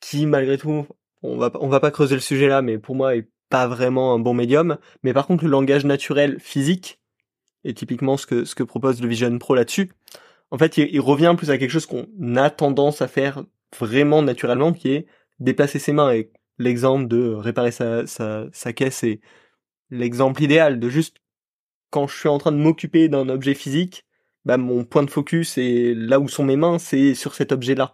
qui 0.00 0.26
malgré 0.26 0.56
tout, 0.56 0.86
on 1.22 1.36
va, 1.36 1.50
on 1.60 1.68
va 1.68 1.80
pas 1.80 1.90
creuser 1.90 2.14
le 2.14 2.20
sujet 2.20 2.46
là, 2.46 2.62
mais 2.62 2.78
pour 2.78 2.94
moi 2.94 3.16
est 3.16 3.28
pas 3.48 3.66
vraiment 3.66 4.14
un 4.14 4.20
bon 4.20 4.34
médium. 4.34 4.78
Mais 5.02 5.12
par 5.12 5.26
contre, 5.26 5.44
le 5.44 5.50
langage 5.50 5.84
naturel 5.84 6.38
physique, 6.38 7.00
et 7.64 7.74
typiquement 7.74 8.16
ce 8.16 8.26
que, 8.26 8.44
ce 8.44 8.54
que 8.54 8.62
propose 8.62 9.02
le 9.02 9.08
Vision 9.08 9.36
Pro 9.38 9.56
là-dessus, 9.56 9.90
en 10.50 10.58
fait, 10.58 10.76
il, 10.78 11.00
revient 11.00 11.34
plus 11.36 11.50
à 11.50 11.58
quelque 11.58 11.70
chose 11.70 11.86
qu'on 11.86 12.06
a 12.36 12.50
tendance 12.50 13.02
à 13.02 13.08
faire 13.08 13.44
vraiment 13.78 14.22
naturellement, 14.22 14.72
qui 14.72 14.92
est 14.92 15.06
déplacer 15.38 15.78
ses 15.78 15.92
mains. 15.92 16.12
Et 16.12 16.32
l'exemple 16.58 17.06
de 17.08 17.32
réparer 17.32 17.70
sa, 17.70 18.06
sa, 18.06 18.46
sa 18.52 18.72
caisse 18.72 19.04
est 19.04 19.20
l'exemple 19.90 20.42
idéal 20.42 20.80
de 20.80 20.88
juste 20.88 21.18
quand 21.90 22.06
je 22.06 22.16
suis 22.16 22.28
en 22.28 22.38
train 22.38 22.52
de 22.52 22.56
m'occuper 22.56 23.08
d'un 23.08 23.28
objet 23.28 23.54
physique, 23.54 24.06
bah, 24.44 24.56
mon 24.56 24.84
point 24.84 25.02
de 25.02 25.10
focus 25.10 25.58
et 25.58 25.94
là 25.94 26.20
où 26.20 26.28
sont 26.28 26.44
mes 26.44 26.56
mains, 26.56 26.78
c'est 26.78 27.14
sur 27.14 27.34
cet 27.34 27.52
objet-là. 27.52 27.92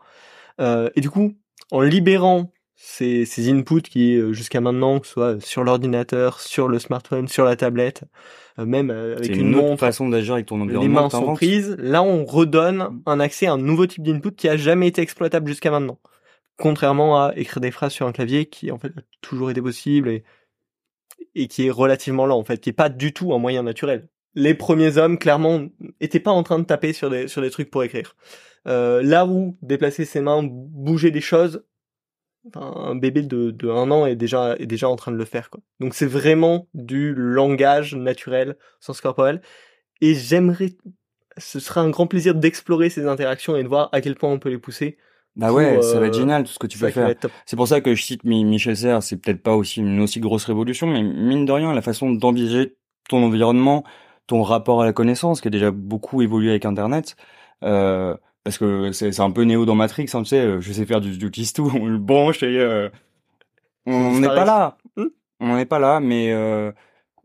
Euh, 0.60 0.90
et 0.94 1.00
du 1.00 1.10
coup, 1.10 1.34
en 1.70 1.80
libérant 1.80 2.52
ces, 2.76 3.24
ces 3.24 3.50
inputs 3.50 3.82
qui, 3.82 4.16
euh, 4.16 4.32
jusqu'à 4.34 4.60
maintenant, 4.60 5.00
que 5.00 5.06
ce 5.06 5.14
soit 5.14 5.42
sur 5.42 5.64
l'ordinateur, 5.64 6.40
sur 6.40 6.68
le 6.68 6.78
smartphone, 6.78 7.26
sur 7.26 7.46
la 7.46 7.56
tablette, 7.56 8.04
euh, 8.58 8.66
même 8.66 8.90
euh, 8.90 9.16
avec 9.16 9.34
une, 9.34 9.54
autre 9.54 9.78
façon 9.78 10.10
d'agir 10.10 10.34
avec 10.34 10.46
ton 10.46 10.60
environnement. 10.60 10.82
Les 10.82 10.88
mains 10.88 11.10
sont 11.10 11.34
prises. 11.34 11.74
Là, 11.78 12.02
on 12.02 12.26
redonne 12.26 13.00
un 13.06 13.18
accès 13.18 13.46
à 13.46 13.54
un 13.54 13.58
nouveau 13.58 13.86
type 13.86 14.02
d'input 14.02 14.32
qui 14.32 14.48
a 14.48 14.58
jamais 14.58 14.88
été 14.88 15.00
exploitable 15.00 15.48
jusqu'à 15.48 15.70
maintenant. 15.70 15.98
Contrairement 16.58 17.22
à 17.22 17.32
écrire 17.36 17.60
des 17.60 17.70
phrases 17.70 17.92
sur 17.92 18.06
un 18.06 18.12
clavier 18.12 18.46
qui, 18.46 18.70
en 18.70 18.78
fait, 18.78 18.88
a 18.88 19.02
toujours 19.22 19.50
été 19.50 19.62
possible 19.62 20.10
et, 20.10 20.24
et 21.34 21.48
qui 21.48 21.66
est 21.66 21.70
relativement 21.70 22.26
lent, 22.26 22.38
en 22.38 22.44
fait, 22.44 22.58
qui 22.58 22.70
est 22.70 22.74
pas 22.74 22.90
du 22.90 23.14
tout 23.14 23.32
un 23.32 23.38
moyen 23.38 23.62
naturel. 23.62 24.08
Les 24.34 24.52
premiers 24.52 24.98
hommes, 24.98 25.18
clairement, 25.18 25.66
étaient 26.00 26.20
pas 26.20 26.30
en 26.30 26.42
train 26.42 26.58
de 26.58 26.64
taper 26.64 26.92
sur 26.92 27.08
des, 27.08 27.26
sur 27.26 27.40
des 27.40 27.50
trucs 27.50 27.70
pour 27.70 27.82
écrire. 27.84 28.14
Euh, 28.66 29.02
là 29.02 29.24
où 29.24 29.56
déplacer 29.62 30.04
ses 30.04 30.20
mains, 30.20 30.42
bouger 30.42 31.10
des 31.10 31.20
choses, 31.22 31.64
un 32.54 32.94
bébé 32.94 33.22
de, 33.22 33.50
de 33.50 33.68
un 33.68 33.90
an 33.90 34.06
est 34.06 34.16
déjà 34.16 34.54
est 34.58 34.66
déjà 34.66 34.88
en 34.88 34.96
train 34.96 35.12
de 35.12 35.16
le 35.16 35.24
faire 35.24 35.50
quoi. 35.50 35.60
Donc 35.80 35.94
c'est 35.94 36.06
vraiment 36.06 36.68
du 36.74 37.14
langage 37.14 37.94
naturel, 37.94 38.56
sens 38.80 39.00
corporel. 39.00 39.40
Et 40.00 40.14
j'aimerais, 40.14 40.76
ce 41.38 41.58
sera 41.58 41.80
un 41.80 41.90
grand 41.90 42.06
plaisir 42.06 42.34
d'explorer 42.34 42.90
ces 42.90 43.06
interactions 43.06 43.56
et 43.56 43.62
de 43.62 43.68
voir 43.68 43.88
à 43.92 44.00
quel 44.00 44.14
point 44.14 44.30
on 44.30 44.38
peut 44.38 44.50
les 44.50 44.58
pousser. 44.58 44.98
Bah 45.36 45.52
ouais, 45.52 45.82
ça 45.82 46.00
va 46.00 46.06
être 46.06 46.14
euh, 46.14 46.18
génial 46.18 46.44
tout 46.44 46.52
ce 46.52 46.58
que 46.58 46.66
tu 46.66 46.78
peux 46.78 46.88
faire. 46.90 47.14
C'est 47.44 47.56
pour 47.56 47.68
ça 47.68 47.82
que 47.82 47.94
je 47.94 48.02
cite 48.02 48.24
Michel 48.24 48.76
Serres, 48.76 49.02
c'est 49.02 49.18
peut-être 49.18 49.42
pas 49.42 49.54
aussi 49.54 49.80
une 49.80 50.00
aussi 50.00 50.18
grosse 50.18 50.44
révolution, 50.44 50.86
mais 50.86 51.02
mine 51.02 51.44
de 51.44 51.52
rien, 51.52 51.74
la 51.74 51.82
façon 51.82 52.10
d'envisager 52.10 52.76
ton 53.08 53.22
environnement, 53.22 53.84
ton 54.26 54.42
rapport 54.42 54.80
à 54.80 54.86
la 54.86 54.94
connaissance, 54.94 55.42
qui 55.42 55.48
a 55.48 55.50
déjà 55.50 55.70
beaucoup 55.70 56.22
évolué 56.22 56.50
avec 56.50 56.64
Internet, 56.64 57.16
euh, 57.64 58.16
parce 58.46 58.58
que 58.58 58.92
c'est 58.92 59.18
un 59.18 59.32
peu 59.32 59.42
néo 59.42 59.66
dans 59.66 59.74
Matrix, 59.74 60.08
hein, 60.14 60.22
tu 60.22 60.28
sais, 60.28 60.38
euh, 60.38 60.60
je 60.60 60.72
sais 60.72 60.86
faire 60.86 61.00
du, 61.00 61.18
du 61.18 61.30
tout, 61.52 61.68
on 61.74 61.86
le 61.86 61.98
branche 61.98 62.44
et 62.44 62.60
euh, 62.60 62.88
on 63.86 64.20
n'est 64.20 64.28
pas 64.28 64.44
là. 64.44 64.78
Hmm. 64.96 65.06
On 65.40 65.56
n'est 65.56 65.66
pas 65.66 65.80
là, 65.80 65.98
mais 65.98 66.30
euh, 66.30 66.70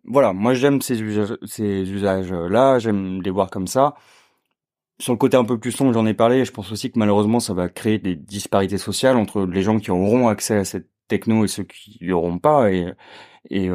voilà, 0.04 0.34
moi 0.34 0.56
j'aime 0.56 0.82
ces 0.82 1.00
usages, 1.00 1.38
ces 1.44 1.88
usages-là, 1.92 2.80
j'aime 2.80 3.22
les 3.22 3.30
voir 3.30 3.52
comme 3.52 3.68
ça. 3.68 3.94
Sur 4.98 5.14
le 5.14 5.20
côté 5.20 5.38
un 5.38 5.46
peu 5.46 5.60
plus 5.60 5.72
sombre, 5.72 5.94
j'en 5.94 6.08
ai 6.08 6.16
parlé, 6.16 6.44
je 6.44 6.52
pense 6.52 6.72
aussi 6.72 6.92
que 6.92 6.98
malheureusement 6.98 7.40
ça 7.40 7.54
va 7.54 7.70
créer 7.70 8.00
des 8.00 8.16
disparités 8.16 8.80
sociales 8.80 9.16
entre 9.16 9.46
les 9.46 9.62
gens 9.62 9.80
qui 9.80 9.92
auront 9.92 10.28
accès 10.28 10.56
à 10.56 10.66
cette 10.66 10.90
techno 11.08 11.46
et 11.46 11.48
ceux 11.48 11.66
qui 11.66 12.00
n'y 12.02 12.14
auront 12.14 12.40
pas. 12.40 12.72
Et, 12.72 12.92
et, 13.52 13.70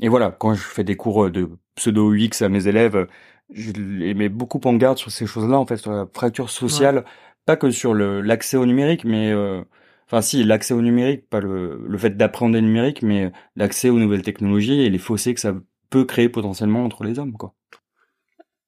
et 0.00 0.08
voilà, 0.08 0.32
quand 0.32 0.54
je 0.54 0.62
fais 0.62 0.82
des 0.82 0.96
cours 0.96 1.30
de 1.30 1.50
pseudo 1.76 2.12
UX 2.12 2.42
à 2.42 2.48
mes 2.48 2.66
élèves, 2.66 3.06
je 3.52 3.72
les 3.72 4.14
mets 4.14 4.28
beaucoup 4.28 4.60
en 4.64 4.74
garde 4.74 4.98
sur 4.98 5.10
ces 5.10 5.26
choses-là, 5.26 5.58
en 5.58 5.66
fait, 5.66 5.76
sur 5.76 5.92
la 5.92 6.06
fracture 6.12 6.50
sociale, 6.50 7.04
pas 7.44 7.56
que 7.56 7.70
sur 7.70 7.94
l'accès 7.94 8.56
au 8.56 8.66
numérique, 8.66 9.04
mais 9.04 9.30
euh, 9.32 9.62
enfin 10.06 10.22
si 10.22 10.44
l'accès 10.44 10.74
au 10.74 10.80
numérique, 10.80 11.28
pas 11.28 11.40
le, 11.40 11.84
le 11.86 11.98
fait 11.98 12.16
d'appréhender 12.16 12.60
le 12.60 12.66
numérique, 12.66 13.02
mais 13.02 13.32
l'accès 13.56 13.90
aux 13.90 13.98
nouvelles 13.98 14.22
technologies 14.22 14.80
et 14.80 14.90
les 14.90 14.98
fossés 14.98 15.34
que 15.34 15.40
ça 15.40 15.54
peut 15.90 16.04
créer 16.04 16.28
potentiellement 16.28 16.84
entre 16.84 17.04
les 17.04 17.18
hommes, 17.18 17.34
quoi. 17.34 17.54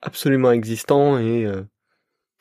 Absolument 0.03 0.53
existant 0.53 1.19
et 1.19 1.45
euh, 1.47 1.63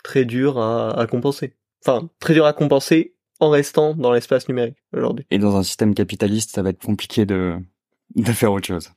très 0.03 0.25
dur 0.25 0.59
à, 0.59 0.91
à 0.99 1.07
compenser. 1.07 1.55
Enfin, 1.85 2.09
très 2.19 2.33
dur 2.33 2.45
à 2.45 2.53
compenser 2.53 3.15
en 3.39 3.49
restant 3.49 3.95
dans 3.95 4.11
l'espace 4.11 4.47
numérique 4.49 4.77
aujourd'hui. 4.93 5.25
Et 5.31 5.39
dans 5.39 5.55
un 5.55 5.63
système 5.63 5.95
capitaliste, 5.95 6.51
ça 6.51 6.61
va 6.61 6.69
être 6.69 6.83
compliqué 6.83 7.25
de 7.25 7.57
de 8.15 8.31
faire 8.31 8.53
autre 8.53 8.67
chose. 8.67 8.91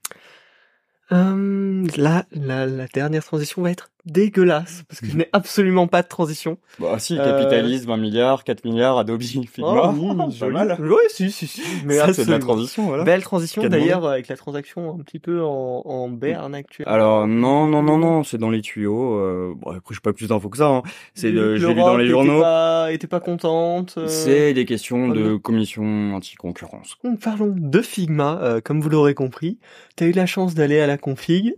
Euh, 1.11 1.87
là, 1.97 2.27
la, 2.33 2.67
la, 2.67 2.87
dernière 2.87 3.25
transition 3.25 3.63
va 3.63 3.71
être 3.71 3.91
dégueulasse 4.11 4.83
parce 4.89 5.01
que 5.01 5.07
je 5.07 5.17
n'ai 5.17 5.29
absolument 5.33 5.87
pas 5.87 6.03
de 6.03 6.09
transition. 6.09 6.59
Bah 6.79 6.99
si, 6.99 7.17
capitaliste, 7.17 7.87
20 7.87 7.97
milliards, 7.97 8.45
4 8.45 8.65
milliards, 8.65 8.99
Adobe, 8.99 9.23
Figma. 9.23 9.93
Oh, 9.95 9.95
oui, 9.97 10.33
joli. 10.39 10.53
mal. 10.53 10.77
Ouais, 10.81 10.97
si, 11.09 11.31
si, 11.31 11.47
si. 11.47 11.63
Mais 11.85 11.97
Ça, 11.97 12.13
c'est 12.13 12.25
de 12.25 12.31
la 12.31 12.39
transition, 12.39 12.87
voilà. 12.87 13.05
Belle 13.05 13.23
transition 13.23 13.63
d'ailleurs 13.69 14.07
avec 14.07 14.29
la 14.29 14.37
transaction 14.37 14.95
un 14.95 15.03
petit 15.03 15.19
peu 15.19 15.43
en, 15.43 15.83
en 15.85 16.09
berne 16.09 16.55
actuelle. 16.55 16.89
Alors 16.89 17.27
non, 17.27 17.67
non, 17.67 17.83
non, 17.83 17.99
non, 17.99 18.25
c'est 18.25 18.39
dans 18.39 18.51
les 18.51 18.61
tuyaux. 18.61 19.15
Euh, 19.19 19.55
bon, 19.57 19.71
après, 19.73 19.95
je 19.95 20.01
pas 20.01 20.13
plus 20.13 20.29
d'infos 20.29 20.49
que 20.49 20.59
ça. 20.59 20.69
Hein. 20.69 20.83
C'est 21.15 21.33
de, 21.33 21.57
je 21.57 21.67
l'ai 21.67 21.75
lu 21.75 21.81
dans 21.81 21.97
les 21.97 22.07
journaux. 22.07 22.35
Était 22.39 22.43
pas, 22.43 22.93
était 22.93 23.07
pas 23.07 23.21
contente. 23.21 23.95
euh. 23.99 24.07
C'est 24.09 24.55
des 24.55 24.65
questions 24.65 25.09
oh, 25.11 25.15
de 25.15 25.37
commission 25.37 26.15
anti-concurrence. 26.15 26.97
Donc, 27.05 27.21
Parlons 27.21 27.55
de 27.57 27.83
Figma, 27.83 28.39
euh, 28.43 28.61
comme 28.61 28.81
vous 28.81 28.89
l'aurez 28.89 29.15
compris. 29.15 29.59
Tu 29.97 30.05
as 30.05 30.07
eu 30.07 30.13
la 30.13 30.27
chance 30.27 30.55
d'aller 30.55 30.81
à 30.81 30.87
la 30.87 30.97
config. 30.99 31.55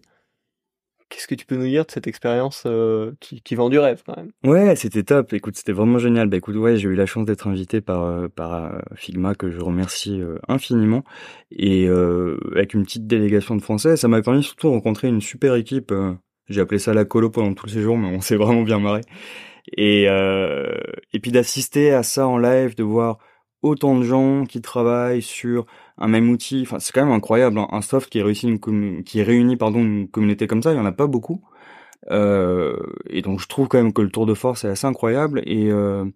Qu'est-ce 1.11 1.27
que 1.27 1.35
tu 1.35 1.45
peux 1.45 1.57
nous 1.57 1.67
dire 1.67 1.85
de 1.85 1.91
cette 1.91 2.07
expérience 2.07 2.63
euh, 2.67 3.11
qui, 3.19 3.55
vend 3.57 3.69
du 3.69 3.81
rêve 3.81 4.05
quand 4.07 4.17
même? 4.17 4.31
Ouais, 4.45 4.77
c'était 4.77 5.03
top. 5.03 5.33
Écoute, 5.33 5.57
c'était 5.57 5.73
vraiment 5.73 5.99
génial. 5.99 6.29
Bah 6.29 6.37
écoute, 6.37 6.55
ouais, 6.55 6.77
j'ai 6.77 6.89
eu 6.89 6.95
la 6.95 7.05
chance 7.05 7.25
d'être 7.25 7.49
invité 7.49 7.81
par 7.81 8.05
euh, 8.05 8.29
par 8.29 8.55
euh, 8.55 8.79
Figma 8.95 9.35
que 9.35 9.51
je 9.51 9.61
remercie 9.61 10.23
infiniment 10.47 11.03
et 11.51 11.89
avec 11.89 12.75
une 12.75 12.85
petite 12.85 13.09
délégation 13.09 13.57
de 13.57 13.61
Français, 13.61 13.97
ça 13.97 14.07
m'a 14.07 14.23
permis 14.23 14.45
surtout 14.45 14.69
de 14.69 14.73
rencontrer 14.73 15.09
une 15.09 15.21
super 15.21 15.57
équipe. 15.57 15.93
j'ai 16.49 16.61
appelé 16.61 16.79
ça 16.79 16.95
la 16.95 17.05
colo 17.05 17.29
pendant 17.29 17.55
tout 17.55 17.67
le 17.67 17.73
séjour, 17.73 17.99
mais 17.99 18.15
on 18.17 18.21
s'est 18.21 18.37
vraiment 18.37 18.63
bien 18.63 18.79
marré. 18.79 19.01
Et 19.77 20.05
et 20.05 21.21
puis 21.21 21.33
d'assister 21.33 21.93
à 21.93 22.05
ça 22.05 22.29
en 22.29 22.39
live, 22.39 22.77
de 22.77 22.85
voir 22.85 23.19
autant 23.63 23.99
de 23.99 24.05
gens 24.05 24.45
qui 24.47 24.61
travaillent 24.61 25.23
sur 25.23 25.67
un 26.01 26.09
même 26.09 26.31
outil. 26.31 26.63
Enfin, 26.63 26.79
c'est 26.81 26.93
quand 26.93 27.05
même 27.05 27.15
incroyable. 27.15 27.59
hein. 27.59 27.69
Un 27.73 27.83
soft 27.83 28.11
qui 28.11 28.23
réussit 28.23 28.49
une 28.67 29.05
qui 29.05 29.23
réunit 29.23 29.57
pardon 29.57 29.81
une 29.81 30.09
communauté 30.09 30.47
comme 30.47 30.63
ça, 30.63 30.73
il 30.73 30.77
y 30.77 30.81
en 30.81 30.87
a 30.87 30.93
pas 30.93 31.07
beaucoup. 31.07 31.43
Euh, 32.11 32.77
et 33.11 33.23
donc 33.23 33.41
je 33.41 33.47
trouve 33.49 33.69
quand 33.69 33.79
même 33.83 33.93
que 33.93 34.03
le 34.03 34.11
tour 34.11 34.27
de 34.27 34.35
force 34.35 34.65
est 34.65 34.69
assez 34.69 34.87
incroyable 34.87 35.43
et 35.47 35.71
euh, 35.71 36.07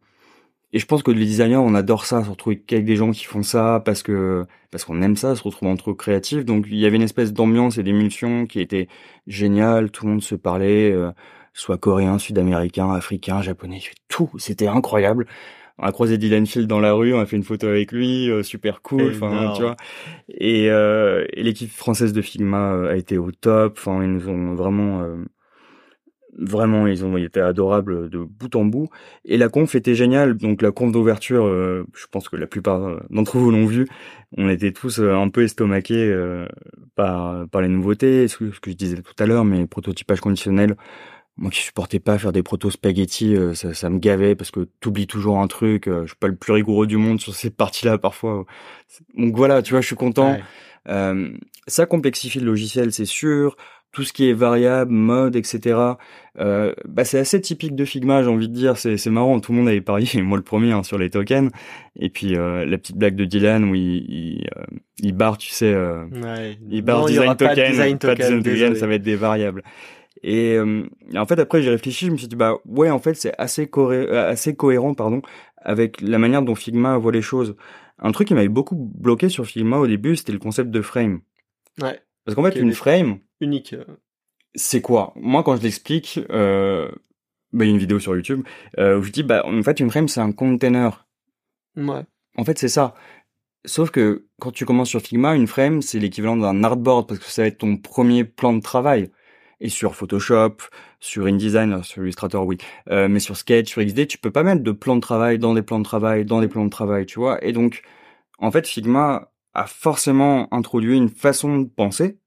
et 0.73 0.79
je 0.81 0.87
pense 0.87 1.03
que 1.05 1.11
les 1.13 1.25
designers 1.27 1.57
on 1.57 1.75
adore 1.75 2.05
ça, 2.07 2.25
se 2.25 2.31
retrouver 2.31 2.59
qu'avec 2.61 2.85
des 2.85 2.97
gens 2.97 3.13
qui 3.13 3.25
font 3.25 3.43
ça 3.45 3.83
parce 3.85 4.03
que 4.03 4.45
parce 4.71 4.85
qu'on 4.85 5.03
aime 5.03 5.17
ça, 5.17 5.37
se 5.37 5.43
retrouver 5.43 5.71
entre 5.71 5.93
créatifs. 5.93 6.45
Donc 6.45 6.67
il 6.69 6.79
y 6.79 6.87
avait 6.87 6.97
une 6.97 7.03
espèce 7.03 7.33
d'ambiance 7.33 7.79
et 7.79 7.83
d'émulsion 7.85 8.47
qui 8.47 8.61
était 8.61 8.89
géniale. 9.27 9.91
Tout 9.91 10.07
le 10.07 10.13
monde 10.13 10.23
se 10.23 10.35
parlait, 10.35 10.93
euh, 10.93 11.13
soit 11.53 11.79
coréen, 11.79 12.19
sud-américain, 12.19 12.91
africain, 12.93 13.43
japonais, 13.43 13.81
tout. 14.09 14.31
C'était 14.39 14.67
incroyable. 14.69 15.27
On 15.79 15.85
a 15.87 15.93
croisé 15.93 16.19
Dylan 16.19 16.47
Field 16.47 16.69
dans 16.69 16.81
la 16.81 16.93
rue, 16.93 17.13
on 17.15 17.21
a 17.21 17.27
fait 17.27 17.37
une 17.37 17.43
photo 17.43 17.67
avec 17.67 17.91
lui, 17.93 18.31
euh, 18.31 18.43
super 18.45 18.81
cool. 18.83 19.11
Enfin, 19.15 19.31
Énorme. 19.33 19.57
tu 19.57 19.63
vois. 19.63 19.77
Et, 20.29 20.71
euh, 20.71 21.25
et 21.33 21.43
l'équipe 21.43 21.71
française 21.71 22.13
de 22.13 22.23
Figma 22.23 22.73
euh, 22.75 22.91
a 22.93 22.97
été 22.97 23.19
au 23.19 23.33
top. 23.33 23.75
Enfin, 23.79 24.03
ils 24.05 24.11
nous 24.13 24.29
ont 24.29 24.55
vraiment, 24.55 25.03
euh, 25.03 25.17
vraiment, 26.39 26.87
ils 26.87 27.05
ont 27.05 27.17
été 27.17 27.41
adorables 27.41 28.09
de 28.09 28.19
bout 28.19 28.55
en 28.57 28.65
bout. 28.65 28.89
Et 29.25 29.37
la 29.37 29.49
conf 29.49 29.75
était 29.75 29.95
géniale. 29.95 30.37
Donc 30.37 30.63
la 30.63 30.71
conf 30.73 30.93
d'ouverture, 30.93 31.45
euh, 31.47 31.85
je 31.97 32.07
pense 32.11 32.29
que 32.29 32.37
la 32.37 32.47
plupart 32.47 32.83
euh, 32.85 33.01
d'entre 33.11 33.39
vous 33.39 33.51
l'ont 33.51 33.67
vu. 33.67 33.87
On 34.37 34.49
était 34.49 34.73
tous 34.73 35.01
un 35.01 35.29
peu 35.29 35.43
estomaqués 35.43 36.09
euh, 36.09 36.47
par 36.97 37.49
par 37.49 37.63
les 37.63 37.69
nouveautés, 37.69 38.29
ce 38.29 38.37
que, 38.39 38.51
ce 38.53 38.61
que 38.61 38.71
je 38.71 38.77
disais 38.77 38.97
tout 39.03 39.15
à 39.19 39.27
l'heure, 39.27 39.45
mais 39.45 39.67
prototypage 39.67 40.21
conditionnel. 40.21 40.77
Moi 41.37 41.51
qui 41.51 41.61
supportais 41.63 41.99
pas 41.99 42.17
faire 42.19 42.31
des 42.33 42.45
protos 42.45 42.71
spaghetti, 42.71 43.35
euh, 43.35 43.55
ça, 43.55 43.75
ça 43.75 43.91
me 43.91 43.99
gavait 43.99 44.37
parce 44.37 44.53
que 44.53 44.69
t'oublies 44.81 45.09
toujours 45.09 45.41
un 45.41 45.49
truc. 45.49 45.89
euh, 45.89 46.03
je 46.03 46.09
suis 46.09 46.17
pas 46.17 46.29
le 46.29 46.37
plus 46.37 46.53
rigoureux 46.53 46.87
du 46.87 46.97
monde 46.97 47.21
sur 47.21 47.35
cette 47.35 47.57
partie-là 47.57 47.99
parfois. 47.99 48.45
Donc 49.17 49.37
voilà, 49.37 49.61
tu 49.63 49.73
vois, 49.73 49.81
je 49.81 49.87
suis 49.87 49.97
content. 49.97 50.33
Ouais. 50.33 50.43
Euh, 50.89 51.31
ça 51.67 51.87
complexifie 51.87 52.39
le 52.39 52.47
logiciel, 52.47 52.93
c'est 52.93 53.05
sûr. 53.05 53.57
Tout 53.91 54.03
ce 54.03 54.13
qui 54.13 54.29
est 54.29 54.33
variable, 54.33 54.91
mode, 54.93 55.37
etc. 55.37 55.79
Euh, 56.41 56.73
bah 56.85 57.05
c'est 57.05 57.19
assez 57.19 57.41
typique 57.41 57.77
de 57.77 57.85
Figma, 57.85 58.23
j'ai 58.25 58.29
envie 58.29 58.49
de 58.49 58.53
dire. 58.55 58.77
C'est 58.77 58.97
c'est 58.97 59.11
marrant, 59.11 59.39
tout 59.41 59.53
le 59.53 59.59
monde 59.59 59.69
avait 59.69 59.81
parié, 59.81 60.07
moi 60.23 60.37
le 60.37 60.43
premier, 60.45 60.73
hein, 60.73 60.83
sur 60.83 60.99
les 60.99 61.11
tokens. 61.11 61.51
Et 61.99 62.11
puis 62.11 62.37
euh, 62.37 62.65
la 62.65 62.77
petite 62.79 62.97
blague 62.97 63.15
de 63.17 63.25
Dylan 63.25 63.65
où 63.65 63.75
il 63.75 63.83
il, 64.09 64.47
euh, 64.57 64.65
il 65.01 65.13
barre, 65.15 65.39
tu 65.39 65.51
sais, 65.51 65.73
euh, 65.73 66.05
Ouais. 66.13 66.59
il 66.71 66.83
barre 66.83 67.01
Non, 67.03 67.07
design 67.07 67.27
pas 67.29 67.35
de 67.35 67.49
token, 67.55 67.71
design 67.71 67.99
pas 67.99 68.15
de 68.15 68.23
token, 68.23 68.41
design 68.43 68.59
token, 68.69 68.75
ça 68.81 68.87
va 68.89 68.95
être 68.95 69.03
des 69.03 69.17
variables. 69.17 69.63
Et 70.27 70.55
euh, 70.55 70.89
en 71.15 71.27
fait 71.27 71.39
après 71.39 71.61
j'ai 71.61 71.69
réfléchi, 71.69 72.07
je 72.07 72.11
me 72.11 72.17
suis 72.17 72.29
dit 72.29 72.37
bah 72.37 72.57
ouais 72.65 72.89
en 72.91 72.99
fait 72.99 73.13
c'est 73.15 73.35
assez 73.39 73.69
euh, 73.77 74.31
assez 74.31 74.57
cohérent 74.57 74.95
pardon 74.95 75.21
avec 75.57 76.01
la 76.01 76.19
manière 76.19 76.43
dont 76.43 76.55
Figma 76.55 76.97
voit 76.97 77.13
les 77.13 77.21
choses. 77.21 77.57
Un 77.99 78.11
truc 78.11 78.29
qui 78.29 78.35
m'avait 78.35 78.49
beaucoup 78.49 78.75
bloqué 78.75 79.29
sur 79.29 79.45
Figma 79.45 79.77
au 79.79 79.87
début, 79.87 80.17
c'était 80.17 80.33
le 80.33 80.39
concept 80.39 80.71
de 80.71 80.81
frame. 80.81 81.21
Ouais. 81.81 82.01
Parce 82.25 82.35
qu'en 82.35 82.43
fait 82.43 82.57
une 82.59 82.73
frame, 82.73 83.19
Unique. 83.41 83.75
euh. 83.75 83.85
c'est 84.55 84.81
quoi? 84.81 85.13
Moi 85.17 85.43
quand 85.43 85.57
je 85.57 85.63
l'explique, 85.63 86.21
euh, 86.31 86.91
bah, 87.53 87.65
il 87.65 87.69
y 87.69 87.71
a 87.71 87.75
une 87.75 87.79
vidéo 87.79 87.99
sur 87.99 88.17
YouTube 88.17 88.43
euh, 88.79 88.99
où 88.99 89.03
je 89.03 89.13
dis 89.13 89.23
bah 89.25 89.43
en 89.45 89.63
fait 89.63 89.79
une 89.79 89.91
frame 89.91 90.09
c'est 90.09 90.21
un 90.21 90.33
container. 90.33 91.07
Ouais. 91.77 92.05
En 92.37 92.45
fait, 92.45 92.59
c'est 92.59 92.69
ça. 92.69 92.95
Sauf 93.65 93.91
que 93.91 94.27
quand 94.41 94.51
tu 94.51 94.65
commences 94.65 94.91
sur 94.91 95.01
Figma, 95.01 95.35
une 95.35 95.47
frame, 95.47 95.83
c'est 95.83 95.99
l'équivalent 95.99 96.37
d'un 96.37 96.65
artboard 96.65 97.09
parce 97.09 97.21
que 97.21 97.27
ça 97.27 97.43
va 97.43 97.49
être 97.49 97.59
ton 97.59 97.77
premier 97.77 98.25
plan 98.25 98.53
de 98.53 98.61
travail. 98.61 99.11
Et 99.65 99.71
sur 99.71 99.97
Photoshop, 99.97 100.59
sur 101.01 101.25
InDesign, 101.25 101.73
alors 101.73 101.87
sur 101.87 102.03
Illustrator, 102.03 102.47
oui, 102.47 102.59
euh, 102.91 103.09
mais 103.09 103.19
sur 103.19 103.35
Sketch, 103.35 103.71
sur 103.71 103.83
XD, 103.83 104.07
tu 104.07 104.19
peux 104.19 104.31
pas 104.31 104.43
mettre 104.43 104.63
de 104.63 104.73
plan 104.73 104.95
de 104.95 105.01
travail 105.01 105.39
dans 105.39 105.55
des 105.55 105.63
plans 105.63 105.79
de 105.79 105.85
travail, 105.85 106.27
dans 106.27 106.43
des 106.43 106.49
plans 106.49 106.67
de 106.67 106.71
travail, 106.71 107.07
tu 107.07 107.19
vois. 107.19 107.43
Et 107.43 107.53
donc, 107.53 107.83
en 108.39 108.51
fait, 108.51 108.69
Figma 108.69 109.33
a 109.55 109.67
forcément 109.67 110.53
introduit 110.53 110.99
une 110.99 111.09
façon 111.09 111.61
de 111.61 111.65
penser 111.67 112.19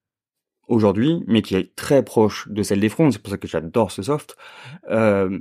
aujourd'hui, 0.67 1.23
mais 1.27 1.43
qui 1.43 1.53
est 1.53 1.75
très 1.75 2.03
proche 2.03 2.47
de 2.49 2.63
celle 2.63 2.79
des 2.79 2.89
fronts. 2.89 3.11
C'est 3.11 3.21
pour 3.21 3.29
ça 3.29 3.37
que 3.37 3.47
j'adore 3.47 3.91
ce 3.91 4.01
soft. 4.01 4.35
Euh, 4.89 5.37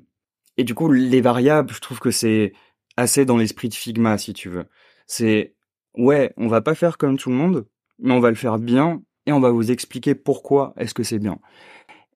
et 0.59 0.65
du 0.65 0.75
coup, 0.75 0.93
les 0.93 1.23
variables, 1.23 1.73
je 1.73 1.81
trouve 1.81 1.99
que 1.99 2.11
c'est 2.11 2.53
assez 2.99 3.25
dans 3.25 3.39
l'esprit 3.39 3.71
de 3.71 3.75
Figma, 3.75 4.19
si 4.19 4.35
tu 4.35 4.51
veux. 4.51 4.67
C'est, 5.07 5.55
ouais, 5.95 6.35
on 6.37 6.49
va 6.49 6.61
pas 6.61 6.75
faire 6.75 6.99
comme 6.99 7.17
tout 7.17 7.31
le 7.31 7.37
monde, 7.37 7.67
mais 7.99 8.13
on 8.13 8.21
va 8.21 8.29
le 8.29 8.37
faire 8.37 8.59
bien 8.59 9.01
et 9.25 9.33
on 9.33 9.41
va 9.41 9.51
vous 9.51 9.71
expliquer 9.71 10.15
pourquoi 10.15 10.73
est-ce 10.77 10.93
que 10.93 11.03
c'est 11.03 11.19
bien. 11.19 11.39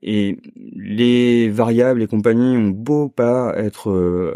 Et 0.03 0.39
les 0.55 1.51
variables 1.51 2.03
et 2.03 2.07
compagnie 2.07 2.57
ont 2.57 2.69
beau 2.69 3.09
pas 3.09 3.53
être 3.57 3.91
euh, 3.91 4.35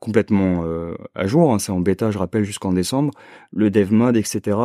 complètement 0.00 0.64
euh, 0.64 0.96
à 1.14 1.26
jour, 1.26 1.52
hein, 1.52 1.58
c'est 1.60 1.70
en 1.70 1.80
bêta, 1.80 2.10
je 2.10 2.18
rappelle, 2.18 2.42
jusqu'en 2.42 2.72
décembre, 2.72 3.12
le 3.52 3.70
dev 3.70 3.92
mode, 3.92 4.16
etc. 4.16 4.58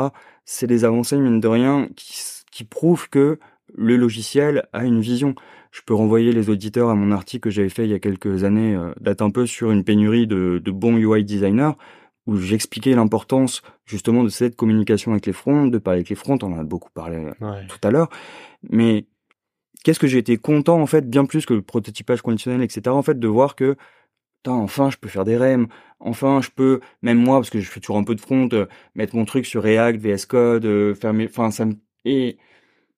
C'est 0.45 0.65
des 0.65 0.85
avancées, 0.85 1.17
mine 1.17 1.39
de 1.39 1.47
rien, 1.47 1.87
qui, 1.95 2.63
prouvent 2.63 3.07
que 3.09 3.39
le 3.73 3.95
logiciel 3.95 4.67
a 4.73 4.83
une 4.83 4.99
vision. 4.99 5.33
Je 5.71 5.81
peux 5.85 5.93
renvoyer 5.93 6.33
les 6.33 6.49
auditeurs 6.49 6.89
à 6.89 6.95
mon 6.95 7.11
article 7.11 7.43
que 7.43 7.49
j'avais 7.51 7.69
fait 7.69 7.85
il 7.85 7.91
y 7.91 7.93
a 7.93 7.99
quelques 7.99 8.43
années, 8.43 8.75
euh, 8.75 8.91
date 8.99 9.21
un 9.21 9.29
peu 9.29 9.45
sur 9.45 9.71
une 9.71 9.83
pénurie 9.83 10.27
de, 10.27 10.59
de 10.61 10.71
bons 10.71 10.97
UI 10.97 11.23
designers, 11.23 11.71
où 12.25 12.37
j'expliquais 12.37 12.95
l'importance 12.95 13.61
justement 13.85 14.23
de 14.23 14.29
cette 14.29 14.55
communication 14.55 15.11
avec 15.11 15.25
les 15.25 15.33
fronts, 15.33 15.67
de 15.67 15.77
parler 15.77 15.99
avec 15.99 16.09
les 16.09 16.15
fronts, 16.15 16.39
on 16.41 16.53
en 16.53 16.59
a 16.59 16.63
beaucoup 16.63 16.91
parlé 16.91 17.17
Ouais. 17.39 17.65
tout 17.67 17.87
à 17.87 17.91
l'heure, 17.91 18.09
mais 18.69 19.05
qu'est-ce 19.83 19.99
que 19.99 20.07
j'ai 20.07 20.17
été 20.19 20.37
content 20.37 20.81
en 20.81 20.85
fait, 20.85 21.09
bien 21.09 21.25
plus 21.25 21.45
que 21.45 21.53
le 21.53 21.61
prototypage 21.61 22.21
conditionnel, 22.21 22.61
etc. 22.61 22.87
En 22.87 23.01
fait, 23.01 23.19
de 23.19 23.27
voir 23.27 23.55
que 23.55 23.75
enfin, 24.47 24.89
je 24.89 24.97
peux 24.97 25.09
faire 25.09 25.25
des 25.25 25.37
REM. 25.37 25.67
Enfin, 25.99 26.41
je 26.41 26.49
peux, 26.49 26.79
même 27.01 27.17
moi, 27.17 27.39
parce 27.39 27.49
que 27.49 27.59
je 27.59 27.69
fais 27.69 27.79
toujours 27.79 27.97
un 27.97 28.03
peu 28.03 28.15
de 28.15 28.21
front, 28.21 28.47
euh, 28.53 28.67
mettre 28.95 29.15
mon 29.15 29.25
truc 29.25 29.45
sur 29.45 29.63
React, 29.63 29.99
VS 29.99 30.25
Code, 30.27 30.65
euh, 30.65 30.95
faire 30.95 31.13
mes, 31.13 31.25
enfin, 31.25 31.51
ça 31.51 31.65
me, 31.65 31.73
et, 32.05 32.37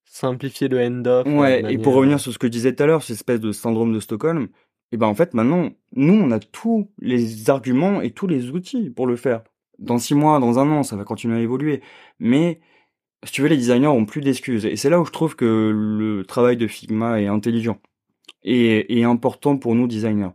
Simplifier 0.06 0.67
le 0.67 0.80
end-off. 0.82 1.26
euh, 1.26 1.39
ouais, 1.39 1.74
et 1.74 1.78
pour 1.78 1.94
revenir 1.94 2.20
sur 2.20 2.34
ce 2.34 2.38
que 2.38 2.48
je 2.48 2.52
disais 2.52 2.76
tout 2.76 2.84
à 2.84 2.86
l'heure, 2.86 3.02
cette 3.02 3.15
espèce 3.15 3.39
de 3.39 3.54
syndrome 3.54 3.94
de 3.94 4.00
Stockholm, 4.02 4.50
et 4.91 4.98
ben, 4.98 5.08
en 5.08 5.15
fait, 5.15 5.34
maintenant, 5.34 5.70
nous, 5.96 6.13
on 6.13 6.32
a 6.32 6.39
tous 6.39 6.91
les 7.00 7.50
arguments 7.50 8.02
et 8.02 8.12
tous 8.12 8.28
les 8.28 8.50
outils 8.50 8.89
pour 8.89 9.08
le 9.08 9.15
faire. 9.15 9.41
Dans 9.80 9.98
six 9.98 10.13
mois, 10.13 10.39
dans 10.39 10.60
un 10.60 10.70
an, 10.70 10.84
ça 10.84 10.98
va 10.98 11.06
continuer 11.06 11.38
à 11.38 11.41
évoluer. 11.41 11.82
Mais, 12.20 12.60
si 13.23 13.34
tu 13.34 13.41
veux, 13.41 13.47
les 13.47 13.57
designers 13.57 13.88
ont 13.88 14.05
plus 14.05 14.21
d'excuses. 14.21 14.65
Et 14.65 14.75
c'est 14.75 14.89
là 14.89 14.99
où 14.99 15.05
je 15.05 15.12
trouve 15.12 15.36
que 15.36 15.45
le 15.45 16.25
travail 16.25 16.57
de 16.57 16.67
Figma 16.67 17.21
est 17.21 17.27
intelligent 17.27 17.79
et, 18.43 19.03
important 19.03 19.57
pour 19.57 19.75
nous 19.75 19.88
designers. 19.88 20.31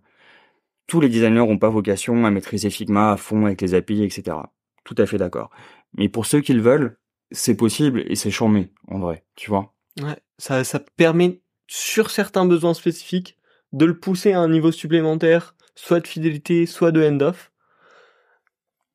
Tous 0.87 1.01
les 1.01 1.09
designers 1.09 1.47
n'ont 1.47 1.59
pas 1.59 1.69
vocation 1.69 2.25
à 2.25 2.31
maîtriser 2.31 2.71
Figma 2.71 3.13
à 3.13 3.17
fond 3.17 3.47
avec 3.47 3.61
les 3.61 3.75
API, 3.75 4.05
etc. 4.05 4.37
Tout 4.85 4.95
à 4.99 5.07
fait 5.07 5.19
d'accord. 5.19 5.51
Mais 5.95 6.09
pour 6.09 6.27
ceux 6.27 6.41
qui 6.41 6.53
le 6.53 6.63
veulent, 6.63 6.99
c'est 7.33 7.57
possible 7.57 8.05
et 8.07 8.15
c'est 8.15 8.31
charmé, 8.31 8.71
en 8.87 9.01
vrai, 9.01 9.25
tu 9.35 9.51
vois. 9.51 9.75
Ouais, 10.01 10.17
ça, 10.39 10.63
ça 10.63 10.79
permet, 10.79 11.41
sur 11.67 12.11
certains 12.11 12.47
besoins 12.47 12.75
spécifiques, 12.75 13.37
de 13.73 13.85
le 13.85 13.99
pousser 13.99 14.33
à 14.33 14.39
un 14.39 14.49
niveau 14.49 14.71
supplémentaire, 14.71 15.57
soit 15.75 15.99
de 15.99 16.07
fidélité, 16.07 16.67
soit 16.67 16.93
de 16.93 17.03
end-off, 17.03 17.51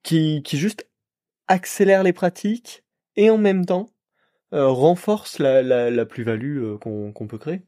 qui, 0.04 0.42
qui 0.44 0.58
juste 0.58 0.88
accélère 1.50 2.04
les 2.04 2.14
pratiques 2.14 2.86
et 3.16 3.30
en 3.30 3.38
même 3.38 3.66
temps 3.66 3.90
euh, 4.54 4.68
renforce 4.68 5.40
la, 5.40 5.64
la, 5.64 5.92
la 5.92 6.06
plus-value 6.06 6.60
euh, 6.64 6.78
qu'on 6.78 7.28
peut 7.28 7.38
créer. 7.38 7.62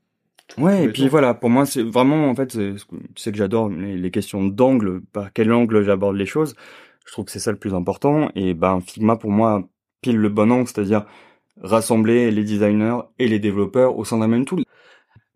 Ouais, 0.57 0.85
et 0.85 0.89
puis 0.89 1.07
voilà, 1.07 1.33
pour 1.33 1.49
moi, 1.49 1.65
c'est 1.65 1.81
vraiment, 1.81 2.29
en 2.29 2.35
fait, 2.35 2.51
c'est 2.51 2.77
ce 2.77 2.85
que- 2.85 3.31
que 3.31 3.37
j'adore 3.37 3.69
les, 3.69 3.97
les 3.97 4.11
questions 4.11 4.43
d'angle, 4.45 5.01
par 5.11 5.33
quel 5.33 5.51
angle 5.51 5.83
j'aborde 5.83 6.15
les 6.15 6.27
choses. 6.27 6.55
Je 7.05 7.11
trouve 7.11 7.25
que 7.25 7.31
c'est 7.31 7.39
ça 7.39 7.51
le 7.51 7.57
plus 7.57 7.73
important. 7.73 8.29
Et 8.35 8.53
ben, 8.53 8.79
Figma, 8.81 9.15
pour 9.17 9.31
moi, 9.31 9.67
pile 10.01 10.17
le 10.17 10.29
bon 10.29 10.51
angle, 10.51 10.67
c'est-à-dire 10.67 11.05
rassembler 11.61 12.31
les 12.31 12.43
designers 12.43 12.99
et 13.19 13.27
les 13.27 13.39
développeurs 13.39 13.97
au 13.97 14.05
sein 14.05 14.19
d'un 14.19 14.27
même 14.27 14.45
tool. 14.45 14.63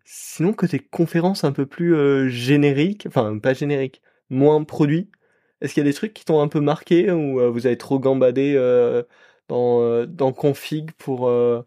sinon, 0.04 0.52
côté 0.52 0.78
conférence 0.80 1.44
un 1.44 1.52
peu 1.52 1.66
plus 1.66 1.94
euh, 1.94 2.28
générique, 2.28 3.06
enfin 3.06 3.38
pas 3.38 3.54
générique, 3.54 4.02
moins 4.30 4.62
produit, 4.64 5.10
est-ce 5.60 5.74
qu'il 5.74 5.82
y 5.84 5.86
a 5.86 5.90
des 5.90 5.94
trucs 5.94 6.14
qui 6.14 6.24
t'ont 6.24 6.40
un 6.40 6.48
peu 6.48 6.60
marqué 6.60 7.10
ou 7.10 7.40
euh, 7.40 7.50
vous 7.50 7.66
avez 7.66 7.78
trop 7.78 7.98
gambadé 7.98 8.54
dans, 9.48 9.80
euh, 9.82 10.06
dans 10.06 10.32
config 10.32 10.90
pour... 10.98 11.28
euh, 11.28 11.62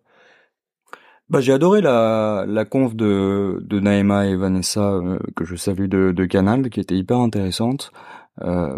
Bah, 1.29 1.39
j'ai 1.39 1.53
adoré 1.53 1.82
la, 1.82 2.45
la 2.47 2.65
conf 2.65 2.93
de, 2.95 3.59
de 3.63 3.79
Naema 3.79 4.27
et 4.27 4.36
Vanessa, 4.36 4.91
euh, 4.93 5.17
que 5.36 5.45
je 5.45 5.55
salue 5.55 5.88
de, 5.88 6.11
de 6.11 6.25
Canal, 6.25 6.69
qui 6.69 6.79
était 6.82 6.95
hyper 6.97 7.17
intéressante. 7.19 7.91
Euh, 8.41 8.77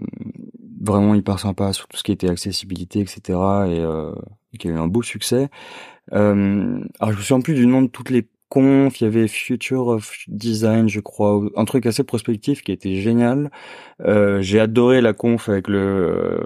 vraiment 0.82 1.16
hyper 1.16 1.40
sympa 1.40 1.74
sur 1.74 1.88
tout 1.88 1.98
ce 1.98 2.04
qui 2.04 2.12
était 2.12 2.30
accessibilité, 2.30 3.00
etc. 3.02 3.40
Et, 3.70 3.80
euh, 3.80 4.14
qui 4.60 4.68
a 4.68 4.72
eu 4.72 4.78
un 4.78 4.88
beau 4.88 5.02
succès. 5.02 5.50
Alors, 6.12 7.12
je 7.14 7.18
me 7.18 7.22
souviens 7.22 7.42
plus 7.42 7.56
du 7.56 7.66
nom 7.66 7.82
de 7.82 7.88
toutes 7.88 8.10
les 8.12 8.28
Il 8.62 9.02
y 9.02 9.06
avait 9.06 9.28
Future 9.28 9.88
of 9.88 10.16
Design, 10.28 10.88
je 10.90 11.00
crois, 11.00 11.42
un 11.56 11.66
truc 11.66 11.86
assez 11.86 12.04
prospectif 12.04 12.62
qui 12.62 12.72
était 12.72 12.96
génial. 12.96 13.52
Euh, 14.02 14.42
j'ai 14.42 14.60
adoré 14.60 15.02
la 15.02 15.14
conf 15.14 15.50
avec 15.50 15.68
le 15.68 15.78
euh, 15.80 16.46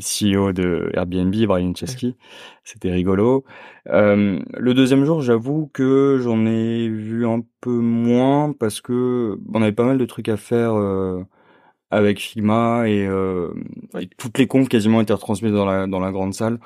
CEO 0.00 0.52
de 0.52 0.90
Airbnb, 0.94 1.34
Brian 1.46 1.74
Chesky. 1.74 2.16
C'était 2.64 2.90
rigolo. 2.92 3.44
Euh, 3.88 4.40
le 4.58 4.74
deuxième 4.74 5.04
jour, 5.04 5.22
j'avoue 5.22 5.68
que 5.72 6.18
j'en 6.22 6.46
ai 6.46 6.88
vu 6.88 7.26
un 7.26 7.42
peu 7.60 7.70
moins 7.70 8.52
parce 8.52 8.80
que 8.80 9.38
on 9.54 9.62
avait 9.62 9.72
pas 9.72 9.84
mal 9.84 9.98
de 9.98 10.04
trucs 10.06 10.28
à 10.28 10.36
faire 10.36 10.74
euh, 10.74 11.24
avec 11.90 12.20
Figma 12.20 12.88
et, 12.88 13.06
euh, 13.06 13.52
Ouais. 13.94 14.04
et 14.04 14.08
toutes 14.18 14.38
les 14.38 14.46
confs 14.46 14.68
quasiment 14.68 15.00
étaient 15.00 15.12
retransmises 15.12 15.52
dans 15.52 15.66
la 15.66 15.86
dans 15.86 16.00
la 16.00 16.12
grande 16.12 16.34
salle. 16.34 16.58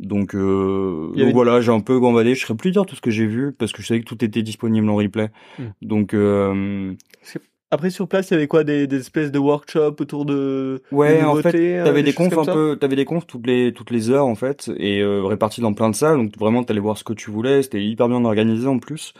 Donc, 0.00 0.34
euh, 0.34 1.12
donc 1.14 1.32
voilà, 1.32 1.60
j'ai 1.60 1.72
un 1.72 1.80
peu 1.80 2.00
gambadé. 2.00 2.34
Je 2.34 2.40
serais 2.40 2.56
plus 2.56 2.70
dire 2.70 2.86
tout 2.86 2.96
ce 2.96 3.00
que 3.00 3.10
j'ai 3.10 3.26
vu 3.26 3.52
parce 3.52 3.72
que 3.72 3.82
je 3.82 3.86
savais 3.86 4.00
que 4.00 4.06
tout 4.06 4.24
était 4.24 4.42
disponible 4.42 4.88
en 4.88 4.96
replay. 4.96 5.30
Hmm. 5.58 5.64
Donc 5.82 6.14
euh, 6.14 6.94
Après, 7.72 7.90
sur 7.90 8.08
place, 8.08 8.30
il 8.30 8.34
y 8.34 8.36
avait 8.36 8.48
quoi? 8.48 8.64
Des, 8.64 8.88
des 8.88 8.96
espèces 8.96 9.30
de 9.30 9.38
workshops 9.38 10.00
autour 10.00 10.24
de... 10.24 10.82
Ouais, 10.90 11.20
de 11.20 11.24
en 11.24 11.36
fait, 11.36 11.54
euh, 11.54 11.84
t'avais 11.84 12.02
des 12.02 12.12
confs 12.12 12.36
un 12.36 12.44
peu, 12.44 12.76
t'avais 12.80 12.96
des 12.96 13.04
confs 13.04 13.26
toutes 13.26 13.46
les 13.46 13.72
toutes 13.72 13.92
les 13.92 14.10
heures 14.10 14.26
en 14.26 14.34
fait, 14.34 14.70
et 14.76 15.00
euh, 15.00 15.22
répartis 15.22 15.60
dans 15.60 15.72
plein 15.72 15.88
de 15.88 15.94
salles. 15.94 16.16
Donc 16.16 16.36
vraiment, 16.36 16.64
t'allais 16.64 16.80
voir 16.80 16.98
ce 16.98 17.04
que 17.04 17.12
tu 17.12 17.30
voulais. 17.30 17.62
C'était 17.62 17.82
hyper 17.82 18.08
bien 18.08 18.24
organisé 18.24 18.66
en 18.66 18.78
plus. 18.78 19.14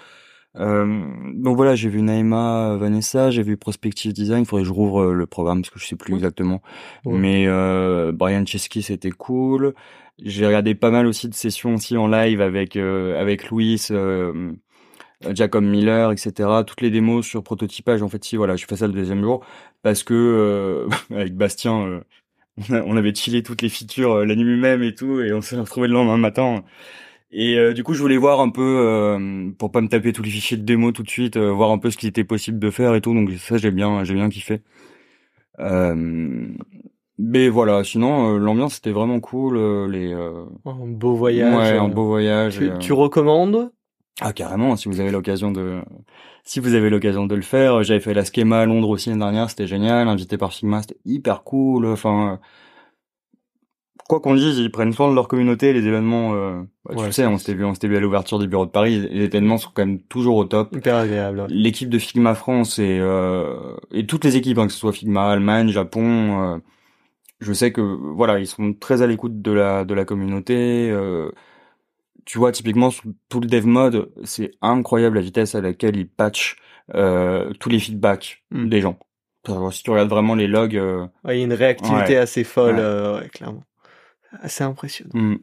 Euh, 0.57 1.05
donc 1.35 1.57
voilà, 1.57 1.77
j'ai 1.77 1.89
vu 1.89 2.03
Naïma, 2.03 2.77
Vanessa, 2.77 3.31
j'ai 3.31 3.43
vu 3.43 3.57
Prospective 3.57 4.13
Design. 4.13 4.41
Il 4.41 4.47
faudrait 4.47 4.65
que 4.65 4.69
je 4.69 4.73
rouvre 4.73 5.03
euh, 5.03 5.13
le 5.13 5.27
programme 5.27 5.63
parce 5.63 5.71
que 5.71 5.79
je 5.79 5.87
sais 5.87 5.95
plus 5.95 6.15
exactement. 6.15 6.61
Ouais. 7.05 7.17
Mais 7.17 7.45
euh, 7.47 8.11
Brian 8.13 8.45
Chesky, 8.45 8.83
c'était 8.83 9.13
cool. 9.13 9.75
J'ai 10.23 10.47
regardé 10.47 10.75
pas 10.75 10.91
mal 10.91 11.07
aussi 11.07 11.29
de 11.29 11.35
sessions 11.35 11.75
aussi 11.75 11.97
en 11.97 12.07
live 12.09 12.41
avec 12.41 12.77
euh, 12.77 13.19
avec 13.21 13.49
Louis, 13.51 13.81
euh, 13.91 14.53
Jacob 15.33 15.65
Miller, 15.65 16.13
etc. 16.13 16.65
Toutes 16.67 16.83
les 16.83 16.91
démos 16.91 17.27
sur 17.27 17.43
prototypage. 17.45 18.03
En 18.03 18.09
fait, 18.09 18.25
si 18.25 18.37
voilà, 18.37 18.57
je 18.57 18.67
fais 18.67 18.77
ça 18.77 18.87
le 18.87 18.93
deuxième 18.95 19.23
jour 19.23 19.45
parce 19.83 20.03
que 20.05 20.15
euh, 20.15 20.89
avec 21.17 21.37
Bastien, 21.37 22.03
euh, 22.71 22.83
on 22.87 22.97
avait 22.97 23.15
chillé 23.15 23.43
toutes 23.43 23.63
les 23.63 23.69
features 23.71 24.13
euh, 24.13 24.27
la 24.27 24.37
nuit 24.37 24.59
même 24.61 24.83
et 24.83 24.95
tout, 24.95 25.21
et 25.21 25.33
on 25.33 25.43
s'est 25.43 25.57
retrouvé 25.59 25.89
le 25.89 25.95
lendemain 25.95 26.19
matin. 26.19 26.65
Et 27.33 27.59
euh, 27.59 27.73
du 27.75 27.85
coup, 27.85 27.95
je 27.95 28.01
voulais 28.03 28.17
voir 28.19 28.41
un 28.41 28.51
peu 28.51 28.63
euh, 28.63 29.51
pour 29.59 29.73
pas 29.73 29.81
me 29.83 29.89
taper 29.89 30.13
tous 30.13 30.23
les 30.23 30.31
fichiers 30.31 30.57
de 30.59 30.63
démo 30.65 30.93
tout 30.93 31.03
de 31.05 31.11
suite, 31.11 31.37
euh, 31.37 31.51
voir 31.53 31.71
un 31.73 31.79
peu 31.79 31.91
ce 31.91 31.97
qu'il 31.99 32.09
était 32.09 32.25
possible 32.25 32.59
de 32.59 32.71
faire 32.71 32.95
et 32.97 33.01
tout. 33.03 33.15
Donc 33.15 33.31
ça, 33.39 33.59
j'ai 33.59 33.71
bien, 33.73 34.05
j'ai 34.05 34.15
bien 34.15 34.29
kiffé. 34.31 34.63
Euh, 37.21 37.25
mais 37.33 37.49
voilà, 37.49 37.85
sinon 37.85 38.35
euh, 38.35 38.39
l'ambiance 38.39 38.79
était 38.79 38.93
vraiment 38.93 39.21
cool. 39.21 39.57
euh, 39.57 39.89
les 39.89 40.13
euh, 40.13 40.45
Un 40.65 40.87
beau 40.87 41.15
voyage. 41.15 41.55
ouais, 41.55 41.73
euh, 41.79 41.83
un 41.83 41.89
beau 41.89 42.07
voyage. 42.07 42.59
Tu, 42.59 42.71
euh, 42.71 42.79
tu 42.79 42.93
recommandes? 42.93 43.71
Ah 44.23 44.33
carrément, 44.35 44.77
si 44.77 44.89
vous 44.89 45.01
avez 45.01 45.11
l'occasion 45.11 45.51
de 45.51 45.81
si 46.45 46.61
vous 46.61 46.75
avez 46.75 46.91
l'occasion 46.91 47.27
de 47.27 47.35
le 47.35 47.43
faire, 47.43 47.83
j'avais 47.83 48.01
fait 48.01 48.13
la 48.13 48.25
Schema 48.25 48.61
à 48.61 48.67
Londres 48.67 48.89
aussi 48.91 49.09
l'année 49.09 49.21
dernière, 49.21 49.49
c'était 49.49 49.67
génial, 49.67 50.09
invité 50.09 50.37
par 50.37 50.53
Sigma, 50.53 50.83
c'était 50.83 50.99
hyper 51.07 51.43
cool, 51.43 51.87
enfin 51.87 52.33
euh, 52.33 52.37
quoi 54.09 54.21
qu'on 54.21 54.35
dise, 54.35 54.59
ils 54.59 54.71
prennent 54.71 54.93
soin 54.93 55.09
de 55.11 55.15
leur 55.15 55.29
communauté, 55.29 55.73
les 55.73 55.87
événements 55.87 56.35
euh, 56.35 56.61
bah, 56.85 56.95
Ouais, 56.97 57.07
tu 57.07 57.13
sais, 57.13 57.27
on 57.27 57.39
s'était 57.39 57.55
vu 57.55 57.65
on 57.65 57.73
s'était 57.73 57.89
vu 57.89 57.97
à 57.97 58.01
l'ouverture 58.01 58.39
du 58.39 58.49
bureau 58.49 58.67
de 58.67 58.71
Paris, 58.71 59.09
les 59.11 59.25
événements 59.25 59.57
sont 59.59 59.71
quand 59.73 59.87
même 59.87 60.01
toujours 60.03 60.37
au 60.37 60.45
top. 60.45 60.75
Hyper 60.77 60.97
agréable. 60.97 61.41
ouais. 61.41 61.47
L'équipe 61.49 61.89
de 61.89 61.99
Figma 61.99 62.35
France 62.35 62.79
et 62.79 62.99
euh, 63.01 63.55
et 63.93 64.05
toutes 64.07 64.25
les 64.25 64.37
équipes 64.37 64.59
hein, 64.59 64.67
que 64.67 64.73
ce 64.73 64.79
soit 64.79 64.93
Figma 64.93 65.31
Allemagne, 65.31 65.69
Japon, 65.69 66.03
euh, 66.43 66.59
je 67.41 67.53
sais 67.53 67.73
que 67.73 67.81
voilà, 67.81 68.39
ils 68.39 68.47
sont 68.47 68.75
très 68.75 69.03
à 69.03 69.07
l'écoute 69.07 69.41
de 69.43 69.53
la 69.53 69.85
de 69.85 69.95
la 69.95 70.05
communauté 70.05 70.91
euh, 70.91 71.31
tu 72.27 72.39
vois, 72.39 72.53
typiquement, 72.53 72.91
sur 72.91 73.05
tout 73.29 73.41
le 73.41 73.47
dev 73.47 73.67
mode, 73.67 74.13
c'est 74.25 74.53
incroyable 74.61 75.17
la 75.17 75.23
vitesse 75.23 75.55
à 75.55 75.61
laquelle 75.61 75.97
ils 75.97 76.09
patchent 76.09 76.57
euh, 76.95 77.53
tous 77.55 77.69
les 77.69 77.79
feedbacks 77.81 78.45
Mm. 78.51 78.69
des 78.69 78.81
gens. 78.81 78.99
Alors, 79.49 79.73
si 79.73 79.83
tu 79.83 79.91
regardes 79.91 80.11
vraiment 80.11 80.35
les 80.35 80.47
logs, 80.47 80.77
euh, 80.77 81.07
Ouais, 81.25 81.37
il 81.37 81.39
y 81.39 81.43
a 81.43 81.45
une 81.47 81.53
réactivité 81.55 82.15
Ouais. 82.15 82.17
assez 82.17 82.45
folle, 82.45 82.79
euh, 82.79 83.21
ouais, 83.21 83.29
clairement. 83.29 83.65
Assez 84.43 84.63
impressionnant. 84.63 85.13
mm, 85.15 85.37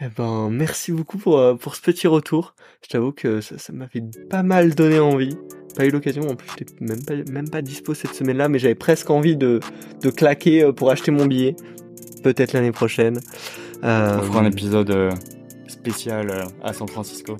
Eh 0.00 0.06
ben, 0.16 0.48
merci 0.50 0.92
beaucoup 0.92 1.18
pour, 1.18 1.38
euh, 1.38 1.54
pour 1.54 1.74
ce 1.74 1.80
petit 1.80 2.06
retour. 2.06 2.54
Je 2.82 2.88
t'avoue 2.88 3.12
que 3.12 3.40
ça, 3.40 3.58
ça 3.58 3.72
m'avait 3.72 4.02
pas 4.30 4.44
mal 4.44 4.74
donné 4.74 5.00
envie. 5.00 5.36
Pas 5.76 5.86
eu 5.86 5.90
l'occasion, 5.90 6.22
en 6.22 6.34
plus 6.36 6.48
j'étais 6.58 6.74
même 6.80 7.04
pas, 7.04 7.14
même 7.30 7.48
pas 7.50 7.62
dispo 7.62 7.94
cette 7.94 8.14
semaine-là, 8.14 8.48
mais 8.48 8.58
j'avais 8.58 8.74
presque 8.74 9.10
envie 9.10 9.36
de, 9.36 9.60
de 10.02 10.10
claquer 10.10 10.62
euh, 10.62 10.72
pour 10.72 10.90
acheter 10.90 11.10
mon 11.10 11.26
billet. 11.26 11.56
Peut-être 12.22 12.52
l'année 12.52 12.72
prochaine. 12.72 13.20
Euh, 13.84 14.18
on 14.20 14.22
fera 14.22 14.40
un 14.40 14.46
épisode 14.46 14.90
euh, 14.90 15.10
spécial 15.66 16.46
à 16.62 16.72
San 16.72 16.88
Francisco. 16.88 17.36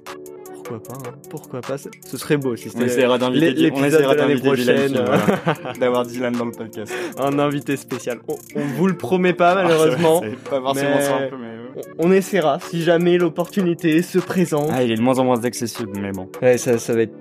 Pourquoi 0.69 0.83
pas, 0.83 1.09
hein, 1.09 1.15
pourquoi 1.31 1.61
pas, 1.63 1.77
ce 1.79 2.17
serait 2.19 2.37
beau 2.37 2.55
si 2.57 2.69
On 2.69 2.71
c'était 2.79 2.85
l'épisode 2.87 4.03
de 4.03 4.15
l'année 4.15 4.37
prochaine. 4.37 4.93
Voilà. 4.93 5.75
d'avoir 5.81 6.05
Dylan 6.07 6.33
dans 6.35 6.45
le 6.45 6.53
podcast. 6.53 6.93
un 7.19 7.39
invité 7.39 7.77
spécial. 7.77 8.19
On, 8.29 8.35
on 8.57 8.61
vous 8.77 8.87
le 8.87 8.97
promet 8.97 9.33
pas 9.33 9.55
malheureusement. 9.63 10.23
Ah, 10.23 10.57
forcément 10.61 10.91
mais- 10.97 11.03
simple, 11.03 11.35
mais 11.41 11.47
euh, 11.81 11.83
on, 11.99 12.09
on 12.09 12.13
essaiera 12.13 12.59
si 12.61 12.83
jamais 12.83 13.17
l'opportunité 13.19 14.03
se 14.03 14.19
présente. 14.19 14.69
ah, 14.73 14.83
il 14.83 14.91
est 14.93 14.97
de 14.97 15.03
moins 15.03 15.19
en 15.19 15.25
moins 15.25 15.43
accessible, 15.45 15.93
mais 16.01 16.13
bon, 16.13 16.29
Ouais, 16.43 16.59
ça, 16.59 16.79
ça 16.79 16.93
va 16.95 17.03
être 17.03 17.15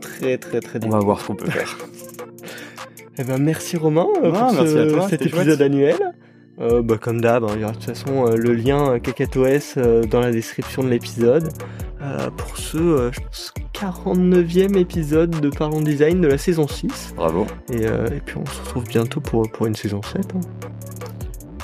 très 0.00 0.36
très 0.38 0.60
très 0.60 0.78
on 0.84 0.88
va 0.90 0.98
voir 0.98 1.20
ce 1.20 1.26
qu'on 1.28 1.36
peut 1.36 1.50
faire. 1.50 1.78
Eh 3.18 3.24
ben 3.24 3.36
merci 3.38 3.76
Romain 3.76 4.06
euh, 4.22 4.30
Ah, 4.34 4.46
pour 4.46 4.62
merci 4.62 4.72
ce- 4.72 4.78
à 4.78 4.90
toi, 4.92 5.08
cet 5.10 5.22
épisode 5.26 5.44
chouette. 5.44 5.60
annuel. 5.60 5.96
Euh, 6.60 6.80
bah, 6.82 6.96
comme 6.98 7.20
d'hab, 7.20 7.44
hein, 7.44 7.48
il 7.54 7.60
y 7.60 7.64
aura 7.64 7.72
de 7.72 7.76
toute 7.78 7.86
façon 7.86 8.26
euh, 8.26 8.36
le 8.36 8.54
lien 8.54 8.92
euh, 8.94 8.98
euh, 9.76 10.02
dans 10.04 10.20
la 10.20 10.30
description 10.30 10.82
de 10.82 10.88
l'épisode. 10.88 11.48
Euh, 12.02 12.30
pour 12.30 12.56
ce, 12.56 12.78
euh, 12.78 13.10
je 13.12 13.20
pense, 13.20 13.52
49e 13.74 14.76
épisode 14.78 15.38
de 15.40 15.50
Parlons 15.50 15.82
Design 15.82 16.20
de 16.20 16.28
la 16.28 16.38
saison 16.38 16.66
6. 16.66 17.12
Bravo. 17.14 17.46
Et, 17.70 17.86
euh, 17.86 18.06
et 18.06 18.20
puis 18.20 18.36
on 18.38 18.46
se 18.46 18.60
retrouve 18.60 18.84
bientôt 18.84 19.20
pour, 19.20 19.50
pour 19.52 19.66
une 19.66 19.74
saison 19.74 20.00
7. 20.02 20.22
hein. 20.34 20.40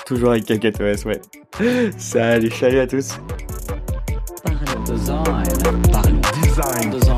Toujours 0.05 0.31
avec 0.31 0.45
KKTOS, 0.45 1.07
ouais. 1.07 1.21
Salut 1.97 2.51
Salut 2.51 2.79
à 2.81 2.87
tous. 2.87 3.19
Parlons 4.45 4.83
design. 4.85 5.25
Parlons 5.91 6.21
design. 6.43 6.91
Design. 6.91 7.16